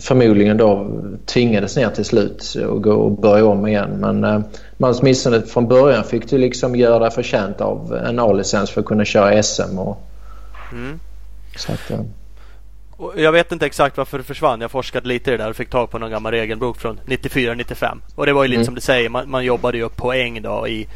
[0.00, 0.86] förmodligen då
[1.26, 3.90] tvingades ner till slut och gå och börja om igen.
[4.00, 4.40] Men eh,
[4.76, 8.86] man åtminstone från början fick du liksom göra dig förtjänt av en A-licens för att
[8.86, 9.78] kunna köra SM.
[9.78, 10.02] Och,
[10.72, 11.00] mm.
[11.56, 12.00] så att, eh.
[13.16, 14.60] Jag vet inte exakt varför det försvann.
[14.60, 17.98] Jag forskade lite i det där och fick tag på någon gammal regelbok från 94-95.
[18.14, 18.64] Och det var ju lite mm.
[18.64, 20.88] som du säger, man, man jobbade ju upp poäng då i,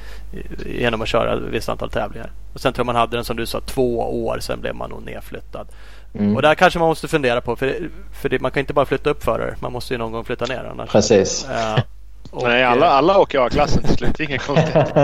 [0.66, 2.30] genom att köra ett visst antal tävlingar.
[2.54, 4.90] Och sen tror jag man hade den som du sa två år, sen blev man
[4.90, 5.66] nog nedflyttad.
[6.14, 6.36] Mm.
[6.36, 9.10] Och där kanske man måste fundera på, för, för det, man kan inte bara flytta
[9.10, 9.56] upp förare.
[9.60, 10.90] Man måste ju någon gång flytta ner annars.
[10.90, 11.46] Precis.
[11.50, 11.78] Uh,
[12.30, 14.20] och, Nej, alla, alla åker A-klassen till slut.
[14.20, 14.74] Inget konstigt.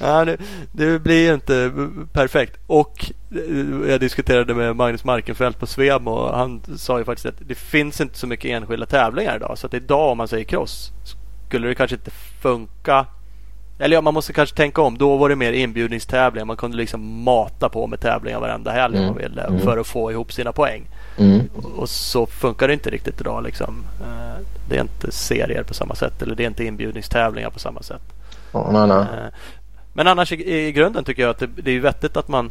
[0.00, 0.36] ja, det,
[0.72, 1.72] det, blir ju inte
[2.12, 2.56] perfekt.
[2.66, 7.48] Och eh, jag diskuterade med Magnus Markenfeldt på Svem och han sa ju faktiskt att
[7.48, 9.58] det finns inte så mycket enskilda tävlingar idag.
[9.58, 10.92] Så att idag om man säger cross
[11.48, 12.10] skulle det kanske inte
[12.42, 13.06] funka
[13.78, 14.98] eller ja, man måste kanske tänka om.
[14.98, 16.44] Då var det mer inbjudningstävlingar.
[16.44, 19.08] Man kunde liksom mata på med tävlingar varenda helg mm.
[19.08, 19.60] man ville mm.
[19.60, 20.86] för att få ihop sina poäng.
[21.18, 21.48] Mm.
[21.76, 23.42] Och, så funkar det inte riktigt idag.
[23.42, 23.84] Liksom.
[24.00, 27.82] Eh, det är inte serier på samma sätt eller det är inte inbjudningstävlingar på samma
[27.82, 28.02] sätt.
[28.52, 29.30] Oh, nej, nej.
[29.92, 32.50] Men annars i, grunden tycker jag att det, det är vettigt att man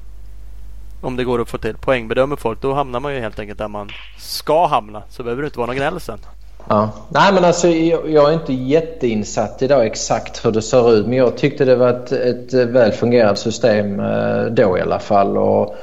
[1.02, 3.68] om det går att få till poängbedömer folk då hamnar man ju helt enkelt där
[3.68, 5.04] man ska hamna.
[5.10, 6.20] Så behöver det inte vara någon gnäll sen.
[6.70, 6.90] Ja.
[7.10, 11.38] Nej men alltså jag, är inte jätteinsatt idag exakt hur det ser ut men jag
[11.38, 15.38] tyckte det var ett, ett väl fungerande system eh, då i alla fall.
[15.38, 15.76] Och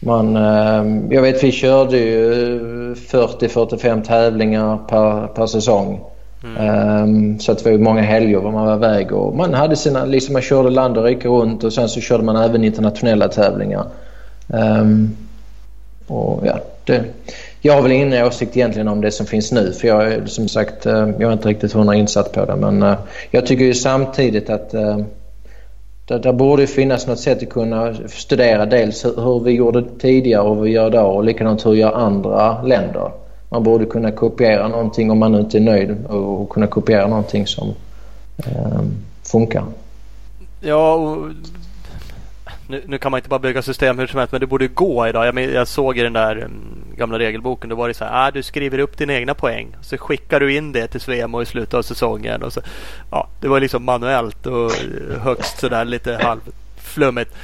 [0.00, 2.60] man, eh, jag vet vi körde ju
[2.94, 6.00] 40-45 tävlingar per, per säsong.
[6.44, 7.02] Mm.
[7.02, 10.04] Um, så att det var många helger var man var iväg och man hade sina,
[10.04, 13.84] liksom man körde land och rike runt och sen så körde man även internationella tävlingar.
[14.46, 15.16] Um,
[16.06, 17.04] och ja, det,
[17.60, 20.48] jag har väl ingen åsikt egentligen om det som finns nu för jag är som
[20.48, 22.98] sagt eh, jag är inte riktigt hundra insatt på det men eh,
[23.30, 24.98] jag tycker ju samtidigt att eh,
[26.08, 30.56] det, det borde finnas något sätt att kunna studera dels hur vi gjorde tidigare och
[30.56, 33.10] hur vi gör idag och likadant hur gör andra länder.
[33.48, 37.74] Man borde kunna kopiera någonting om man inte är nöjd och kunna kopiera någonting som
[38.38, 38.80] eh,
[39.22, 39.64] funkar.
[40.60, 41.28] Ja, och
[42.66, 45.08] nu, nu, kan man inte bara bygga system hur som helst men det borde gå
[45.08, 45.26] idag.
[45.26, 47.70] Jag, jag såg i den där mm, gamla regelboken.
[47.70, 48.26] Då var det så här.
[48.26, 49.76] Ah, du skriver upp dina egna poäng.
[49.82, 52.42] Så skickar du in det till Svemo i slutet av säsongen.
[52.42, 52.60] Och så,
[53.10, 54.72] ja, det var liksom manuellt och
[55.20, 57.34] högst sådär lite halvflummigt.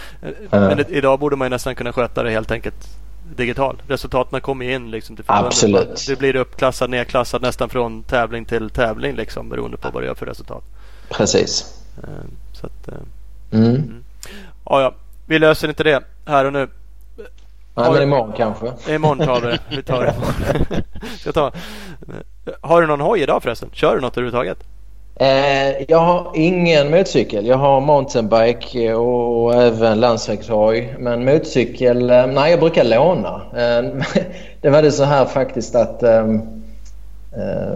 [0.50, 2.88] Men det, idag borde man nästan kunna sköta det helt enkelt
[3.36, 3.82] digital.
[3.88, 6.04] Resultaten kommer in liksom till Absolut.
[6.06, 10.14] Du blir uppklassad, nedklassad nästan från tävling till tävling liksom beroende på vad du gör
[10.14, 10.64] för resultat.
[11.10, 11.80] Precis.
[11.98, 12.08] Uh,
[12.52, 12.94] så att, uh,
[13.50, 13.74] mm.
[13.74, 14.04] Mm.
[14.64, 14.94] Ja, ja,
[15.26, 16.68] vi löser inte det här och nu.
[17.76, 18.94] Nej, men imorgon kanske.
[18.94, 19.58] Imorgon tar vi det.
[19.70, 20.14] Vi tar det
[21.18, 21.52] Ska ta.
[22.60, 23.70] Har du någon hoj idag förresten?
[23.72, 24.58] Kör du något överhuvudtaget?
[25.16, 27.46] Eh, jag har ingen motorcykel.
[27.46, 30.94] Jag har mountainbike och, och även landsvägshoj.
[30.98, 33.40] Men motorcykel, eh, nej jag brukar låna.
[33.56, 34.04] Eh,
[34.60, 36.40] det var det så här faktiskt att ehm,
[37.36, 37.74] eh,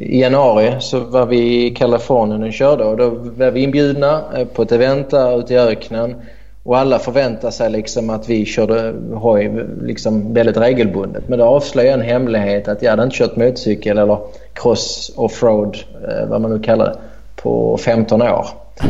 [0.00, 4.46] i januari så var vi i Kalifornien och körde och då var vi inbjudna eh,
[4.46, 6.16] på ett event där ute i öknen.
[6.64, 11.28] Och alla förväntar sig liksom att vi körde hoj liksom väldigt regelbundet.
[11.28, 14.18] Men det avslöjar en hemlighet att jag hade inte kört motorcykel eller
[14.52, 15.78] cross offroad,
[16.08, 16.96] eh, vad man nu kallar det,
[17.36, 18.46] på 15 år.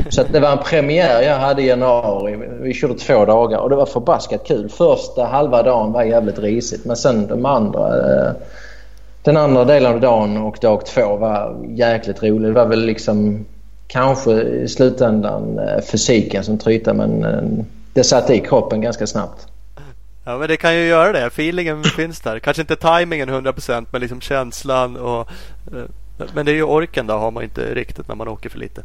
[0.09, 2.39] Så det var en premiär jag hade i januari.
[2.61, 4.69] Vi körde två dagar och det var förbaskat kul.
[4.69, 7.89] Första halva dagen var jävligt risigt men sen de andra...
[7.89, 8.33] Eh,
[9.23, 12.51] den andra delen av dagen och dag två var jäkligt rolig.
[12.51, 13.45] Det var väl liksom
[13.93, 19.47] kanske i slutändan eh, fysiken som trytade men eh, det satte i kroppen ganska snabbt.
[20.25, 21.27] Ja men det kan ju göra det.
[21.27, 22.39] Feelingen finns där.
[22.39, 25.29] Kanske inte tajmingen 100% men liksom känslan och...
[26.35, 28.83] Men det är ju orken då har man inte riktigt när man åker för lite.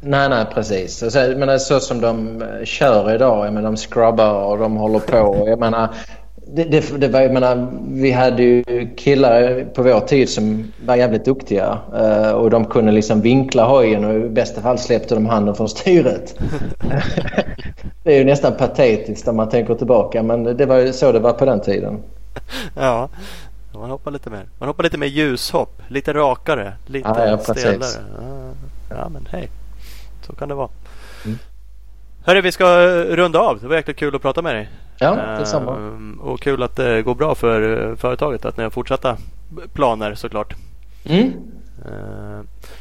[0.00, 1.02] Nej, nej precis.
[1.02, 4.98] Alltså, jag menar, så som de kör idag, jag menar, de scrubbar och de håller
[4.98, 5.44] på.
[5.48, 5.88] Jag menar,
[6.48, 8.64] det, det, det var, jag menar, vi hade ju
[8.96, 14.04] killar på vår tid som var jävligt duktiga uh, och de kunde liksom vinkla hojen
[14.04, 16.38] och i bästa fall släppte de handen från styret.
[18.02, 21.18] det är ju nästan patetiskt om man tänker tillbaka men det var ju så det
[21.18, 22.02] var på den tiden.
[22.76, 23.08] Ja,
[23.72, 24.46] man hoppar lite mer.
[24.58, 28.04] Man hoppar lite mer ljushopp, lite rakare, lite ja, ja, stelare.
[28.90, 29.48] Ja, men hej.
[30.26, 30.68] Så kan det vara.
[31.24, 31.38] Mm.
[32.24, 33.60] Hörru, vi ska runda av.
[33.60, 34.68] Det var jäkligt kul att prata med dig.
[34.98, 35.76] Ja, detsamma.
[35.76, 38.44] Uh, och kul att det går bra för eh, företaget.
[38.44, 39.16] Att ni har fortsatta
[39.72, 40.54] planer såklart.
[41.04, 41.32] Mm.
[41.86, 42.40] Uh,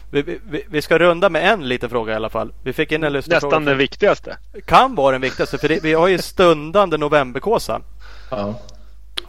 [0.10, 2.54] vi, vi, vi, ska runda med en liten fråga i alla fall.
[2.64, 3.60] Vi fick in en Nästan fråga.
[3.60, 4.38] den viktigaste.
[4.66, 5.58] Kan vara den viktigaste.
[5.58, 7.82] För det, vi har ju stundande novemberkåsa.
[8.32, 8.54] Ja.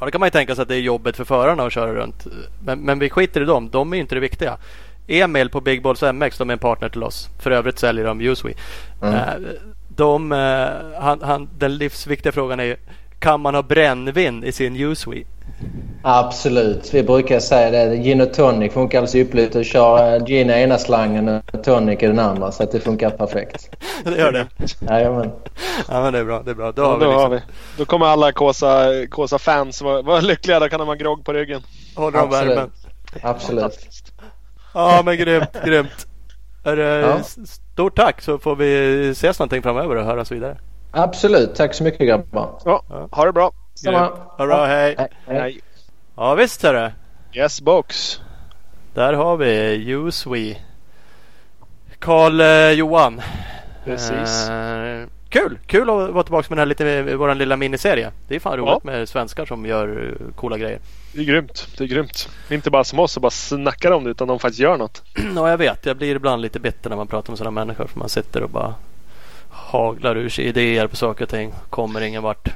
[0.00, 1.94] Ja, det kan man ju tänka sig att det är jobbet för förarna att köra
[1.94, 2.26] runt.
[2.64, 3.70] Men, men vi skiter i dem.
[3.70, 4.58] De är ju inte det viktiga.
[5.06, 7.28] Emil på Big Balls MX, de är en partner till oss.
[7.38, 8.52] För övrigt säljer de Uswe.
[9.02, 9.46] Mm.
[9.98, 12.76] Eh, de, eh, han, han, den livsviktiga frågan är
[13.18, 15.22] kan man ha brännvin i sin Uswe?
[16.02, 16.94] Absolut.
[16.94, 17.96] Vi brukar säga det.
[17.96, 19.56] Gin och tonic funkar alldeles ypperligt.
[19.56, 22.52] att köra gin i ena slangen och tonic i den andra.
[22.52, 23.76] Så att det funkar perfekt.
[24.04, 24.46] det gör det?
[24.90, 25.30] Jajamän.
[25.88, 26.42] Ja men det är bra.
[26.42, 26.72] Det är bra.
[26.72, 27.22] Då, ja, har, vi då liksom...
[27.22, 27.40] har vi.
[27.78, 30.60] Då kommer alla Kåsa, Kåsa fans vara, vara lyckliga.
[30.60, 31.62] Då kan de ha grogg på ryggen.
[31.94, 32.70] Håller de värmen.
[33.22, 33.88] Absolut.
[34.74, 36.06] Ja men grymt, grymt.
[36.66, 37.22] Är det, ja.
[37.22, 40.58] Stort tack så får vi ses någonting framöver och höras vidare.
[40.90, 42.58] Absolut, tack så mycket grabbar.
[42.64, 43.52] Ja, ha det bra.
[43.74, 43.98] Samma.
[44.36, 44.94] Ha bra, hej.
[44.98, 45.08] hej.
[45.26, 45.60] hej.
[46.16, 46.90] Ja visst hörru.
[47.32, 48.20] Yes box.
[48.94, 50.56] Där har vi Uswe.
[51.98, 53.22] Karl eh, Johan.
[53.84, 54.48] Precis.
[54.48, 55.06] Eh,
[55.36, 55.58] Kul!
[55.66, 58.12] Kul att vara tillbaka med den här lite, vår lilla miniserie.
[58.28, 58.90] Det är fan roligt ja.
[58.90, 60.78] med svenskar som gör eh, coola grejer.
[61.12, 61.68] Det är grymt.
[61.78, 62.28] Det är grymt.
[62.50, 65.02] Inte bara som oss och bara snackar om det utan de faktiskt gör något.
[65.34, 65.86] Ja, jag vet.
[65.86, 67.86] Jag blir ibland lite bitter när man pratar med sådana människor.
[67.86, 68.74] För man sitter och bara
[69.50, 71.52] haglar ur sig idéer på saker och ting.
[71.70, 72.48] Kommer ingen vart.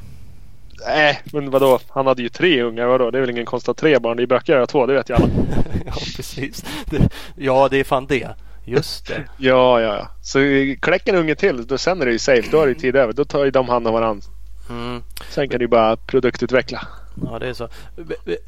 [0.87, 1.79] Nej, men vadå?
[1.89, 2.87] Han hade ju tre ungar.
[2.87, 3.11] Vadå?
[3.11, 4.17] Det är väl ingen konst att tre barn.
[4.17, 4.87] Det är böcker att två.
[4.87, 5.29] Det vet ju alla.
[5.87, 6.65] ja, precis.
[6.87, 8.29] Det, ja, det är fan det.
[8.71, 9.25] Just det.
[9.37, 10.09] ja, ja, ja.
[10.23, 10.39] Så
[10.81, 11.67] kläck en unge till.
[11.67, 12.49] Då sen är det ju safe.
[12.51, 13.13] Då har du tid över.
[13.13, 14.27] Då tar ju de hand om varandra.
[14.71, 15.03] Mm.
[15.29, 16.89] Sen kan du bara produktutveckla.
[17.25, 17.69] Ja, det är så.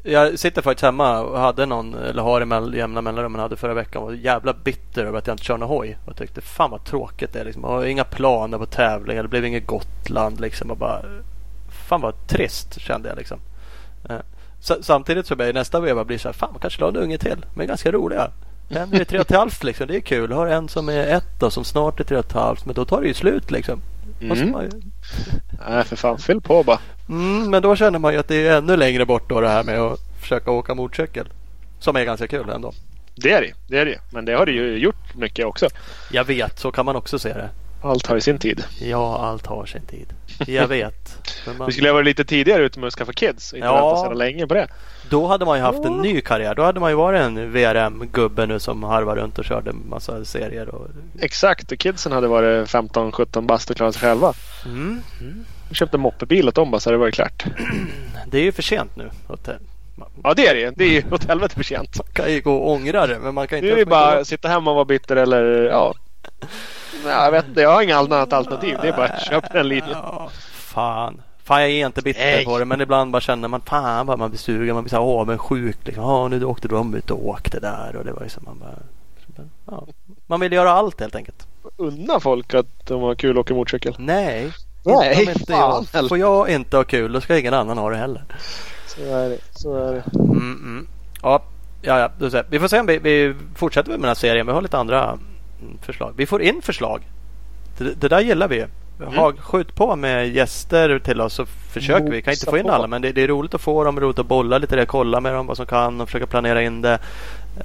[0.03, 3.73] Jag sitter faktiskt hemma och hade någon, eller har i mell, jämna mellanrum, hade förra
[3.73, 4.03] veckan.
[4.03, 5.97] var jävla bitter över att jag inte kör någon hoj.
[6.05, 7.45] Och tyckte fan vad tråkigt det är.
[7.45, 7.63] Liksom.
[7.63, 9.23] Jag har inga planer på tävlingar.
[9.23, 10.71] Det blev inget Gotland liksom.
[10.71, 11.01] Och bara,
[11.87, 13.39] fan vad trist kände jag liksom.
[14.09, 14.19] Eh,
[14.81, 17.17] samtidigt så blir jag nästa veva blir så här, fan man kanske la en unge
[17.17, 17.45] till.
[17.53, 18.31] Men ganska roliga.
[18.69, 19.87] En är tre och ett halvt liksom.
[19.87, 20.31] Det är kul.
[20.31, 22.65] Har en som är ett och som snart är tre och ett halvt.
[22.65, 23.81] Men då tar det ju slut liksom.
[24.21, 24.51] Mm.
[24.51, 24.81] Man...
[25.69, 26.79] Nej för fan, fyll på bara.
[27.09, 29.63] Mm, men då känner man ju att det är ännu längre bort då det här
[29.63, 31.27] med att försöka åka motorcykel.
[31.79, 32.73] Som är ganska kul ändå.
[33.15, 33.99] Det är det, det är det.
[34.11, 35.67] Men det har du ju gjort mycket också.
[36.11, 37.49] Jag vet, så kan man också se det.
[37.83, 38.63] Allt har ju sin tid.
[38.79, 40.13] Ja, allt har sin tid.
[40.47, 41.17] Jag vet.
[41.57, 41.67] Man...
[41.67, 43.53] Du skulle ha varit lite tidigare ute med att skaffa kids.
[43.53, 43.73] Inte ja.
[43.73, 44.67] vänta så länge på det.
[45.09, 46.55] Då hade man ju haft en ny karriär.
[46.55, 50.75] Då hade man ju varit en VRM-gubbe nu som harvar runt och körde massa serier.
[50.75, 50.87] Och...
[51.19, 54.33] Exakt, och kidsen hade varit 15-17 bast och klarat sig själva.
[54.65, 55.01] Mm.
[55.21, 55.45] Mm.
[55.67, 57.45] Jag köpte en moppebil åt dem bara så hade det varit klart.
[58.27, 59.09] Det är ju för sent nu.
[60.23, 61.97] Ja det är det Det är ju åt helvete för sent.
[61.97, 63.67] Man kan ju gå och ångra det men man kan inte...
[63.67, 65.93] Det är ju bara att sitta hemma och vara bitter eller ja.
[67.05, 67.61] Nej, jag vet inte.
[67.61, 68.77] Jag har inget annat alternativ.
[68.81, 69.89] Det är bara att köpa den linjen.
[70.03, 71.21] Ja, fan.
[71.43, 72.45] Fan jag är inte bitter Nej.
[72.45, 74.75] på det men ibland bara känner man fan vad man blir sugen.
[74.75, 75.77] Man blir så avundsjuk.
[75.83, 76.03] Liksom.
[76.03, 78.75] Ja, nu åkte de ut och åkte där och det var ju som man bara.
[79.65, 79.87] Ja.
[80.27, 81.47] Man vill göra allt helt enkelt.
[81.77, 83.95] Unna folk att de har kul och åker motorcykel.
[83.97, 84.51] Nej.
[84.85, 86.09] Nej, inte fan jag.
[86.09, 88.23] Får jag inte ha kul då ska ingen annan ha det heller.
[88.87, 89.39] Så är det.
[89.51, 90.03] Så är det.
[90.19, 90.87] Mm, mm.
[91.21, 91.43] Ja,
[91.81, 92.43] ja, ja.
[92.49, 94.45] Vi får se om vi, vi fortsätter med den här serien.
[94.45, 95.19] Vi har lite andra
[95.81, 96.13] förslag.
[96.17, 97.01] Vi får in förslag.
[97.77, 98.65] Det, det där gillar vi.
[98.99, 99.13] Mm.
[99.13, 102.21] Ha, skjut på med gäster till oss så försöker vi.
[102.21, 104.25] kan inte få in alla men det, det, är roligt att få dem, roligt att
[104.25, 106.99] bolla lite det, kolla med dem vad som kan och försöka planera in det.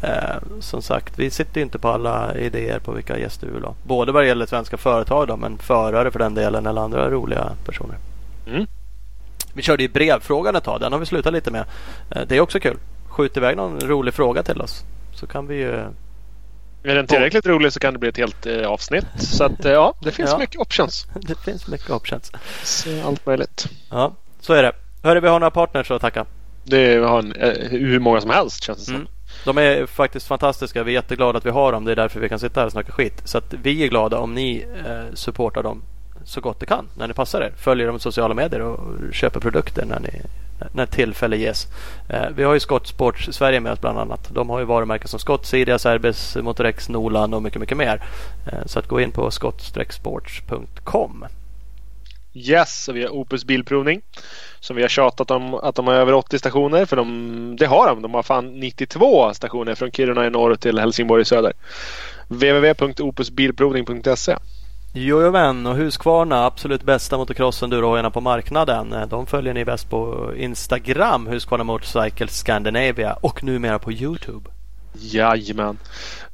[0.02, 3.74] Eh, som sagt, vi sitter inte på alla idéer på vilka gäster vi vill ha.
[3.82, 7.52] Både vad det gäller svenska företag då, men förare för den delen eller andra roliga
[7.66, 7.96] personer.
[8.46, 8.66] Mm.
[9.52, 10.80] Vi körde ju brevfrågan ett tag.
[10.80, 11.64] Den har vi slutat lite med.
[12.10, 12.76] Eh, det är också kul.
[13.08, 14.84] Skjut iväg någon rolig fråga till oss
[15.14, 15.84] så kan vi ju
[16.82, 19.06] Är den tillräckligt rolig så kan det bli ett helt eh, avsnitt.
[19.18, 20.38] Så att eh, ja, det finns Ja.
[20.38, 21.06] mycket options.
[21.20, 22.32] Det finns mycket options.
[22.62, 23.66] Så allt möjligt.
[23.90, 24.72] Ja, så är det.
[25.02, 26.26] Hörru, vi har några partners att tacka.
[26.64, 28.94] Det har en, eh, hur många som helst känns det som.
[28.94, 29.06] Mm.
[29.44, 30.82] De är faktiskt fantastiska.
[30.82, 31.84] Vi är jätteglada att vi har dem.
[31.84, 33.22] Det är därför vi kan sitta här och snacka skit.
[33.24, 35.82] Så att vi är glada om ni eh, supportar dem
[36.24, 37.52] så gott det kan när det passar er.
[37.56, 38.78] Följer dem i sociala medier och
[39.14, 40.22] köper produkter när, ni,
[40.72, 41.66] när tillfälle ges.
[42.08, 44.28] Eh, vi har ju Skottsport Sverige med oss bland annat.
[44.32, 48.02] De har ju varumärken som Skotts, Sidia, Serbes, Motorex, Nolan och mycket, mycket mer.
[48.46, 51.24] Eh, så att gå in på skott-sports.com.
[52.34, 54.00] Yes, och vi har Opus Bilprovning.
[54.60, 56.86] Som vi har tjatat om att de har över 80 stationer.
[56.86, 58.02] För de, det har de.
[58.02, 61.52] De har fan 92 stationer från Kiruna i norr till Helsingborg i söder.
[62.28, 64.36] www.opusbilprovning.se
[64.98, 68.92] Jojomän och Husqvarna absolut bästa motocross endurohojarna på marknaden.
[68.92, 74.50] Eh, de följer ni bäst på Instagram, Husqvarna Motorcycle Scandinavia och numera på Youtube.
[74.94, 75.78] Jajamän.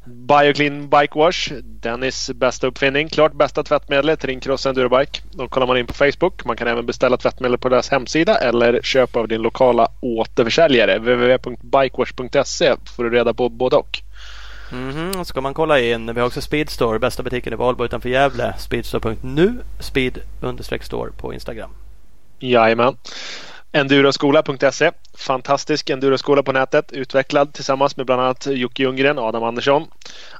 [0.05, 1.53] Bioclean Bike Wash.
[1.62, 3.09] Dennis bästa uppfinning.
[3.09, 5.20] Klart bästa tvättmedlet till din cross endurobike.
[5.31, 6.45] Då kollar man in på Facebook.
[6.45, 10.99] Man kan även beställa tvättmedel på deras hemsida eller köpa av din lokala återförsäljare.
[10.99, 14.03] www.bikewash.se får du reda på både och.
[14.74, 16.14] Mhm, ska man kolla in.
[16.14, 18.55] Vi har också Speedstore, bästa butiken i Valbo utanför Gävle.
[18.59, 21.70] Speedstore.nu, speed-store på Instagram.
[22.38, 22.96] Jajamän.
[23.72, 24.90] Enduroskola.se.
[25.18, 26.92] Fantastisk enduroskola på nätet.
[26.92, 29.86] Utvecklad tillsammans med bland annat Jocke Ljunggren och Adam Andersson.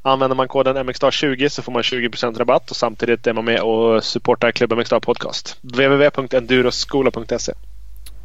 [0.03, 4.05] Använder man koden MXStar20 så får man 20% rabatt och samtidigt är man med och
[4.05, 5.59] supportar klubben MXStar Podcast.
[5.63, 7.53] www.enduroskola.se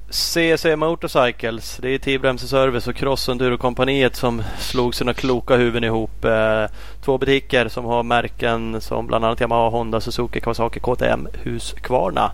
[0.10, 1.78] CC Motorcycles.
[1.82, 6.26] Det är Tibremse Service och Cross Enduro-kompaniet som slog sina kloka huvuden ihop.
[6.26, 6.66] Eh,
[7.02, 12.32] två butiker som har märken som bland annat Yamaha, Honda, Suzuki, Kawasaki, KTM, Husqvarna.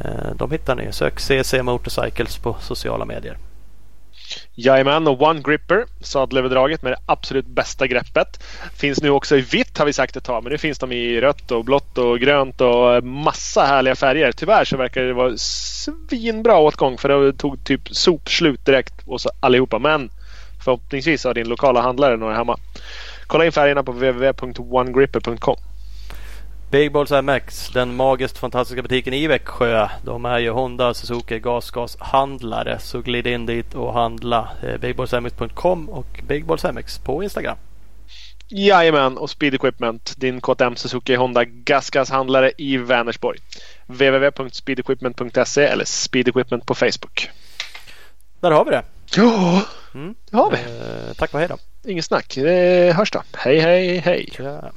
[0.00, 0.92] Eh, de hittar ni.
[0.92, 3.49] Sök CC Motorcycles på sociala medier.
[4.54, 8.42] Jajamän, och One Gripper, sadelöverdraget med det absolut bästa greppet.
[8.74, 11.20] Finns nu också i vitt har vi sagt ett tag, men nu finns de i
[11.20, 14.32] rött och blått och grönt och massa härliga färger.
[14.32, 19.30] Tyvärr så verkar det vara svinbra åtgång för det tog typ sopslut direkt och så
[19.40, 19.78] allihopa.
[19.78, 20.10] Men
[20.64, 22.56] förhoppningsvis har din lokala handlare några hemma.
[23.26, 25.56] Kolla in färgerna på www.onegripper.com.
[26.70, 29.88] Big Balls MX, den magiskt fantastiska butiken i Växjö.
[30.04, 32.78] De är ju Honda, Suzuki, gasgashandlare.
[32.78, 34.48] Så glid in dit och handla.
[34.62, 37.56] Eh, Bigballsmx.com och Big Balls MX på Instagram.
[38.48, 43.38] Jajamän, och Speed Equipment, din KTM Suzuki Honda gasgashandlare i Vänersborg.
[43.86, 47.30] www.speedequipment.se eller Speed Equipment på Facebook.
[48.40, 48.82] Där har vi det.
[49.16, 49.62] Ja,
[49.94, 50.14] Mm.
[50.30, 50.56] det har vi.
[50.56, 51.56] Eh, tack och hej då.
[51.90, 52.32] Inget snack.
[52.34, 53.22] Det hörs då.
[53.36, 54.28] Hej, hej, hej.
[54.36, 54.72] Tja.